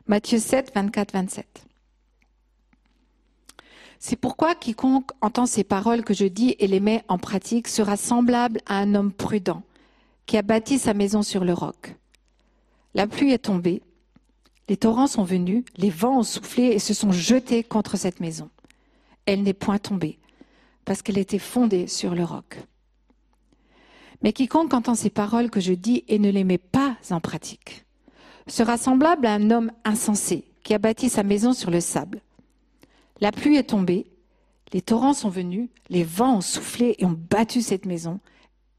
Matthieu 0.07 0.39
7, 0.39 0.73
24, 0.75 1.13
27. 1.13 1.67
C'est 3.99 4.17
pourquoi 4.17 4.55
quiconque 4.55 5.11
entend 5.21 5.47
ces 5.47 5.65
paroles 5.65 6.05
que 6.05 6.15
je 6.15 6.27
dis 6.27 6.55
et 6.59 6.67
les 6.67 6.81
met 6.81 7.03
en 7.09 7.19
pratique 7.19 7.67
sera 7.67 7.97
semblable 7.97 8.61
à 8.67 8.79
un 8.79 8.95
homme 8.95 9.13
prudent 9.13 9.63
qui 10.27 10.37
a 10.37 10.43
bâti 10.43 10.79
sa 10.79 10.95
maison 10.95 11.23
sur 11.23 11.45
le 11.45 11.53
roc. 11.53 11.97
La 12.95 13.07
pluie 13.07 13.33
est 13.33 13.39
tombée, 13.47 13.83
les 14.69 14.77
torrents 14.77 15.07
sont 15.07 15.25
venus, 15.25 15.65
les 15.77 15.91
vents 15.91 16.19
ont 16.19 16.25
soufflé 16.25 16.65
et 16.67 16.79
se 16.79 16.95
sont 16.95 17.13
jetés 17.13 17.63
contre 17.63 17.97
cette 17.97 18.21
maison. 18.21 18.51
Elle 19.25 19.43
n'est 19.43 19.55
point 19.55 19.79
tombée 19.79 20.19
parce 20.85 21.03
qu'elle 21.03 21.19
était 21.19 21.39
fondée 21.39 21.87
sur 21.87 22.15
le 22.15 22.25
roc. 22.25 22.59
Mais 24.23 24.33
quiconque 24.33 24.75
entend 24.75 24.95
ces 24.95 25.11
paroles 25.11 25.51
que 25.51 25.61
je 25.61 25.73
dis 25.73 26.05
et 26.09 26.19
ne 26.19 26.31
les 26.31 26.45
met 26.45 26.59
pas 26.59 26.97
en 27.11 27.21
pratique 27.21 27.87
sera 28.49 28.77
semblable 28.77 29.27
à 29.27 29.35
un 29.35 29.51
homme 29.51 29.73
insensé 29.85 30.45
qui 30.63 30.75
a 30.75 30.79
bâti 30.79 31.09
sa 31.09 31.23
maison 31.23 31.53
sur 31.53 31.71
le 31.71 31.81
sable. 31.81 32.21
La 33.21 33.33
pluie 33.33 33.57
est 33.57 33.71
tombée, 33.71 34.07
les 34.73 34.83
torrents 34.83 35.15
sont 35.15 35.29
venus, 35.29 35.69
les 35.89 36.05
vents 36.05 36.37
ont 36.37 36.41
soufflé 36.41 36.97
et 36.99 37.05
ont 37.05 37.19
battu 37.31 37.63
cette 37.63 37.87
maison. 37.87 38.21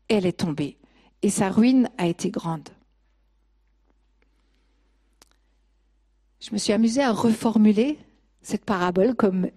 Elle 0.09 0.25
est 0.25 0.39
tombée, 0.39 0.77
et 1.21 1.29
sa 1.29 1.49
ruine 1.49 1.89
a 1.97 2.07
été 2.07 2.29
grande. 2.29 2.69
Je 6.39 6.51
me 6.53 6.57
suis 6.57 6.73
amusée 6.73 7.01
à 7.01 7.11
reformuler 7.11 7.99
cette 8.41 8.63
parabole 8.63 9.15
comme 9.15 9.49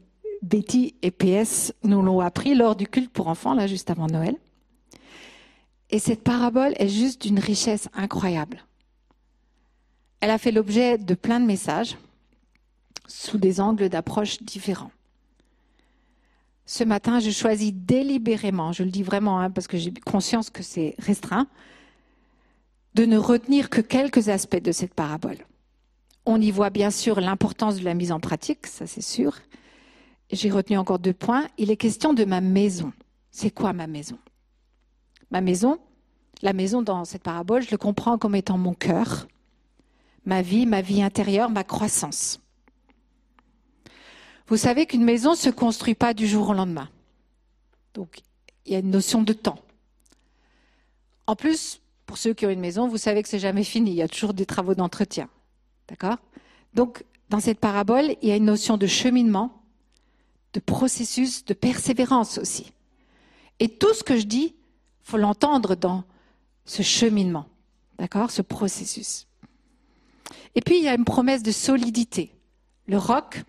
Betty 0.43 0.95
et 1.03 1.11
PS 1.11 1.73
nous 1.85 2.03
l'ont 2.03 2.21
appris 2.21 2.55
lors 2.55 2.75
du 2.75 2.87
culte 2.87 3.13
pour 3.13 3.29
enfants, 3.29 3.55
là, 3.55 3.67
juste 3.67 3.91
avant 3.91 4.07
Noël. 4.07 4.37
Et 5.91 5.99
cette 5.99 6.23
parabole 6.23 6.73
est 6.77 6.89
juste 6.89 7.23
d'une 7.23 7.39
richesse 7.39 7.89
incroyable. 7.95 8.65
Elle 10.21 10.31
a 10.31 10.39
fait 10.39 10.53
l'objet 10.53 10.99
de 10.99 11.15
plein 11.15 11.41
de 11.41 11.47
messages 11.47 11.97
sous 13.07 13.39
des 13.39 13.61
angles 13.61 13.89
d'approche 13.89 14.43
différents. 14.43 14.93
Ce 16.65 16.85
matin, 16.85 17.19
je 17.19 17.31
choisis 17.31 17.73
délibérément, 17.75 18.71
je 18.73 18.85
le 18.85 18.91
dis 18.91 19.03
vraiment 19.03 19.41
hein, 19.41 19.51
parce 19.51 19.67
que 19.67 19.77
j'ai 19.77 19.93
conscience 19.93 20.51
que 20.51 20.63
c'est 20.63 20.95
restreint, 20.99 21.49
de 22.95 23.05
ne 23.05 23.17
retenir 23.17 23.71
que 23.71 23.81
quelques 23.81 24.29
aspects 24.29 24.63
de 24.63 24.71
cette 24.71 24.95
parabole. 24.95 25.39
On 26.27 26.41
y 26.41 26.53
voit 26.53 26.71
bien 26.71 26.93
sûr 26.93 27.21
l'importance 27.21 27.77
de 27.77 27.85
la 27.85 27.95
mise 27.95 28.13
en 28.13 28.21
pratique, 28.21 28.69
ça 28.69 28.87
c'est 28.87 29.01
sûr. 29.01 29.39
J'ai 30.31 30.51
retenu 30.51 30.79
encore 30.79 31.01
deux 31.01 31.13
points. 31.13 31.49
Il 31.59 31.73
est 31.73 31.77
question 31.77 32.15
de 32.15 32.25
ma 32.25 32.41
maison. 32.41 32.93
C'est 33.33 33.51
quoi 33.51 33.73
ma 33.73 33.89
maison? 33.89 34.19
Ma 35.31 35.41
maison, 35.41 35.79
la 36.43 36.53
maison 36.53 36.83
dans 36.83 37.05
cette 37.05 37.23
parabole, 37.23 37.63
je 37.63 37.71
le 37.71 37.79
comprends 37.79 38.19
comme 38.19 38.35
étant 38.35 38.59
mon 38.59 38.75
cœur, 38.75 39.29
ma 40.25 40.43
vie, 40.43 40.67
ma 40.67 40.81
vie 40.81 41.03
intérieure, 41.03 41.51
ma 41.51 41.65
croissance. 41.65 42.41
Vous 44.49 44.57
savez 44.57 44.87
qu'une 44.87 45.05
maison 45.05 45.33
ne 45.33 45.37
se 45.37 45.51
construit 45.51 45.95
pas 45.95 46.15
du 46.15 46.27
jour 46.27 46.49
au 46.49 46.55
lendemain. 46.55 46.89
Donc, 47.95 48.23
il 48.67 48.73
y 48.73 48.77
a 48.77 48.81
une 48.81 48.91
notion 48.91 49.23
de 49.23 49.33
temps. 49.33 49.59
En 51.27 51.37
plus, 51.37 51.81
pour 52.07 52.19
ceux 52.19 52.35
qui 52.35 52.47
ont 52.47 52.51
une 52.51 52.61
maison, 52.61 52.89
vous 52.89 52.99
savez 52.99 53.23
que 53.23 53.29
c'est 53.29 53.39
jamais 53.39 53.63
fini. 53.63 53.93
Il 53.93 53.97
y 53.97 54.03
a 54.03 54.09
toujours 54.09 54.35
des 54.35 54.47
travaux 54.47 54.75
d'entretien. 54.75 55.29
D'accord? 55.89 56.17
Donc, 56.75 57.05
dans 57.29 57.39
cette 57.39 57.61
parabole, 57.61 58.17
il 58.23 58.29
y 58.29 58.33
a 58.33 58.37
une 58.37 58.45
notion 58.45 58.77
de 58.77 58.89
cheminement, 58.89 59.63
de 60.53 60.59
processus, 60.59 61.45
de 61.45 61.55
persévérance 61.55 62.39
aussi. 62.39 62.73
Et 63.61 63.69
tout 63.69 63.95
ce 63.95 64.03
que 64.03 64.17
je 64.17 64.27
dis, 64.27 64.57
faut 65.11 65.19
l'entendre 65.19 65.75
dans 65.75 66.05
ce 66.65 66.83
cheminement. 66.83 67.47
D'accord 67.99 68.31
Ce 68.31 68.43
processus. 68.43 69.27
Et 70.55 70.61
puis, 70.61 70.79
il 70.79 70.85
y 70.85 70.89
a 70.89 70.95
une 70.95 71.05
promesse 71.05 71.43
de 71.43 71.51
solidité. 71.51 72.33
Le 72.87 72.97
roc, 72.97 73.43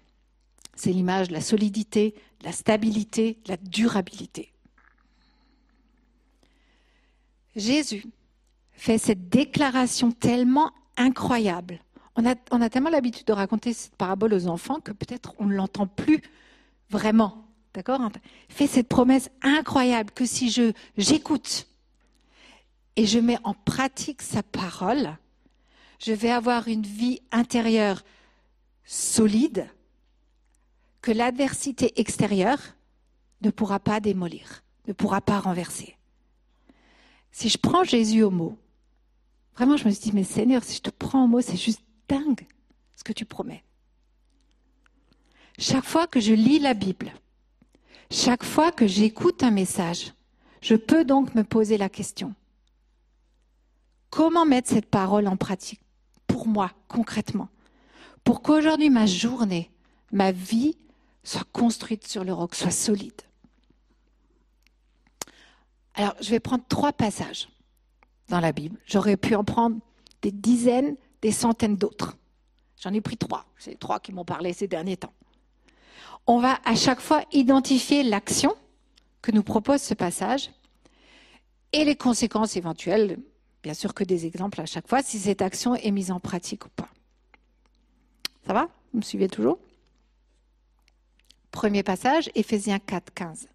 c'est 0.76 0.92
l'image 0.92 1.28
de 1.28 1.34
la 1.34 1.42
solidité, 1.42 2.16
de 2.40 2.46
la 2.46 2.52
stabilité, 2.52 3.40
de 3.46 3.50
la 3.52 3.58
durabilité. 3.58 4.52
Jésus 7.56 8.06
fait 8.72 8.98
cette 8.98 9.30
déclaration 9.30 10.12
tellement 10.12 10.72
incroyable. 10.98 11.80
On 12.16 12.26
a, 12.26 12.36
on 12.50 12.62
a 12.62 12.70
tellement 12.70 12.90
l'habitude 12.90 13.28
de 13.28 13.34
raconter 13.34 13.74
cette 13.74 13.96
parabole 13.96 14.34
aux 14.34 14.48
enfants 14.48 14.80
que 14.80 14.92
peut-être 14.92 15.34
on 15.38 15.46
ne 15.46 15.54
l'entend 15.54 15.86
plus 15.86 16.22
vraiment. 16.90 17.46
D'accord 17.74 18.02
Fait 18.50 18.68
cette 18.68 18.90
promesse 18.90 19.30
incroyable 19.42 20.12
que 20.12 20.26
si 20.26 20.54
j'écoute 20.98 21.68
et 22.98 23.06
je 23.06 23.20
mets 23.20 23.38
en 23.44 23.54
pratique 23.54 24.22
sa 24.22 24.44
parole, 24.44 25.18
je 26.00 26.12
vais 26.12 26.32
avoir 26.32 26.68
une 26.68 26.86
vie 26.86 27.22
intérieure 27.32 28.04
solide, 28.84 29.70
que 31.02 31.12
l'adversité 31.12 32.00
extérieure 32.00 32.60
ne 33.42 33.50
pourra 33.50 33.80
pas 33.80 34.00
démolir, 34.00 34.64
ne 34.88 34.94
pourra 34.94 35.22
pas 35.22 35.40
renverser. 35.40 35.96
Si 37.32 37.50
je 37.50 37.58
prends 37.58 37.84
Jésus 37.84 38.22
au 38.24 38.30
mot, 38.30 38.58
vraiment 39.56 39.78
je 39.78 39.86
me 39.86 39.92
suis 39.92 40.04
dit, 40.04 40.12
mais 40.14 40.24
Seigneur, 40.24 40.64
si 40.64 40.76
je 40.76 40.82
te 40.82 40.90
prends 40.90 41.24
au 41.24 41.28
mot, 41.28 41.42
c'est 41.42 41.58
juste 41.58 41.82
dingue 42.10 42.46
ce 42.96 43.04
que 43.04 43.14
tu 43.14 43.26
promets. 43.26 43.64
Chaque 45.58 45.86
fois 45.86 46.08
que 46.08 46.20
je 46.20 46.34
lis 46.34 46.60
la 46.60 46.74
Bible, 46.74 47.12
chaque 48.12 48.44
fois 48.44 48.72
que 48.72 48.86
j'écoute 48.86 49.42
un 49.42 49.52
message, 49.52 50.14
je 50.62 50.76
peux 50.76 51.06
donc 51.06 51.34
me 51.34 51.44
poser 51.44 51.78
la 51.78 51.90
question, 51.90 52.36
comment 54.10 54.46
mettre 54.46 54.70
cette 54.70 54.86
parole 54.86 55.28
en 55.28 55.38
pratique 55.38 55.82
pour 56.28 56.46
moi 56.46 56.72
concrètement, 56.88 57.50
pour 58.24 58.42
qu'aujourd'hui 58.42 58.90
ma 58.90 59.06
journée, 59.06 59.72
ma 60.12 60.32
vie 60.32 60.78
soit 61.24 61.48
construite 61.54 62.06
sur 62.06 62.24
le 62.24 62.34
roc, 62.34 62.54
soit 62.54 62.72
solide. 62.72 63.22
Alors, 65.94 66.16
je 66.22 66.30
vais 66.30 66.40
prendre 66.40 66.64
trois 66.68 66.94
passages 66.94 67.50
dans 68.30 68.40
la 68.40 68.52
Bible. 68.52 68.78
J'aurais 68.86 69.18
pu 69.18 69.36
en 69.36 69.44
prendre 69.44 69.78
des 70.22 70.32
dizaines, 70.32 70.96
des 71.22 71.32
centaines 71.32 71.76
d'autres. 71.76 72.18
J'en 72.82 72.94
ai 72.94 73.02
pris 73.02 73.18
trois. 73.18 73.46
C'est 73.58 73.78
trois 73.78 74.00
qui 74.00 74.12
m'ont 74.14 74.26
parlé 74.26 74.54
ces 74.54 74.68
derniers 74.68 74.98
temps. 74.98 75.14
On 76.28 76.40
va 76.40 76.60
à 76.66 76.76
chaque 76.76 77.02
fois 77.02 77.24
identifier 77.32 78.04
l'action 78.04 78.56
que 79.22 79.32
nous 79.32 79.44
propose 79.44 79.82
ce 79.82 79.94
passage 79.94 80.52
et 81.74 81.84
les 81.84 81.96
conséquences 81.96 82.56
éventuelles, 82.58 83.20
bien 83.64 83.74
sûr 83.74 83.94
que 83.94 84.04
des 84.04 84.26
exemples 84.26 84.62
à 84.62 84.66
chaque 84.66 84.88
fois, 84.88 85.02
si 85.02 85.20
cette 85.20 85.42
action 85.42 85.76
est 85.76 85.92
mise 85.92 86.12
en 86.12 86.20
pratique 86.20 86.66
ou 86.66 86.70
pas. 86.70 86.90
Ça 88.46 88.54
va? 88.54 88.70
Vous 88.92 89.00
me 89.00 89.04
suivez 89.04 89.28
toujours? 89.28 89.58
Premier 91.52 91.84
passage, 91.84 92.30
Éphésiens 92.34 92.80
4, 92.80 93.14
15, 93.14 93.48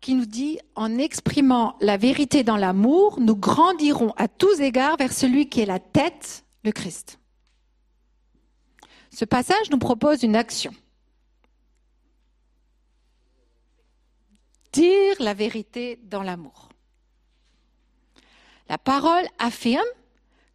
qui 0.00 0.14
nous 0.14 0.26
dit, 0.26 0.58
en 0.74 0.98
exprimant 0.98 1.76
la 1.80 1.96
vérité 1.96 2.42
dans 2.42 2.56
l'amour, 2.56 3.20
nous 3.20 3.36
grandirons 3.36 4.12
à 4.16 4.28
tous 4.28 4.60
égards 4.60 4.96
vers 4.96 5.12
celui 5.12 5.48
qui 5.48 5.60
est 5.60 5.66
la 5.66 5.78
tête, 5.78 6.44
le 6.64 6.72
Christ. 6.72 7.17
Ce 9.10 9.24
passage 9.24 9.70
nous 9.70 9.78
propose 9.78 10.22
une 10.22 10.36
action. 10.36 10.74
Dire 14.72 15.16
la 15.20 15.34
vérité 15.34 15.96
dans 16.04 16.22
l'amour. 16.22 16.68
La 18.68 18.78
parole 18.78 19.26
affirme 19.38 19.86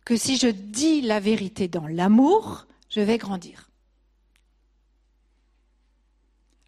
que 0.05 0.15
si 0.15 0.37
je 0.37 0.47
dis 0.47 1.01
la 1.01 1.19
vérité 1.19 1.67
dans 1.67 1.87
l'amour, 1.87 2.67
je 2.89 3.01
vais 3.01 3.17
grandir. 3.17 3.69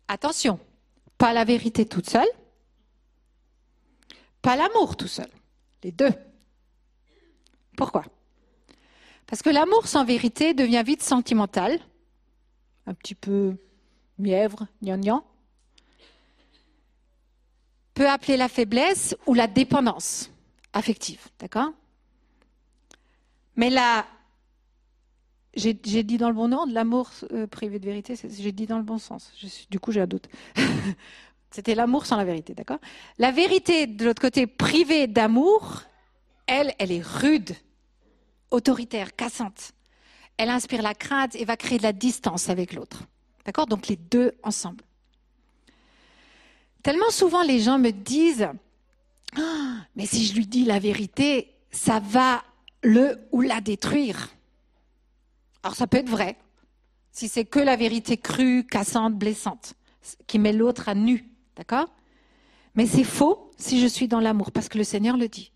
Attention, 0.07 0.59
pas 1.17 1.33
la 1.33 1.45
vérité 1.45 1.85
toute 1.85 2.09
seule, 2.09 2.27
pas 4.41 4.55
l'amour 4.55 4.95
tout 4.95 5.07
seul, 5.07 5.29
les 5.83 5.91
deux. 5.91 6.13
Pourquoi? 7.75 8.05
Parce 9.27 9.41
que 9.41 9.49
l'amour 9.49 9.87
sans 9.87 10.05
vérité 10.05 10.53
devient 10.53 10.83
vite 10.85 11.01
sentimental, 11.01 11.79
un 12.85 12.93
petit 12.93 13.15
peu 13.15 13.55
mièvre, 14.19 14.67
gnangnan, 14.81 15.25
peut 17.93 18.09
appeler 18.09 18.37
la 18.37 18.49
faiblesse 18.49 19.15
ou 19.25 19.33
la 19.33 19.47
dépendance 19.47 20.31
affective, 20.73 21.21
d'accord? 21.39 21.71
Mais 23.55 23.69
la 23.69 24.05
j'ai 25.55 25.73
dit 25.73 26.17
dans 26.17 26.27
le 26.27 26.35
bon 26.35 26.49
de 26.65 26.73
l'amour 26.73 27.11
euh, 27.31 27.47
privé 27.47 27.79
de 27.79 27.85
vérité, 27.85 28.15
j'ai 28.15 28.51
dit 28.51 28.67
dans 28.67 28.77
le 28.77 28.83
bon 28.83 28.97
sens. 28.97 29.31
du 29.69 29.79
coup, 29.79 29.93
j'ai 29.93 30.01
un 30.01 30.07
doute. 30.07 30.27
C'était 31.51 31.75
l'amour 31.75 32.05
sans 32.05 32.17
la 32.17 32.25
vérité, 32.25 32.53
d'accord? 32.53 32.79
La 33.17 33.31
vérité, 33.31 33.87
de 33.87 34.03
l'autre 34.03 34.21
côté, 34.21 34.47
privée 34.47 35.07
d'amour, 35.07 35.83
elle, 36.47 36.73
elle 36.77 36.91
est 36.91 37.01
rude, 37.01 37.55
autoritaire, 38.51 39.15
cassante. 39.15 39.71
Elle 40.37 40.49
inspire 40.49 40.81
la 40.81 40.93
crainte 40.93 41.35
et 41.35 41.45
va 41.45 41.57
créer 41.57 41.77
de 41.77 41.83
la 41.83 41.93
distance 41.93 42.49
avec 42.49 42.73
l'autre. 42.73 43.03
D'accord? 43.45 43.67
Donc 43.67 43.87
les 43.87 43.95
deux 43.95 44.33
ensemble. 44.43 44.83
Tellement 46.83 47.09
souvent 47.09 47.41
les 47.43 47.59
gens 47.59 47.79
me 47.79 47.91
disent 47.91 48.49
ah, 49.37 49.77
Mais 49.95 50.05
si 50.05 50.25
je 50.25 50.35
lui 50.35 50.45
dis 50.45 50.65
la 50.65 50.79
vérité, 50.79 51.53
ça 51.71 51.99
va 51.99 52.43
le 52.83 53.19
ou 53.31 53.41
la 53.41 53.61
détruire. 53.61 54.29
Alors 55.63 55.75
ça 55.75 55.87
peut 55.87 55.97
être 55.97 56.09
vrai, 56.09 56.37
si 57.11 57.27
c'est 57.27 57.45
que 57.45 57.59
la 57.59 57.75
vérité 57.75 58.17
crue, 58.17 58.65
cassante, 58.65 59.15
blessante, 59.15 59.73
qui 60.27 60.37
met 60.37 60.53
l'autre 60.53 60.89
à 60.89 60.95
nu, 60.95 61.29
d'accord? 61.55 61.87
Mais 62.75 62.85
c'est 62.85 63.03
faux 63.03 63.51
si 63.57 63.79
je 63.79 63.87
suis 63.87 64.07
dans 64.07 64.19
l'amour, 64.19 64.51
parce 64.51 64.69
que 64.69 64.77
le 64.77 64.83
Seigneur 64.83 65.17
le 65.17 65.27
dit. 65.27 65.51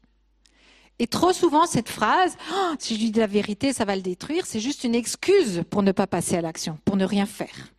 Et 1.00 1.08
trop 1.08 1.32
souvent, 1.32 1.66
cette 1.66 1.88
phrase, 1.88 2.38
oh, 2.52 2.74
si 2.78 2.95
je 2.95 3.00
lui 3.00 3.12
dis 3.12 3.20
la 3.20 3.28
vérité, 3.28 3.72
ça 3.72 3.86
va 3.86 3.95
le 3.95 4.02
détruire, 4.02 4.45
c'est 4.45 4.60
juste 4.60 4.84
une 4.84 4.95
excuse 4.95 5.64
pour 5.70 5.82
ne 5.82 5.93
pas 5.93 6.08
passer 6.08 6.36
à 6.36 6.41
l'action, 6.41 6.78
pour 6.84 6.97
ne 6.97 7.06
rien 7.06 7.26
faire. 7.26 7.74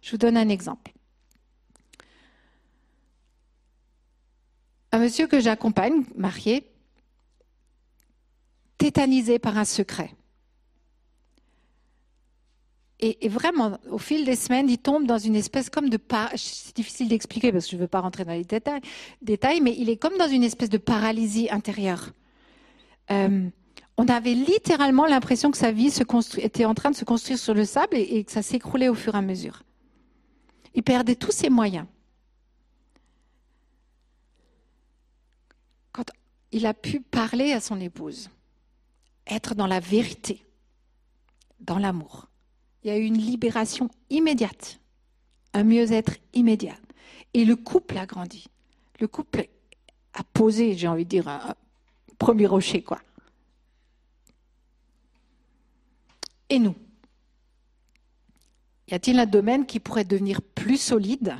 Je 0.00 0.12
vous 0.12 0.16
donne 0.16 0.38
un 0.38 0.48
exemple. 0.48 0.92
Un 4.92 4.98
monsieur 4.98 5.26
que 5.26 5.38
j'accompagne, 5.38 6.02
marié, 6.16 6.66
tétanisé 8.78 9.38
par 9.38 9.58
un 9.58 9.66
secret. 9.66 10.14
Et, 13.02 13.28
vraiment, 13.28 13.78
au 13.90 13.96
fil 13.96 14.26
des 14.26 14.36
semaines, 14.36 14.68
il 14.68 14.76
tombe 14.76 15.06
dans 15.06 15.16
une 15.16 15.34
espèce 15.34 15.70
comme 15.70 15.88
de... 15.88 15.98
C'est 16.36 16.76
difficile 16.76 17.08
d'expliquer 17.08 17.50
parce 17.50 17.64
que 17.64 17.70
je 17.70 17.76
ne 17.76 17.80
veux 17.80 17.88
pas 17.88 18.00
rentrer 18.00 18.26
dans 18.26 18.32
les 18.32 18.44
détails, 18.44 19.60
mais 19.62 19.74
il 19.78 19.88
est 19.88 19.96
comme 19.96 20.18
dans 20.18 20.28
une 20.28 20.44
espèce 20.44 20.68
de 20.68 20.76
paralysie 20.76 21.48
intérieure. 21.50 22.12
Euh, 23.10 23.48
on 23.96 24.06
avait 24.06 24.34
littéralement 24.34 25.06
l'impression 25.06 25.50
que 25.50 25.56
sa 25.56 25.72
vie 25.72 25.90
était 26.38 26.64
en 26.66 26.74
train 26.74 26.90
de 26.90 26.96
se 26.96 27.06
construire 27.06 27.38
sur 27.38 27.54
le 27.54 27.64
sable 27.64 27.96
et 27.96 28.22
que 28.22 28.32
ça 28.32 28.42
s'écroulait 28.42 28.88
au 28.88 28.94
fur 28.94 29.14
et 29.14 29.18
à 29.18 29.22
mesure. 29.22 29.62
Il 30.74 30.82
perdait 30.82 31.16
tous 31.16 31.32
ses 31.32 31.48
moyens. 31.48 31.86
Quand 35.92 36.04
il 36.52 36.66
a 36.66 36.74
pu 36.74 37.00
parler 37.00 37.52
à 37.52 37.60
son 37.60 37.80
épouse, 37.80 38.30
être 39.26 39.54
dans 39.54 39.66
la 39.66 39.80
vérité, 39.80 40.44
dans 41.60 41.78
l'amour, 41.78 42.29
il 42.82 42.88
y 42.88 42.90
a 42.90 42.98
eu 42.98 43.04
une 43.04 43.18
libération 43.18 43.88
immédiate, 44.08 44.80
un 45.52 45.64
mieux-être 45.64 46.16
immédiat. 46.32 46.76
Et 47.34 47.44
le 47.44 47.56
couple 47.56 47.98
a 47.98 48.06
grandi. 48.06 48.46
Le 48.98 49.06
couple 49.06 49.48
a 50.14 50.24
posé, 50.24 50.76
j'ai 50.76 50.88
envie 50.88 51.04
de 51.04 51.10
dire, 51.10 51.28
un 51.28 51.54
premier 52.18 52.46
rocher, 52.46 52.82
quoi. 52.82 53.00
Et 56.48 56.58
nous? 56.58 56.74
Y 58.88 58.94
a-t-il 58.94 59.18
un 59.20 59.26
domaine 59.26 59.66
qui 59.66 59.78
pourrait 59.78 60.04
devenir 60.04 60.42
plus 60.42 60.80
solide 60.80 61.36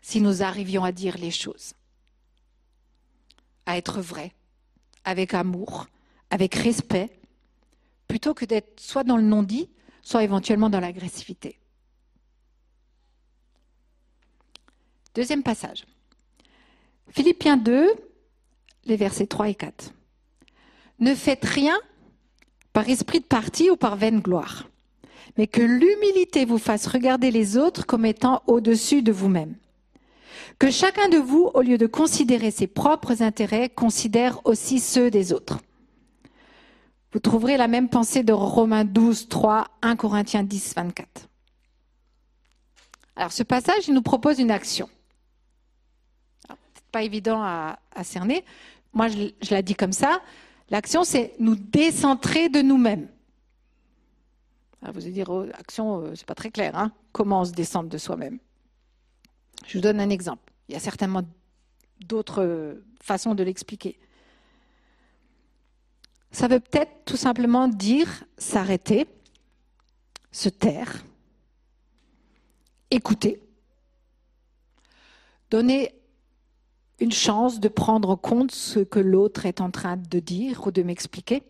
si 0.00 0.20
nous 0.20 0.42
arrivions 0.42 0.82
à 0.84 0.92
dire 0.92 1.18
les 1.18 1.30
choses? 1.30 1.74
À 3.66 3.76
être 3.76 4.00
vrai, 4.00 4.32
avec 5.04 5.34
amour, 5.34 5.86
avec 6.30 6.54
respect, 6.54 7.20
plutôt 8.08 8.32
que 8.32 8.46
d'être 8.46 8.80
soit 8.80 9.04
dans 9.04 9.18
le 9.18 9.22
non-dit, 9.22 9.68
soit 10.04 10.22
éventuellement 10.22 10.70
dans 10.70 10.80
l'agressivité. 10.80 11.58
Deuxième 15.14 15.42
passage. 15.42 15.86
Philippiens 17.08 17.56
2, 17.56 17.88
les 18.84 18.96
versets 18.96 19.26
3 19.26 19.48
et 19.48 19.54
4. 19.54 19.92
Ne 21.00 21.14
faites 21.14 21.44
rien 21.44 21.76
par 22.72 22.88
esprit 22.88 23.20
de 23.20 23.24
parti 23.24 23.70
ou 23.70 23.76
par 23.76 23.96
vaine 23.96 24.20
gloire, 24.20 24.68
mais 25.38 25.46
que 25.46 25.62
l'humilité 25.62 26.44
vous 26.44 26.58
fasse 26.58 26.86
regarder 26.86 27.30
les 27.30 27.56
autres 27.56 27.86
comme 27.86 28.04
étant 28.04 28.42
au-dessus 28.46 29.02
de 29.02 29.12
vous-même. 29.12 29.54
Que 30.58 30.70
chacun 30.70 31.08
de 31.08 31.18
vous, 31.18 31.50
au 31.54 31.62
lieu 31.62 31.78
de 31.78 31.86
considérer 31.86 32.50
ses 32.50 32.66
propres 32.66 33.22
intérêts, 33.22 33.68
considère 33.68 34.40
aussi 34.44 34.80
ceux 34.80 35.10
des 35.10 35.32
autres. 35.32 35.58
Vous 37.14 37.20
trouverez 37.20 37.56
la 37.56 37.68
même 37.68 37.88
pensée 37.88 38.24
de 38.24 38.32
Romains 38.32 38.84
12, 38.84 39.28
3, 39.28 39.68
1 39.82 39.94
Corinthiens 39.94 40.42
10, 40.42 40.74
24. 40.74 41.28
Alors 43.14 43.30
ce 43.30 43.44
passage, 43.44 43.86
il 43.86 43.94
nous 43.94 44.02
propose 44.02 44.40
une 44.40 44.50
action. 44.50 44.90
pas 46.90 47.04
évident 47.04 47.40
à, 47.40 47.78
cerner. 48.02 48.44
Moi, 48.92 49.06
je, 49.06 49.54
la 49.54 49.62
dis 49.62 49.76
comme 49.76 49.92
ça. 49.92 50.20
L'action, 50.70 51.04
c'est 51.04 51.34
nous 51.38 51.54
décentrer 51.54 52.48
de 52.48 52.62
nous-mêmes. 52.62 53.06
vous 54.82 55.04
allez 55.04 55.12
dire, 55.12 55.30
oh, 55.30 55.46
action, 55.54 56.00
euh, 56.00 56.14
c'est 56.16 56.26
pas 56.26 56.34
très 56.34 56.50
clair. 56.50 56.74
Hein 56.74 56.90
Comment 57.12 57.42
on 57.42 57.44
se 57.44 57.52
descendre 57.52 57.88
de 57.88 57.98
soi-même 57.98 58.40
Je 59.68 59.78
vous 59.78 59.82
donne 59.82 60.00
un 60.00 60.10
exemple. 60.10 60.52
Il 60.68 60.72
y 60.72 60.76
a 60.76 60.80
certainement 60.80 61.22
d'autres 62.00 62.42
euh, 62.42 62.84
façons 63.00 63.36
de 63.36 63.44
l'expliquer. 63.44 64.00
Ça 66.34 66.48
veut 66.48 66.58
peut-être 66.58 67.04
tout 67.04 67.16
simplement 67.16 67.68
dire 67.68 68.24
s'arrêter, 68.38 69.06
se 70.32 70.48
taire, 70.48 71.04
écouter, 72.90 73.40
donner 75.48 75.94
une 76.98 77.12
chance 77.12 77.60
de 77.60 77.68
prendre 77.68 78.10
en 78.10 78.16
compte 78.16 78.50
ce 78.50 78.80
que 78.80 78.98
l'autre 78.98 79.46
est 79.46 79.60
en 79.60 79.70
train 79.70 79.96
de 79.96 80.18
dire 80.18 80.66
ou 80.66 80.72
de 80.72 80.82
m'expliquer. 80.82 81.44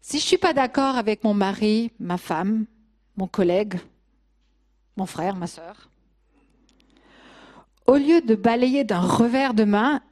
Si 0.00 0.18
je 0.18 0.24
ne 0.24 0.26
suis 0.26 0.38
pas 0.38 0.54
d'accord 0.54 0.96
avec 0.96 1.22
mon 1.22 1.32
mari, 1.32 1.92
ma 2.00 2.18
femme, 2.18 2.66
mon 3.16 3.28
collègue, 3.28 3.78
mon 4.96 5.06
frère, 5.06 5.36
ma 5.36 5.46
sœur, 5.46 5.90
au 7.86 7.94
lieu 7.94 8.20
de 8.20 8.34
balayer 8.34 8.82
d'un 8.82 9.00
revers 9.00 9.54
de 9.54 9.62
main 9.62 10.02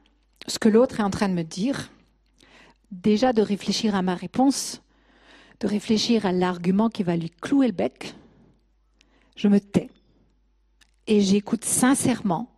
ce 0.47 0.59
que 0.59 0.69
l'autre 0.69 1.01
est 1.01 1.03
en 1.03 1.11
train 1.11 1.29
de 1.29 1.35
me 1.35 1.45
dire, 1.45 1.91
déjà 2.91 3.33
de 3.33 3.43
réfléchir 3.43 3.95
à 3.95 4.03
ma 4.03 4.15
réponse, 4.15 4.83
de 5.61 5.67
réfléchir 5.67 6.27
à 6.27 6.33
l'argument 6.33 6.89
qui 6.89 7.03
va 7.03 7.17
lui 7.17 7.31
clouer 7.31 7.67
le 7.67 7.73
bec, 7.73 8.15
je 9.37 9.49
me 9.49 9.61
tais 9.61 9.91
et 11.07 11.21
j'écoute 11.21 11.65
sincèrement, 11.65 12.51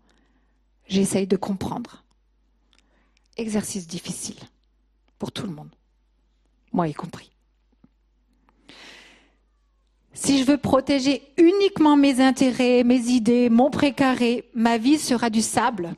j'essaye 0.87 1.27
de 1.27 1.37
comprendre. 1.37 2.05
Exercice 3.37 3.87
difficile 3.87 4.39
pour 5.19 5.33
tout 5.33 5.47
le 5.47 5.53
monde, 5.53 5.75
moi 6.73 6.89
y 6.89 6.93
compris. 6.93 7.33
Si 10.13 10.39
je 10.39 10.45
veux 10.45 10.59
protéger 10.59 11.23
uniquement 11.39 11.97
mes 11.97 12.21
intérêts, 12.21 12.85
mes 12.85 13.09
idées, 13.09 13.49
mon 13.49 13.71
précaré, 13.71 14.51
ma 14.55 14.77
vie 14.77 14.99
sera 14.99 15.31
du 15.31 15.41
sable 15.41 15.95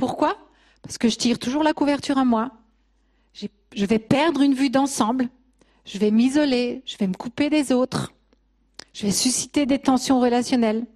pourquoi? 0.00 0.34
Parce 0.80 0.96
que 0.96 1.10
je 1.10 1.16
tire 1.16 1.38
toujours 1.38 1.62
la 1.62 1.74
couverture 1.74 2.16
à 2.16 2.24
moi. 2.24 2.52
Je 3.34 3.84
vais 3.84 3.98
perdre 3.98 4.40
une 4.40 4.54
vue 4.54 4.70
d'ensemble. 4.70 5.28
Je 5.84 5.98
vais 5.98 6.10
m'isoler. 6.10 6.82
Je 6.86 6.96
vais 6.96 7.06
me 7.06 7.12
couper 7.12 7.50
des 7.50 7.70
autres. 7.70 8.14
Je 8.94 9.04
vais 9.04 9.12
susciter 9.12 9.66
des 9.66 9.78
tensions 9.78 10.18
relationnelles. 10.18 10.86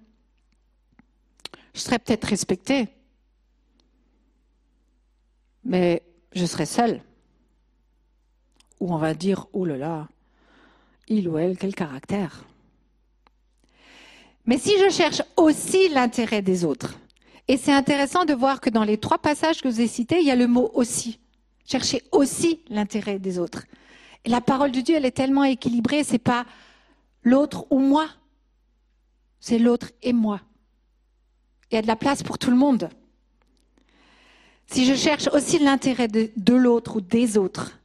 Je 1.75 1.81
serai 1.81 1.99
peut-être 1.99 2.23
respectée. 2.23 2.87
Mais 5.63 6.01
je 6.33 6.47
serai 6.47 6.65
seule. 6.65 7.03
Ou 8.79 8.91
on 8.91 8.97
va 8.97 9.13
dire, 9.13 9.45
oh 9.53 9.65
là 9.65 9.77
là, 9.77 10.07
il 11.07 11.29
ou 11.29 11.37
elle, 11.37 11.59
quel 11.59 11.75
caractère. 11.75 12.43
Mais 14.45 14.57
si 14.57 14.71
je 14.79 14.89
cherche 14.89 15.21
aussi 15.37 15.89
l'intérêt 15.89 16.41
des 16.41 16.65
autres, 16.65 16.95
et 17.47 17.57
c'est 17.57 17.71
intéressant 17.71 18.25
de 18.25 18.33
voir 18.33 18.59
que 18.59 18.69
dans 18.69 18.83
les 18.83 18.97
trois 18.97 19.19
passages 19.19 19.61
que 19.61 19.69
je 19.69 19.75
vous 19.75 19.81
ai 19.81 19.87
cités, 19.87 20.19
il 20.19 20.25
y 20.25 20.31
a 20.31 20.35
le 20.35 20.47
mot 20.47 20.71
aussi. 20.73 21.19
Chercher 21.65 22.03
aussi 22.11 22.61
l'intérêt 22.69 23.19
des 23.19 23.37
autres. 23.37 23.65
La 24.25 24.41
parole 24.41 24.71
de 24.71 24.81
Dieu, 24.81 24.95
elle 24.95 25.05
est 25.05 25.11
tellement 25.11 25.43
équilibrée, 25.43 26.03
c'est 26.03 26.17
pas 26.17 26.45
l'autre 27.23 27.65
ou 27.69 27.79
moi. 27.79 28.07
C'est 29.39 29.59
l'autre 29.59 29.91
et 30.01 30.13
moi. 30.13 30.41
Il 31.69 31.75
y 31.75 31.77
a 31.77 31.83
de 31.83 31.87
la 31.87 31.95
place 31.95 32.23
pour 32.23 32.39
tout 32.39 32.49
le 32.49 32.55
monde. 32.55 32.89
Si 34.67 34.85
je 34.85 34.95
cherche 34.95 35.27
aussi 35.27 35.59
l'intérêt 35.59 36.07
de, 36.07 36.31
de 36.35 36.53
l'autre 36.55 36.95
ou 36.95 37.01
des 37.01 37.37
autres, 37.37 37.79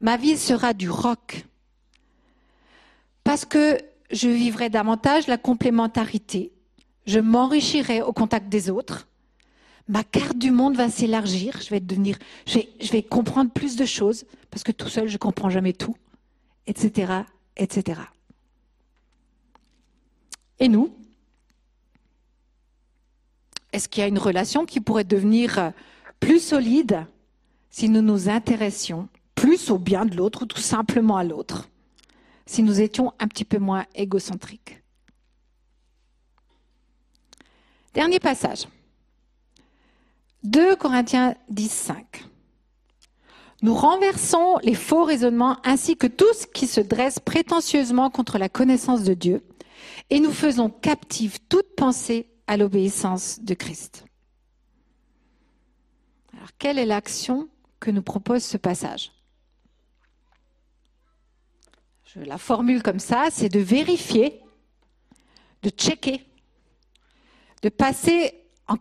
ma 0.00 0.16
vie 0.16 0.38
sera 0.38 0.72
du 0.72 0.88
roc. 0.88 1.44
Parce 3.24 3.44
que 3.44 3.78
je 4.10 4.28
vivrai 4.28 4.70
davantage 4.70 5.26
la 5.26 5.36
complémentarité 5.36 6.52
je 7.06 7.18
m'enrichirai 7.18 8.02
au 8.02 8.12
contact 8.12 8.48
des 8.48 8.70
autres. 8.70 9.08
Ma 9.88 10.04
carte 10.04 10.38
du 10.38 10.50
monde 10.50 10.76
va 10.76 10.88
s'élargir. 10.88 11.60
Je 11.60 11.70
vais 11.70 11.80
devenir, 11.80 12.18
je 12.46 12.92
vais, 12.92 13.02
comprendre 13.02 13.50
plus 13.50 13.76
de 13.76 13.84
choses 13.84 14.24
parce 14.50 14.62
que 14.62 14.72
tout 14.72 14.88
seul 14.88 15.08
je 15.08 15.18
comprends 15.18 15.50
jamais 15.50 15.72
tout, 15.72 15.96
etc., 16.66 17.12
etc. 17.56 18.00
Et 20.60 20.68
nous 20.68 20.94
Est-ce 23.72 23.88
qu'il 23.88 24.02
y 24.02 24.04
a 24.04 24.08
une 24.08 24.18
relation 24.18 24.64
qui 24.64 24.80
pourrait 24.80 25.04
devenir 25.04 25.72
plus 26.20 26.40
solide 26.40 27.04
si 27.70 27.88
nous 27.88 28.02
nous 28.02 28.28
intéressions 28.28 29.08
plus 29.34 29.70
au 29.70 29.78
bien 29.78 30.06
de 30.06 30.16
l'autre 30.16 30.42
ou 30.42 30.46
tout 30.46 30.60
simplement 30.60 31.16
à 31.16 31.24
l'autre, 31.24 31.68
si 32.46 32.62
nous 32.62 32.80
étions 32.80 33.12
un 33.18 33.26
petit 33.26 33.44
peu 33.44 33.58
moins 33.58 33.86
égocentriques? 33.96 34.81
Dernier 37.94 38.20
passage. 38.20 38.66
2 40.44 40.76
Corinthiens 40.76 41.34
10, 41.50 41.70
5. 41.70 42.24
Nous 43.60 43.74
renversons 43.74 44.58
les 44.62 44.74
faux 44.74 45.04
raisonnements 45.04 45.58
ainsi 45.62 45.96
que 45.96 46.06
tout 46.06 46.32
ce 46.34 46.46
qui 46.46 46.66
se 46.66 46.80
dresse 46.80 47.20
prétentieusement 47.20 48.10
contre 48.10 48.38
la 48.38 48.48
connaissance 48.48 49.04
de 49.04 49.14
Dieu 49.14 49.44
et 50.10 50.20
nous 50.20 50.32
faisons 50.32 50.68
captive 50.68 51.38
toute 51.48 51.76
pensée 51.76 52.28
à 52.46 52.56
l'obéissance 52.56 53.40
de 53.40 53.54
Christ. 53.54 54.04
Alors, 56.34 56.48
quelle 56.58 56.78
est 56.78 56.86
l'action 56.86 57.48
que 57.78 57.90
nous 57.90 58.02
propose 58.02 58.42
ce 58.42 58.56
passage? 58.56 59.12
Je 62.04 62.20
la 62.20 62.38
formule 62.38 62.82
comme 62.82 62.98
ça, 62.98 63.28
c'est 63.30 63.48
de 63.48 63.60
vérifier, 63.60 64.40
de 65.62 65.70
checker 65.70 66.26
de 67.62 67.68
passer 67.68 68.34
en 68.68 68.76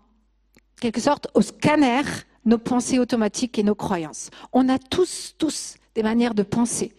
quelque 0.80 1.02
sorte 1.02 1.28
au 1.34 1.42
scanner 1.42 2.02
nos 2.46 2.58
pensées 2.58 3.00
automatiques 3.00 3.58
et 3.60 3.64
nos 3.64 3.76
croyances. 3.76 4.30
On 4.52 4.68
a 4.70 4.80
tous, 4.80 5.36
tous 5.38 5.76
des 5.96 6.04
manières 6.04 6.34
de 6.34 6.44
penser 6.44 6.94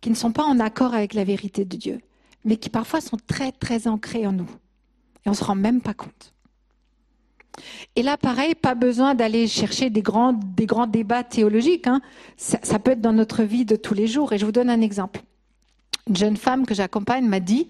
qui 0.00 0.10
ne 0.10 0.14
sont 0.14 0.32
pas 0.32 0.44
en 0.44 0.60
accord 0.60 0.94
avec 0.94 1.14
la 1.14 1.24
vérité 1.24 1.64
de 1.64 1.76
Dieu, 1.76 2.00
mais 2.44 2.56
qui 2.56 2.70
parfois 2.70 3.00
sont 3.00 3.16
très 3.26 3.50
très 3.50 3.88
ancrées 3.88 4.26
en 4.26 4.32
nous. 4.32 4.48
Et 5.24 5.28
on 5.28 5.32
ne 5.32 5.36
se 5.36 5.44
rend 5.44 5.56
même 5.56 5.80
pas 5.80 5.94
compte. 5.94 6.32
Et 7.96 8.02
là, 8.02 8.16
pareil, 8.16 8.54
pas 8.54 8.76
besoin 8.76 9.16
d'aller 9.16 9.48
chercher 9.48 9.90
des 9.90 10.02
grands, 10.02 10.32
des 10.32 10.66
grands 10.66 10.86
débats 10.86 11.24
théologiques. 11.24 11.88
Hein. 11.88 12.00
Ça, 12.36 12.60
ça 12.62 12.78
peut 12.78 12.92
être 12.92 13.00
dans 13.00 13.12
notre 13.12 13.42
vie 13.42 13.64
de 13.64 13.74
tous 13.74 13.94
les 13.94 14.06
jours. 14.06 14.32
Et 14.32 14.38
je 14.38 14.46
vous 14.46 14.52
donne 14.52 14.70
un 14.70 14.80
exemple. 14.80 15.22
Une 16.08 16.16
jeune 16.16 16.36
femme 16.36 16.66
que 16.66 16.74
j'accompagne 16.74 17.26
m'a 17.26 17.40
dit, 17.40 17.66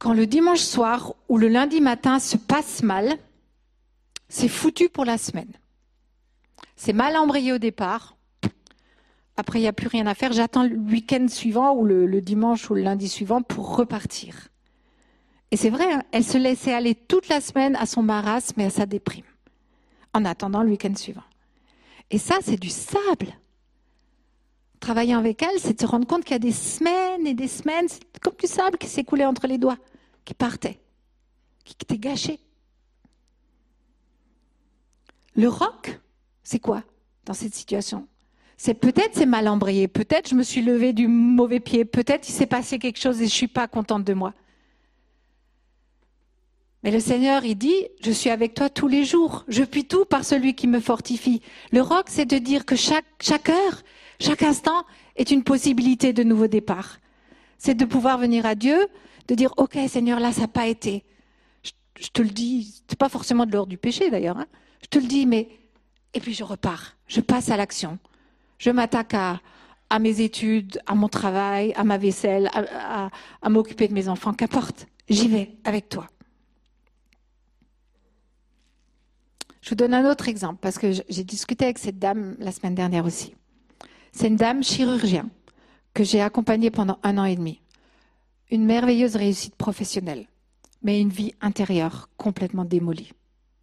quand 0.00 0.14
le 0.14 0.26
dimanche 0.26 0.60
soir 0.60 1.14
ou 1.28 1.36
le 1.36 1.48
lundi 1.48 1.80
matin 1.82 2.18
se 2.18 2.38
passe 2.38 2.82
mal, 2.82 3.18
c'est 4.30 4.48
foutu 4.48 4.88
pour 4.88 5.04
la 5.04 5.18
semaine. 5.18 5.52
C'est 6.74 6.94
mal 6.94 7.16
embrayé 7.16 7.52
au 7.52 7.58
départ. 7.58 8.16
Après, 9.36 9.58
il 9.58 9.62
n'y 9.62 9.68
a 9.68 9.74
plus 9.74 9.88
rien 9.88 10.06
à 10.06 10.14
faire. 10.14 10.32
J'attends 10.32 10.64
le 10.64 10.74
week-end 10.74 11.26
suivant 11.28 11.74
ou 11.74 11.84
le, 11.84 12.20
dimanche 12.22 12.70
ou 12.70 12.74
le 12.74 12.80
lundi 12.80 13.08
suivant 13.08 13.42
pour 13.42 13.76
repartir. 13.76 14.48
Et 15.50 15.58
c'est 15.58 15.68
vrai, 15.68 15.92
hein, 15.92 16.02
elle 16.12 16.24
se 16.24 16.38
laissait 16.38 16.72
aller 16.72 16.94
toute 16.94 17.28
la 17.28 17.42
semaine 17.42 17.76
à 17.76 17.84
son 17.84 18.02
marasme 18.02 18.58
et 18.58 18.64
à 18.64 18.70
sa 18.70 18.86
déprime, 18.86 19.26
en 20.14 20.24
attendant 20.24 20.62
le 20.62 20.70
week-end 20.70 20.94
suivant. 20.94 21.24
Et 22.10 22.16
ça, 22.16 22.36
c'est 22.40 22.58
du 22.58 22.70
sable. 22.70 23.34
Travailler 24.80 25.14
avec 25.14 25.42
elle, 25.42 25.60
c'est 25.60 25.74
de 25.74 25.80
se 25.80 25.86
rendre 25.86 26.06
compte 26.06 26.24
qu'il 26.24 26.32
y 26.32 26.36
a 26.36 26.38
des 26.38 26.52
semaines 26.52 27.26
et 27.26 27.34
des 27.34 27.48
semaines, 27.48 27.86
c'est 27.88 28.18
comme 28.18 28.34
du 28.38 28.46
sable 28.46 28.78
qui 28.78 28.88
s'écoulait 28.88 29.26
entre 29.26 29.46
les 29.46 29.58
doigts, 29.58 29.76
qui 30.24 30.32
partait, 30.32 30.80
qui 31.64 31.76
était 31.80 31.98
gâché. 31.98 32.40
Le 35.36 35.48
roc, 35.48 36.00
c'est 36.42 36.58
quoi 36.58 36.82
dans 37.26 37.34
cette 37.34 37.54
situation? 37.54 38.08
C'est 38.56 38.74
peut-être 38.74 39.14
c'est 39.14 39.26
mal 39.26 39.48
embrayé, 39.48 39.86
peut-être 39.86 40.30
je 40.30 40.34
me 40.34 40.42
suis 40.42 40.62
levé 40.62 40.92
du 40.92 41.08
mauvais 41.08 41.60
pied, 41.60 41.84
peut-être 41.84 42.28
il 42.28 42.32
s'est 42.32 42.46
passé 42.46 42.78
quelque 42.78 42.98
chose 42.98 43.20
et 43.20 43.26
je 43.26 43.32
suis 43.32 43.48
pas 43.48 43.68
contente 43.68 44.04
de 44.04 44.14
moi. 44.14 44.34
Mais 46.82 46.90
le 46.90 47.00
Seigneur, 47.00 47.44
il 47.44 47.56
dit, 47.56 47.88
je 48.02 48.10
suis 48.10 48.30
avec 48.30 48.54
toi 48.54 48.70
tous 48.70 48.88
les 48.88 49.04
jours. 49.04 49.44
Je 49.48 49.64
puis 49.64 49.84
tout 49.84 50.06
par 50.06 50.24
celui 50.24 50.54
qui 50.54 50.66
me 50.66 50.80
fortifie. 50.80 51.42
Le 51.72 51.82
roc, 51.82 52.06
c'est 52.08 52.24
de 52.24 52.38
dire 52.38 52.64
que 52.64 52.74
chaque 52.74 53.48
heure, 53.50 53.82
chaque 54.20 54.42
instant 54.42 54.84
est 55.16 55.30
une 55.30 55.42
possibilité 55.42 56.12
de 56.12 56.22
nouveau 56.22 56.46
départ. 56.46 56.98
C'est 57.58 57.74
de 57.74 57.84
pouvoir 57.84 58.18
venir 58.18 58.46
à 58.46 58.54
Dieu, 58.54 58.88
de 59.28 59.34
dire, 59.34 59.52
OK, 59.56 59.78
Seigneur, 59.88 60.20
là, 60.20 60.32
ça 60.32 60.42
n'a 60.42 60.48
pas 60.48 60.66
été. 60.66 61.04
Je, 61.98 62.08
te 62.08 62.22
le 62.22 62.30
dis, 62.30 62.82
c'est 62.88 62.98
pas 62.98 63.08
forcément 63.08 63.46
de 63.46 63.52
l'ordre 63.52 63.68
du 63.68 63.78
péché 63.78 64.10
d'ailleurs. 64.10 64.38
Hein. 64.38 64.46
Je 64.82 64.88
te 64.88 64.98
le 64.98 65.06
dis, 65.06 65.26
mais 65.26 65.48
et 66.14 66.20
puis 66.20 66.34
je 66.34 66.44
repars. 66.44 66.96
Je 67.06 67.20
passe 67.20 67.50
à 67.50 67.56
l'action. 67.56 67.98
Je 68.58 68.70
m'attaque 68.70 69.14
à, 69.14 69.40
mes 69.98 70.20
études, 70.20 70.80
à 70.86 70.94
mon 70.94 71.08
travail, 71.08 71.72
à 71.74 71.84
ma 71.84 71.98
vaisselle, 71.98 72.50
à 72.54 73.48
m'occuper 73.48 73.88
de 73.88 73.94
mes 73.94 74.08
enfants. 74.08 74.32
Qu'importe, 74.32 74.86
j'y 75.08 75.28
vais 75.28 75.56
avec 75.64 75.88
toi. 75.88 76.06
Je 79.60 79.70
vous 79.70 79.74
donne 79.74 79.94
un 79.94 80.10
autre 80.10 80.28
exemple 80.28 80.58
parce 80.60 80.78
que 80.78 80.92
j'ai 81.08 81.24
discuté 81.24 81.64
avec 81.64 81.78
cette 81.78 81.98
dame 81.98 82.36
la 82.38 82.50
semaine 82.52 82.74
dernière 82.74 83.04
aussi. 83.04 83.34
C'est 84.12 84.28
une 84.28 84.36
dame 84.36 84.62
chirurgien 84.62 85.28
que 85.94 86.04
j'ai 86.04 86.20
accompagnée 86.20 86.70
pendant 86.70 86.98
un 87.02 87.18
an 87.18 87.24
et 87.24 87.36
demi. 87.36 87.60
Une 88.50 88.64
merveilleuse 88.64 89.16
réussite 89.16 89.54
professionnelle, 89.54 90.26
mais 90.82 91.00
une 91.00 91.10
vie 91.10 91.34
intérieure 91.40 92.08
complètement 92.16 92.64
démolie 92.64 93.12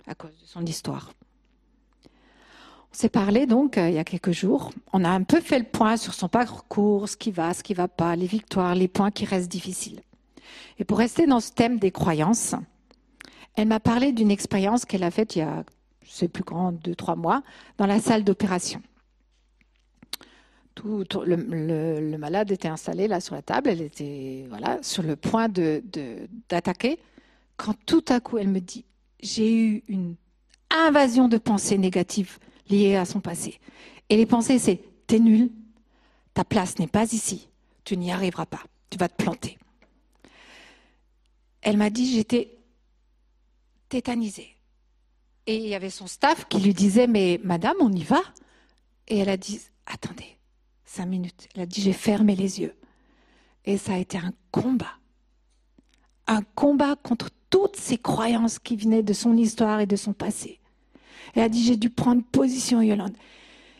à 0.07 0.15
cause 0.15 0.37
de 0.41 0.45
son 0.45 0.65
histoire. 0.65 1.11
On 2.05 2.95
s'est 2.95 3.09
parlé 3.09 3.45
donc 3.45 3.77
euh, 3.77 3.89
il 3.89 3.95
y 3.95 3.99
a 3.99 4.03
quelques 4.03 4.31
jours. 4.31 4.71
On 4.93 5.03
a 5.03 5.09
un 5.09 5.23
peu 5.23 5.41
fait 5.41 5.59
le 5.59 5.65
point 5.65 5.97
sur 5.97 6.13
son 6.13 6.29
parcours, 6.29 7.09
ce 7.09 7.17
qui 7.17 7.31
va, 7.31 7.53
ce 7.53 7.61
qui 7.61 7.73
va 7.73 7.87
pas, 7.87 8.15
les 8.15 8.25
victoires, 8.25 8.73
les 8.75 8.87
points 8.87 9.11
qui 9.11 9.25
restent 9.25 9.51
difficiles. 9.51 10.01
Et 10.79 10.85
pour 10.85 10.97
rester 10.97 11.27
dans 11.27 11.41
ce 11.41 11.51
thème 11.51 11.79
des 11.79 11.91
croyances, 11.91 12.55
elle 13.55 13.67
m'a 13.67 13.79
parlé 13.79 14.13
d'une 14.13 14.31
expérience 14.31 14.85
qu'elle 14.85 15.03
a 15.03 15.11
faite 15.11 15.35
il 15.35 15.39
y 15.39 15.41
a, 15.41 15.63
je 16.03 16.11
sais 16.11 16.27
plus 16.27 16.43
grand, 16.43 16.71
deux, 16.71 16.95
trois 16.95 17.15
mois, 17.15 17.43
dans 17.77 17.87
la 17.87 17.99
salle 17.99 18.23
d'opération. 18.23 18.81
Le, 20.83 22.17
malade 22.17 22.51
était 22.51 22.67
installé 22.67 23.07
là 23.07 23.19
sur 23.19 23.35
la 23.35 23.41
table, 23.41 23.69
elle 23.69 23.81
était 23.81 24.45
voilà 24.49 24.79
sur 24.81 25.03
le 25.03 25.15
point 25.15 25.49
de 25.49 25.83
d'attaquer, 26.49 26.99
quand 27.55 27.75
tout 27.85 28.05
à 28.09 28.19
coup 28.19 28.37
elle 28.37 28.49
me 28.49 28.59
dit 28.59 28.85
j'ai 29.19 29.53
eu 29.53 29.83
une 29.87 30.15
invasion 30.69 31.27
de 31.27 31.37
pensées 31.37 31.77
négatives 31.77 32.37
liées 32.69 32.95
à 32.95 33.05
son 33.05 33.19
passé. 33.19 33.59
Et 34.09 34.17
les 34.17 34.25
pensées, 34.25 34.59
c'est 34.59 34.81
t'es 35.07 35.19
nul, 35.19 35.49
ta 36.33 36.43
place 36.43 36.79
n'est 36.79 36.87
pas 36.87 37.11
ici, 37.13 37.49
tu 37.83 37.97
n'y 37.97 38.11
arriveras 38.11 38.45
pas, 38.45 38.63
tu 38.89 38.97
vas 38.97 39.09
te 39.09 39.21
planter. 39.21 39.57
Elle 41.61 41.77
m'a 41.77 41.89
dit 41.89 42.13
j'étais 42.13 42.57
tétanisée. 43.89 44.55
Et 45.47 45.55
il 45.55 45.67
y 45.67 45.75
avait 45.75 45.89
son 45.89 46.07
staff 46.07 46.47
qui 46.47 46.59
lui 46.59 46.73
disait 46.73 47.07
mais 47.07 47.39
madame, 47.43 47.77
on 47.79 47.91
y 47.91 48.03
va? 48.03 48.21
Et 49.07 49.19
elle 49.19 49.29
a 49.29 49.37
dit 49.37 49.61
attendez, 49.85 50.36
cinq 50.87 51.05
minutes. 51.05 51.47
Elle 51.53 51.61
a 51.61 51.65
dit 51.65 51.81
j'ai 51.81 51.93
fermé 51.93 52.35
les 52.35 52.61
yeux. 52.61 52.73
Et 53.65 53.77
ça 53.77 53.93
a 53.93 53.97
été 53.97 54.17
un 54.17 54.33
combat. 54.51 54.93
Un 56.25 56.41
combat 56.55 56.95
contre 56.95 57.29
toutes 57.49 57.75
ces 57.75 57.97
croyances 57.97 58.59
qui 58.59 58.75
venaient 58.75 59.03
de 59.03 59.13
son 59.13 59.37
histoire 59.37 59.79
et 59.79 59.85
de 59.85 59.95
son 59.95 60.13
passé. 60.13 60.59
Elle 61.35 61.43
a 61.43 61.49
dit, 61.49 61.63
j'ai 61.63 61.77
dû 61.77 61.89
prendre 61.89 62.23
position, 62.23 62.81
Yolande. 62.81 63.15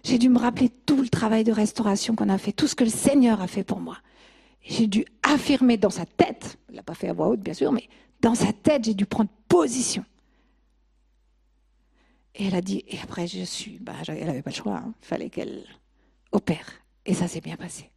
J'ai 0.04 0.18
dû 0.18 0.30
me 0.30 0.38
rappeler 0.38 0.70
tout 0.70 1.02
le 1.02 1.10
travail 1.10 1.44
de 1.44 1.52
restauration 1.52 2.16
qu'on 2.16 2.30
a 2.30 2.38
fait, 2.38 2.52
tout 2.52 2.68
ce 2.68 2.76
que 2.76 2.84
le 2.84 2.90
Seigneur 2.90 3.42
a 3.42 3.48
fait 3.48 3.64
pour 3.64 3.80
moi. 3.80 3.98
J'ai 4.62 4.88
dû 4.88 5.06
affirmer 5.24 5.78
dans 5.78 5.90
sa 5.90 6.06
tête, 6.06 6.58
elle 6.70 6.76
l'a 6.76 6.84
pas 6.84 6.94
fait 6.94 7.10
à 7.10 7.14
voix 7.14 7.30
haute 7.30 7.40
bien 7.40 7.54
sûr, 7.54 7.72
mais 7.72 7.88
dans 8.22 8.36
sa 8.36 8.52
tête, 8.52 8.86
j'ai 8.86 8.94
dû 8.94 9.06
prendre 9.06 9.30
position. 9.48 10.04
Et 12.36 12.48
elle 12.48 12.56
a 12.56 12.62
dit, 12.62 12.84
et 12.88 13.00
après 13.02 13.28
je 13.28 13.44
suis, 13.44 13.80
bah, 13.80 13.94
elle 14.08 14.26
n'avait 14.26 14.42
pas 14.42 14.52
le 14.52 14.56
choix, 14.56 14.82
il 14.84 14.90
hein. 14.90 14.94
fallait 15.02 15.30
qu'elle 15.30 15.64
opère. 16.32 16.68
Et 17.08 17.16
ça 17.16 17.28
s'est 17.28 17.42
bien 17.42 17.56
passé. 17.56 17.90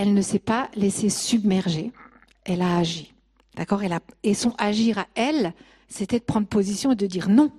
elle 0.00 0.14
ne 0.14 0.22
s'est 0.22 0.38
pas 0.38 0.70
laissée 0.74 1.10
submerger, 1.10 1.92
elle 2.44 2.62
a 2.62 2.78
agi. 2.78 3.12
D'accord? 3.54 3.82
Et 4.22 4.34
son 4.34 4.54
agir 4.56 4.98
à 4.98 5.06
elle, 5.14 5.52
c'était 5.88 6.18
de 6.18 6.24
prendre 6.24 6.46
position 6.46 6.92
et 6.92 6.96
de 6.96 7.06
dire 7.06 7.28
non. 7.28 7.52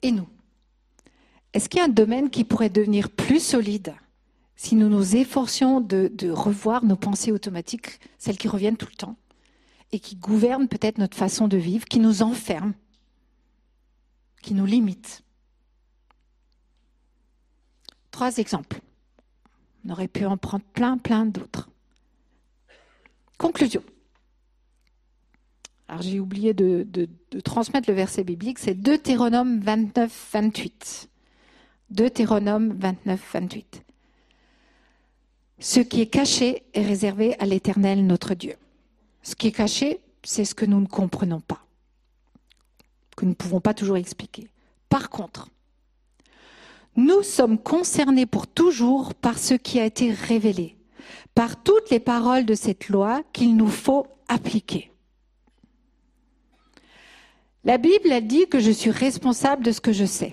Et 0.00 0.10
nous? 0.10 0.28
Est-ce 1.52 1.68
qu'il 1.68 1.78
y 1.78 1.82
a 1.82 1.86
un 1.86 1.88
domaine 1.88 2.30
qui 2.30 2.44
pourrait 2.44 2.70
devenir 2.70 3.10
plus 3.10 3.40
solide 3.40 3.94
si 4.56 4.74
nous 4.74 4.88
nous 4.88 5.16
efforcions 5.16 5.80
de, 5.80 6.10
de 6.14 6.30
revoir 6.30 6.84
nos 6.84 6.96
pensées 6.96 7.32
automatiques, 7.32 7.98
celles 8.16 8.38
qui 8.38 8.48
reviennent 8.48 8.76
tout 8.76 8.88
le 8.90 8.96
temps, 8.96 9.16
et 9.90 9.98
qui 9.98 10.16
gouvernent 10.16 10.68
peut-être 10.68 10.98
notre 10.98 11.16
façon 11.16 11.46
de 11.48 11.58
vivre, 11.58 11.84
qui 11.84 11.98
nous 11.98 12.22
enferment, 12.22 12.72
qui 14.42 14.54
nous 14.54 14.66
limitent 14.66 15.22
Trois 18.10 18.36
exemples. 18.36 18.80
On 19.86 19.90
aurait 19.90 20.08
pu 20.08 20.26
en 20.26 20.36
prendre 20.36 20.64
plein, 20.74 20.98
plein 20.98 21.24
d'autres. 21.24 21.70
Conclusion. 23.38 23.82
Alors 25.88 26.02
j'ai 26.02 26.20
oublié 26.20 26.54
de, 26.54 26.86
transmettre 27.44 27.90
le 27.90 27.96
verset 27.96 28.22
biblique, 28.22 28.58
c'est 28.58 28.74
Deutéronome 28.74 29.60
29, 29.60 30.30
28. 30.32 31.08
Deutéronome 31.90 32.72
29, 32.78 33.20
28. 33.34 33.82
Ce 35.58 35.80
qui 35.80 36.00
est 36.00 36.06
caché 36.06 36.62
est 36.72 36.86
réservé 36.86 37.38
à 37.40 37.46
l'Éternel 37.46 38.06
notre 38.06 38.34
Dieu. 38.34 38.56
Ce 39.22 39.34
qui 39.34 39.48
est 39.48 39.52
caché, 39.52 40.00
c'est 40.24 40.44
ce 40.44 40.54
que 40.54 40.64
nous 40.64 40.80
ne 40.80 40.86
comprenons 40.86 41.40
pas, 41.40 41.66
que 43.16 43.24
nous 43.24 43.30
ne 43.30 43.36
pouvons 43.36 43.60
pas 43.60 43.74
toujours 43.74 43.96
expliquer. 43.96 44.48
Par 44.88 45.10
contre, 45.10 45.48
nous 46.96 47.22
sommes 47.22 47.58
concernés 47.58 48.26
pour 48.26 48.46
toujours 48.46 49.14
par 49.14 49.38
ce 49.38 49.54
qui 49.54 49.80
a 49.80 49.86
été 49.86 50.12
révélé, 50.12 50.76
par 51.34 51.62
toutes 51.62 51.90
les 51.90 52.00
paroles 52.00 52.44
de 52.44 52.54
cette 52.54 52.88
loi 52.88 53.22
qu'il 53.32 53.56
nous 53.56 53.68
faut 53.68 54.06
appliquer. 54.28 54.90
La 57.64 57.78
Bible 57.78 58.10
a 58.12 58.20
dit 58.20 58.48
que 58.48 58.58
je 58.58 58.70
suis 58.70 58.90
responsable 58.90 59.64
de 59.64 59.72
ce 59.72 59.80
que 59.80 59.92
je 59.92 60.04
sais. 60.04 60.32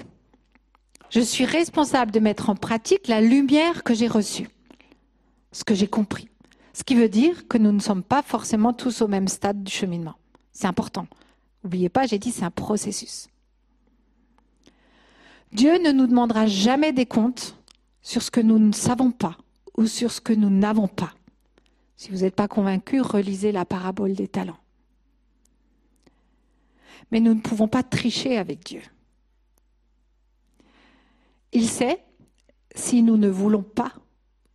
Je 1.09 1.21
suis 1.21 1.45
responsable 1.45 2.11
de 2.11 2.19
mettre 2.19 2.49
en 2.49 2.55
pratique 2.55 3.07
la 3.07 3.21
lumière 3.21 3.83
que 3.83 3.93
j'ai 3.93 4.07
reçue, 4.07 4.49
ce 5.51 5.63
que 5.63 5.75
j'ai 5.75 5.87
compris. 5.87 6.27
Ce 6.73 6.83
qui 6.83 6.95
veut 6.95 7.09
dire 7.09 7.47
que 7.47 7.57
nous 7.57 7.71
ne 7.71 7.79
sommes 7.79 8.03
pas 8.03 8.21
forcément 8.21 8.73
tous 8.73 9.01
au 9.01 9.07
même 9.07 9.27
stade 9.27 9.63
du 9.63 9.71
cheminement. 9.71 10.15
C'est 10.51 10.67
important. 10.67 11.07
N'oubliez 11.63 11.89
pas, 11.89 12.05
j'ai 12.07 12.19
dit 12.19 12.31
c'est 12.31 12.43
un 12.43 12.51
processus. 12.51 13.27
Dieu 15.51 15.77
ne 15.79 15.91
nous 15.91 16.07
demandera 16.07 16.47
jamais 16.47 16.93
des 16.93 17.05
comptes 17.05 17.55
sur 18.01 18.21
ce 18.21 18.31
que 18.31 18.41
nous 18.41 18.59
ne 18.59 18.71
savons 18.71 19.11
pas 19.11 19.37
ou 19.77 19.87
sur 19.87 20.11
ce 20.11 20.21
que 20.21 20.33
nous 20.33 20.49
n'avons 20.49 20.87
pas. 20.87 21.13
Si 21.97 22.11
vous 22.11 22.19
n'êtes 22.19 22.35
pas 22.35 22.47
convaincu, 22.47 23.01
relisez 23.01 23.51
la 23.51 23.65
parabole 23.65 24.13
des 24.13 24.27
talents. 24.27 24.59
mais 27.11 27.19
nous 27.19 27.33
ne 27.33 27.41
pouvons 27.41 27.67
pas 27.67 27.83
tricher 27.83 28.37
avec 28.37 28.63
Dieu. 28.65 28.81
Il 31.51 31.67
sait 31.67 32.03
si 32.75 33.01
nous 33.01 33.17
ne 33.17 33.29
voulons 33.29 33.63
pas 33.63 33.93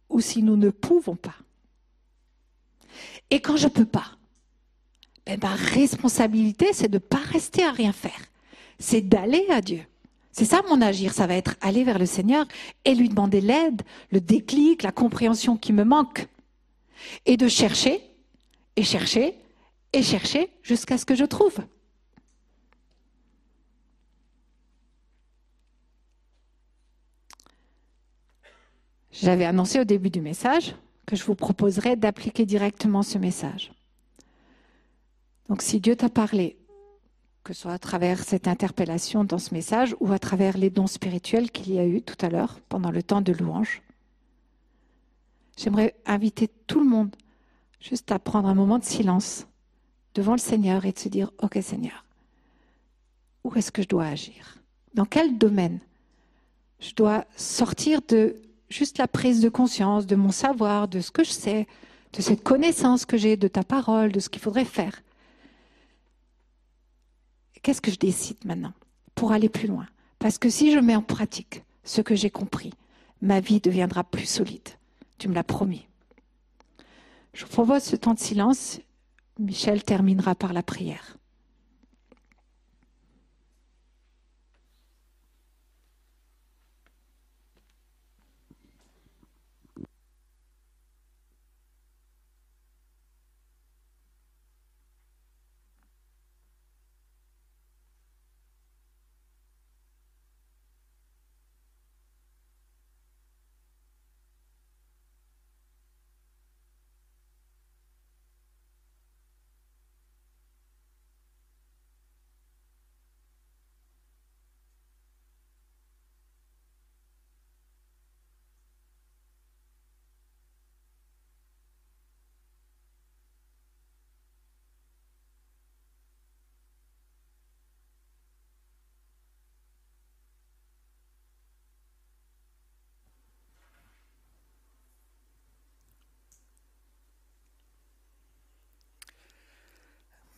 ou 0.08 0.20
si 0.20 0.42
nous 0.42 0.56
ne 0.56 0.70
pouvons 0.70 1.16
pas. 1.16 1.34
Et 3.30 3.40
quand 3.40 3.56
je 3.56 3.66
ne 3.66 3.72
peux 3.72 3.86
pas, 3.86 4.06
ben, 5.26 5.38
ma 5.42 5.54
responsabilité, 5.54 6.72
c'est 6.72 6.88
de 6.88 6.94
ne 6.94 6.98
pas 6.98 7.18
rester 7.18 7.64
à 7.64 7.70
rien 7.70 7.92
faire. 7.92 8.20
C'est 8.78 9.00
d'aller 9.00 9.46
à 9.50 9.60
Dieu. 9.60 9.84
C'est 10.32 10.44
ça 10.44 10.62
mon 10.68 10.80
agir, 10.82 11.12
ça 11.14 11.26
va 11.26 11.36
être 11.36 11.54
aller 11.60 11.84
vers 11.84 11.98
le 11.98 12.06
Seigneur 12.06 12.44
et 12.84 12.94
lui 12.94 13.08
demander 13.08 13.40
l'aide, 13.40 13.82
le 14.10 14.20
déclic, 14.20 14.82
la 14.82 14.90
compréhension 14.90 15.56
qui 15.56 15.72
me 15.72 15.84
manque. 15.84 16.26
Et 17.24 17.36
de 17.36 17.48
chercher, 17.48 18.00
et 18.76 18.82
chercher, 18.82 19.34
et 19.92 20.02
chercher 20.02 20.50
jusqu'à 20.62 20.98
ce 20.98 21.04
que 21.04 21.14
je 21.14 21.24
trouve. 21.24 21.58
J'avais 29.12 29.44
annoncé 29.44 29.78
au 29.78 29.84
début 29.84 30.10
du 30.10 30.20
message 30.20 30.74
que 31.06 31.14
je 31.14 31.22
vous 31.22 31.36
proposerais 31.36 31.94
d'appliquer 31.94 32.44
directement 32.44 33.04
ce 33.04 33.18
message. 33.18 33.70
Donc 35.48 35.62
si 35.62 35.80
Dieu 35.80 35.96
t'a 35.96 36.08
parlé, 36.08 36.56
que 37.42 37.52
ce 37.52 37.62
soit 37.62 37.72
à 37.72 37.78
travers 37.78 38.20
cette 38.20 38.48
interpellation 38.48 39.24
dans 39.24 39.38
ce 39.38 39.52
message 39.52 39.94
ou 40.00 40.12
à 40.12 40.18
travers 40.18 40.56
les 40.56 40.70
dons 40.70 40.86
spirituels 40.86 41.50
qu'il 41.50 41.72
y 41.72 41.78
a 41.78 41.86
eu 41.86 42.00
tout 42.00 42.16
à 42.24 42.30
l'heure 42.30 42.60
pendant 42.68 42.90
le 42.90 43.02
temps 43.02 43.20
de 43.20 43.32
louange, 43.32 43.82
j'aimerais 45.58 45.94
inviter 46.06 46.48
tout 46.66 46.80
le 46.80 46.88
monde 46.88 47.14
juste 47.80 48.10
à 48.12 48.18
prendre 48.18 48.48
un 48.48 48.54
moment 48.54 48.78
de 48.78 48.84
silence 48.84 49.46
devant 50.14 50.32
le 50.32 50.38
Seigneur 50.38 50.86
et 50.86 50.92
de 50.92 50.98
se 50.98 51.08
dire, 51.08 51.30
OK 51.42 51.58
Seigneur, 51.60 52.04
où 53.44 53.54
est-ce 53.56 53.70
que 53.70 53.82
je 53.82 53.88
dois 53.88 54.06
agir? 54.06 54.58
Dans 54.94 55.04
quel 55.04 55.36
domaine 55.36 55.80
je 56.80 56.94
dois 56.94 57.26
sortir 57.36 58.00
de 58.08 58.36
juste 58.70 58.96
la 58.96 59.08
prise 59.08 59.40
de 59.40 59.50
conscience 59.50 60.06
de 60.06 60.16
mon 60.16 60.30
savoir, 60.30 60.88
de 60.88 61.00
ce 61.00 61.10
que 61.10 61.24
je 61.24 61.30
sais, 61.30 61.66
de 62.14 62.22
cette 62.22 62.42
connaissance 62.42 63.04
que 63.04 63.18
j'ai 63.18 63.36
de 63.36 63.48
ta 63.48 63.64
parole, 63.64 64.12
de 64.12 64.20
ce 64.20 64.30
qu'il 64.30 64.40
faudrait 64.40 64.64
faire? 64.64 65.02
Qu'est-ce 67.64 67.80
que 67.80 67.90
je 67.90 67.96
décide 67.96 68.44
maintenant 68.44 68.74
pour 69.14 69.32
aller 69.32 69.48
plus 69.48 69.68
loin? 69.68 69.86
Parce 70.18 70.36
que 70.36 70.50
si 70.50 70.70
je 70.70 70.78
mets 70.78 70.96
en 70.96 71.02
pratique 71.02 71.64
ce 71.82 72.02
que 72.02 72.14
j'ai 72.14 72.28
compris, 72.28 72.74
ma 73.22 73.40
vie 73.40 73.58
deviendra 73.58 74.04
plus 74.04 74.26
solide. 74.26 74.68
Tu 75.16 75.28
me 75.28 75.34
l'as 75.34 75.44
promis. 75.44 75.86
Je 77.32 77.46
vous 77.46 77.50
propose 77.50 77.82
ce 77.82 77.96
temps 77.96 78.12
de 78.12 78.18
silence. 78.18 78.80
Michel 79.38 79.82
terminera 79.82 80.34
par 80.34 80.52
la 80.52 80.62
prière. 80.62 81.16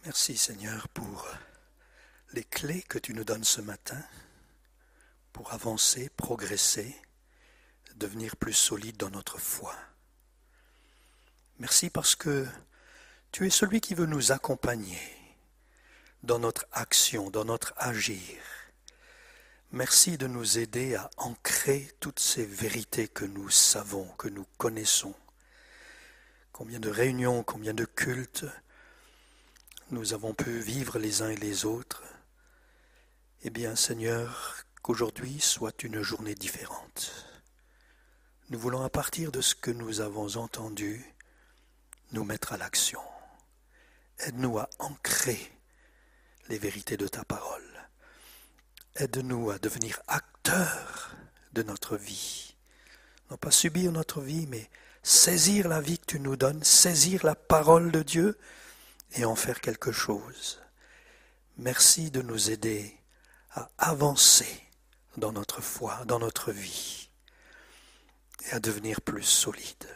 Merci 0.07 0.37
Seigneur 0.37 0.87
pour 0.91 1.27
les 2.33 2.45
clés 2.45 2.83
que 2.83 2.97
tu 2.97 3.13
nous 3.13 3.25
donnes 3.25 3.43
ce 3.43 3.61
matin 3.61 4.01
pour 5.33 5.53
avancer, 5.53 6.11
progresser, 6.11 6.95
devenir 7.97 8.37
plus 8.37 8.53
solide 8.53 8.97
dans 8.99 9.11
notre 9.11 9.39
foi. 9.39 9.75
Merci 11.59 11.91
parce 11.91 12.15
que 12.15 12.47
tu 13.33 13.49
es 13.49 13.51
celui 13.51 13.81
qui 13.81 13.95
veut 13.95 14.07
nous 14.07 14.31
accompagner 14.31 15.01
dans 16.23 16.39
notre 16.39 16.67
action, 16.71 17.29
dans 17.29 17.45
notre 17.45 17.75
agir. 17.77 18.41
Merci 19.73 20.19
de 20.19 20.29
nous 20.29 20.59
aider 20.59 20.95
à 20.95 21.11
ancrer 21.17 21.91
toutes 21.99 22.21
ces 22.21 22.47
vérités 22.47 23.09
que 23.09 23.25
nous 23.25 23.51
savons, 23.51 24.07
que 24.19 24.29
nous 24.29 24.47
connaissons. 24.57 25.17
Combien 26.53 26.79
de 26.79 26.91
réunions, 26.91 27.43
combien 27.43 27.75
de 27.75 27.85
cultes, 27.85 28.47
nous 29.91 30.15
avons 30.15 30.35
pu 30.35 30.59
vivre 30.59 30.99
les 30.99 31.23
uns 31.23 31.31
et 31.31 31.37
les 31.37 31.65
autres, 31.65 32.03
eh 33.43 33.51
bien 33.51 33.77
Seigneur, 33.77 34.57
qu'aujourd'hui 34.83 35.41
soit 35.41 35.85
une 35.85 36.03
journée 36.03 36.35
différente. 36.35 37.27
Nous 38.51 38.59
voulons 38.59 38.83
à 38.83 38.91
partir 38.91 39.31
de 39.31 39.41
ce 39.41 39.55
que 39.55 39.71
nous 39.71 40.01
avons 40.01 40.37
entendu, 40.37 41.05
nous 42.13 42.25
mettre 42.25 42.53
à 42.53 42.57
l'action. 42.57 43.01
Aide-nous 44.19 44.59
à 44.59 44.69
ancrer 44.79 45.53
les 46.49 46.59
vérités 46.59 46.97
de 46.97 47.07
ta 47.07 47.25
parole. 47.25 47.63
Aide-nous 48.97 49.51
à 49.51 49.59
devenir 49.59 50.01
acteurs 50.09 51.15
de 51.53 51.63
notre 51.63 51.97
vie. 51.97 52.57
Non 53.31 53.37
pas 53.37 53.51
subir 53.51 53.93
notre 53.93 54.21
vie, 54.21 54.47
mais 54.47 54.69
saisir 55.03 55.69
la 55.69 55.81
vie 55.81 55.99
que 55.99 56.07
tu 56.07 56.21
nous 56.21 56.37
donnes, 56.37 56.63
saisir 56.65 57.25
la 57.25 57.35
parole 57.35 57.93
de 57.93 58.03
Dieu 58.03 58.39
et 59.17 59.25
en 59.25 59.35
faire 59.35 59.61
quelque 59.61 59.93
chose. 59.93 60.61
Merci 61.57 62.11
de 62.11 62.23
nous 62.23 62.51
aider 62.51 62.97
à 63.51 63.71
avancer 63.79 64.63
dans 65.17 65.33
notre 65.33 65.63
foi, 65.63 66.05
dans 66.05 66.19
notre 66.19 66.53
vie, 66.53 67.09
et 68.47 68.53
à 68.53 68.61
devenir 68.61 69.01
plus 69.01 69.23
solides. 69.23 69.89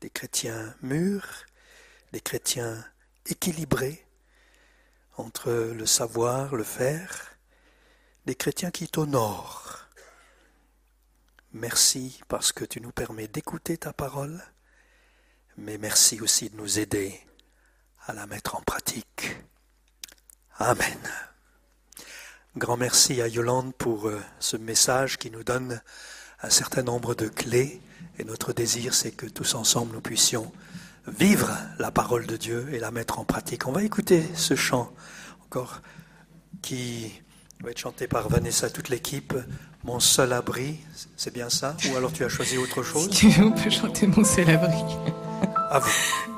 Des 0.00 0.10
chrétiens 0.10 0.74
mûrs, 0.82 1.46
des 2.12 2.20
chrétiens 2.20 2.84
équilibrés 3.26 4.06
entre 5.16 5.50
le 5.50 5.86
savoir, 5.86 6.54
le 6.54 6.64
faire, 6.64 7.36
des 8.26 8.34
chrétiens 8.34 8.70
qui 8.70 8.88
t'honorent. 8.88 9.88
Merci 11.52 12.20
parce 12.28 12.52
que 12.52 12.64
tu 12.64 12.80
nous 12.80 12.92
permets 12.92 13.26
d'écouter 13.26 13.78
ta 13.78 13.92
parole, 13.92 14.44
mais 15.56 15.78
merci 15.78 16.20
aussi 16.20 16.50
de 16.50 16.56
nous 16.56 16.78
aider 16.78 17.27
à 18.08 18.14
la 18.14 18.26
mettre 18.26 18.56
en 18.56 18.62
pratique. 18.62 19.36
Amen. 20.58 20.98
Grand 22.56 22.78
merci 22.78 23.20
à 23.20 23.28
Yolande 23.28 23.74
pour 23.74 24.08
euh, 24.08 24.20
ce 24.40 24.56
message 24.56 25.18
qui 25.18 25.30
nous 25.30 25.44
donne 25.44 25.80
un 26.42 26.50
certain 26.50 26.82
nombre 26.82 27.14
de 27.14 27.28
clés. 27.28 27.80
Et 28.18 28.24
notre 28.24 28.52
désir, 28.52 28.94
c'est 28.94 29.12
que 29.12 29.26
tous 29.26 29.54
ensemble, 29.54 29.92
nous 29.92 30.00
puissions 30.00 30.50
vivre 31.06 31.50
la 31.78 31.90
parole 31.90 32.26
de 32.26 32.36
Dieu 32.36 32.66
et 32.72 32.78
la 32.78 32.90
mettre 32.90 33.18
en 33.18 33.24
pratique. 33.24 33.66
On 33.66 33.72
va 33.72 33.84
écouter 33.84 34.26
ce 34.34 34.56
chant 34.56 34.90
encore 35.44 35.80
qui 36.62 37.12
va 37.62 37.70
être 37.70 37.78
chanté 37.78 38.08
par 38.08 38.28
Vanessa, 38.28 38.70
toute 38.70 38.88
l'équipe. 38.88 39.34
Mon 39.84 40.00
seul 40.00 40.32
abri, 40.32 40.80
c'est 41.16 41.32
bien 41.32 41.50
ça? 41.50 41.76
Ou 41.92 41.96
alors 41.96 42.12
tu 42.12 42.24
as 42.24 42.28
choisi 42.28 42.56
autre 42.56 42.82
chose? 42.82 43.04
Si 43.04 43.10
tu 43.10 43.28
veux, 43.28 43.46
on 43.46 43.52
peut 43.52 43.70
chanter 43.70 44.06
Mon 44.06 44.24
seul 44.24 44.50
abri. 44.50 44.82
À 45.70 45.78
vous. 45.78 46.37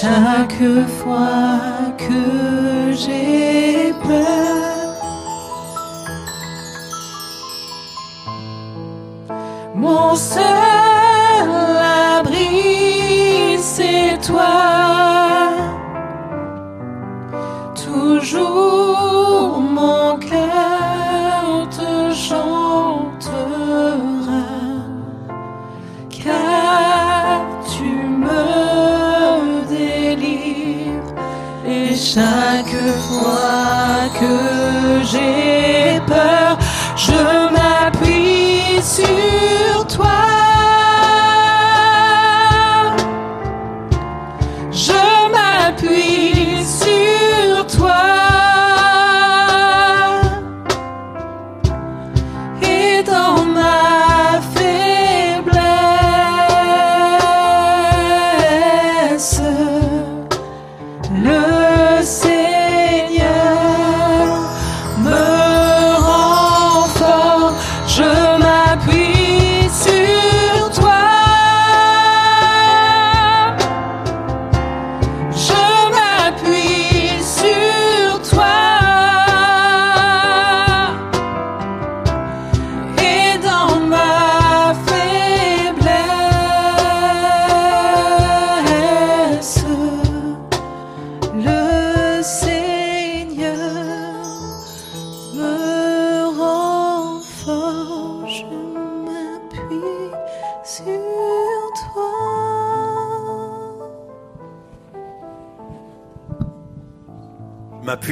Chaque 0.00 0.64
fois 0.98 1.92
que 1.98 2.92
j'ai 2.92 3.92
peur, 4.02 4.96
mon 9.74 10.14
seul 10.14 10.42
abri, 12.16 13.58
c'est 13.58 14.18
toi. 14.26 14.61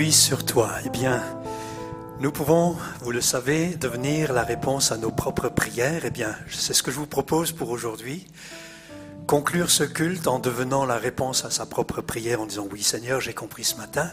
Sur 0.09 0.47
toi. 0.47 0.71
Eh 0.87 0.89
bien, 0.89 1.23
nous 2.21 2.33
pouvons, 2.33 2.75
vous 3.03 3.11
le 3.11 3.21
savez, 3.21 3.75
devenir 3.75 4.33
la 4.33 4.43
réponse 4.43 4.93
à 4.93 4.97
nos 4.97 5.11
propres 5.11 5.51
prières. 5.51 6.03
Eh 6.07 6.11
bien, 6.11 6.35
c'est 6.51 6.73
ce 6.73 6.83
que 6.83 6.91
je 6.91 6.97
vous 6.97 7.07
propose 7.07 7.53
pour 7.53 7.69
aujourd'hui. 7.69 8.27
Conclure 9.27 9.71
ce 9.71 9.85
culte 9.85 10.27
en 10.27 10.39
devenant 10.39 10.87
la 10.87 10.97
réponse 10.97 11.45
à 11.45 11.51
sa 11.51 11.67
propre 11.67 12.01
prière 12.01 12.41
en 12.41 12.47
disant 12.47 12.67
oui 12.73 12.83
Seigneur, 12.83 13.21
j'ai 13.21 13.35
compris 13.35 13.65
ce 13.65 13.77
matin. 13.77 14.09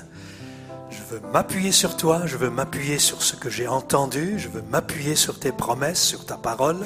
Je 0.89 0.99
veux 1.09 1.21
m'appuyer 1.31 1.71
sur 1.71 1.95
toi, 1.95 2.23
je 2.25 2.35
veux 2.35 2.49
m'appuyer 2.49 2.99
sur 2.99 3.23
ce 3.23 3.37
que 3.37 3.49
j'ai 3.49 3.67
entendu, 3.67 4.37
je 4.37 4.49
veux 4.49 4.63
m'appuyer 4.69 5.15
sur 5.15 5.39
tes 5.39 5.53
promesses, 5.53 6.03
sur 6.03 6.25
ta 6.25 6.35
parole, 6.35 6.85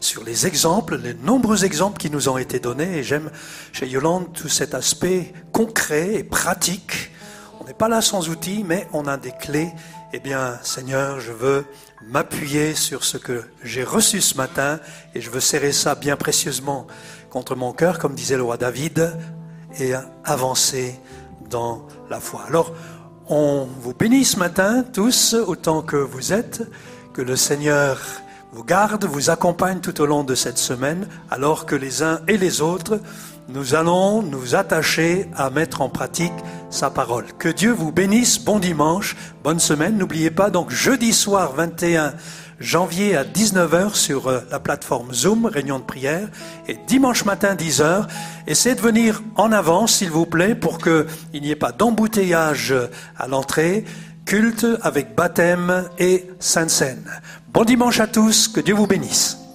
sur 0.00 0.24
les 0.24 0.46
exemples, 0.46 0.98
les 0.98 1.14
nombreux 1.14 1.64
exemples 1.64 1.96
qui 1.96 2.10
nous 2.10 2.28
ont 2.28 2.36
été 2.36 2.60
donnés. 2.60 2.98
Et 2.98 3.02
j'aime 3.02 3.30
chez 3.72 3.88
Yolande 3.88 4.30
tout 4.34 4.50
cet 4.50 4.74
aspect 4.74 5.32
concret 5.52 6.16
et 6.16 6.24
pratique. 6.24 7.12
On 7.66 7.68
n'est 7.70 7.74
pas 7.74 7.88
là 7.88 8.00
sans 8.00 8.28
outils, 8.28 8.62
mais 8.64 8.86
on 8.92 9.08
a 9.08 9.16
des 9.16 9.32
clés. 9.32 9.72
Eh 10.12 10.20
bien, 10.20 10.56
Seigneur, 10.62 11.18
je 11.18 11.32
veux 11.32 11.64
m'appuyer 12.06 12.76
sur 12.76 13.02
ce 13.02 13.18
que 13.18 13.42
j'ai 13.64 13.82
reçu 13.82 14.20
ce 14.20 14.36
matin 14.36 14.78
et 15.16 15.20
je 15.20 15.30
veux 15.30 15.40
serrer 15.40 15.72
ça 15.72 15.96
bien 15.96 16.14
précieusement 16.16 16.86
contre 17.28 17.56
mon 17.56 17.72
cœur, 17.72 17.98
comme 17.98 18.14
disait 18.14 18.36
le 18.36 18.44
roi 18.44 18.56
David, 18.56 19.18
et 19.80 19.94
avancer 20.22 21.00
dans 21.50 21.84
la 22.08 22.20
foi. 22.20 22.44
Alors, 22.46 22.72
on 23.28 23.66
vous 23.80 23.94
bénit 23.94 24.24
ce 24.24 24.38
matin, 24.38 24.84
tous, 24.84 25.34
autant 25.34 25.82
que 25.82 25.96
vous 25.96 26.32
êtes, 26.32 26.62
que 27.14 27.20
le 27.20 27.34
Seigneur 27.34 27.98
vous 28.52 28.62
garde, 28.62 29.06
vous 29.06 29.28
accompagne 29.28 29.80
tout 29.80 30.00
au 30.00 30.06
long 30.06 30.22
de 30.22 30.36
cette 30.36 30.58
semaine, 30.58 31.08
alors 31.32 31.66
que 31.66 31.74
les 31.74 32.04
uns 32.04 32.20
et 32.28 32.38
les 32.38 32.60
autres, 32.60 33.00
nous 33.48 33.74
allons 33.74 34.22
nous 34.22 34.54
attacher 34.54 35.28
à 35.36 35.50
mettre 35.50 35.80
en 35.80 35.88
pratique 35.88 36.32
sa 36.76 36.90
parole. 36.90 37.24
Que 37.38 37.48
Dieu 37.48 37.72
vous 37.72 37.90
bénisse, 37.90 38.38
bon 38.38 38.58
dimanche, 38.58 39.16
bonne 39.42 39.58
semaine. 39.58 39.96
N'oubliez 39.96 40.30
pas 40.30 40.50
donc 40.50 40.70
jeudi 40.70 41.14
soir 41.14 41.54
21 41.54 42.12
janvier 42.60 43.16
à 43.16 43.24
19h 43.24 43.94
sur 43.94 44.28
euh, 44.28 44.40
la 44.50 44.60
plateforme 44.60 45.12
Zoom, 45.14 45.46
réunion 45.46 45.78
de 45.78 45.84
prière, 45.84 46.28
et 46.68 46.76
dimanche 46.86 47.24
matin 47.24 47.54
10h. 47.54 48.06
Essayez 48.46 48.74
de 48.74 48.80
venir 48.80 49.22
en 49.36 49.52
avance, 49.52 49.96
s'il 49.96 50.10
vous 50.10 50.26
plaît, 50.26 50.54
pour 50.54 50.76
qu'il 50.78 51.06
n'y 51.40 51.50
ait 51.50 51.56
pas 51.56 51.72
d'embouteillage 51.72 52.74
à 53.16 53.26
l'entrée. 53.26 53.84
Culte 54.26 54.66
avec 54.82 55.14
baptême 55.14 55.84
et 55.98 56.28
sainte 56.40 56.70
scène. 56.70 57.10
Bon 57.48 57.64
dimanche 57.64 58.00
à 58.00 58.06
tous, 58.06 58.48
que 58.48 58.60
Dieu 58.60 58.74
vous 58.74 58.86
bénisse. 58.86 59.45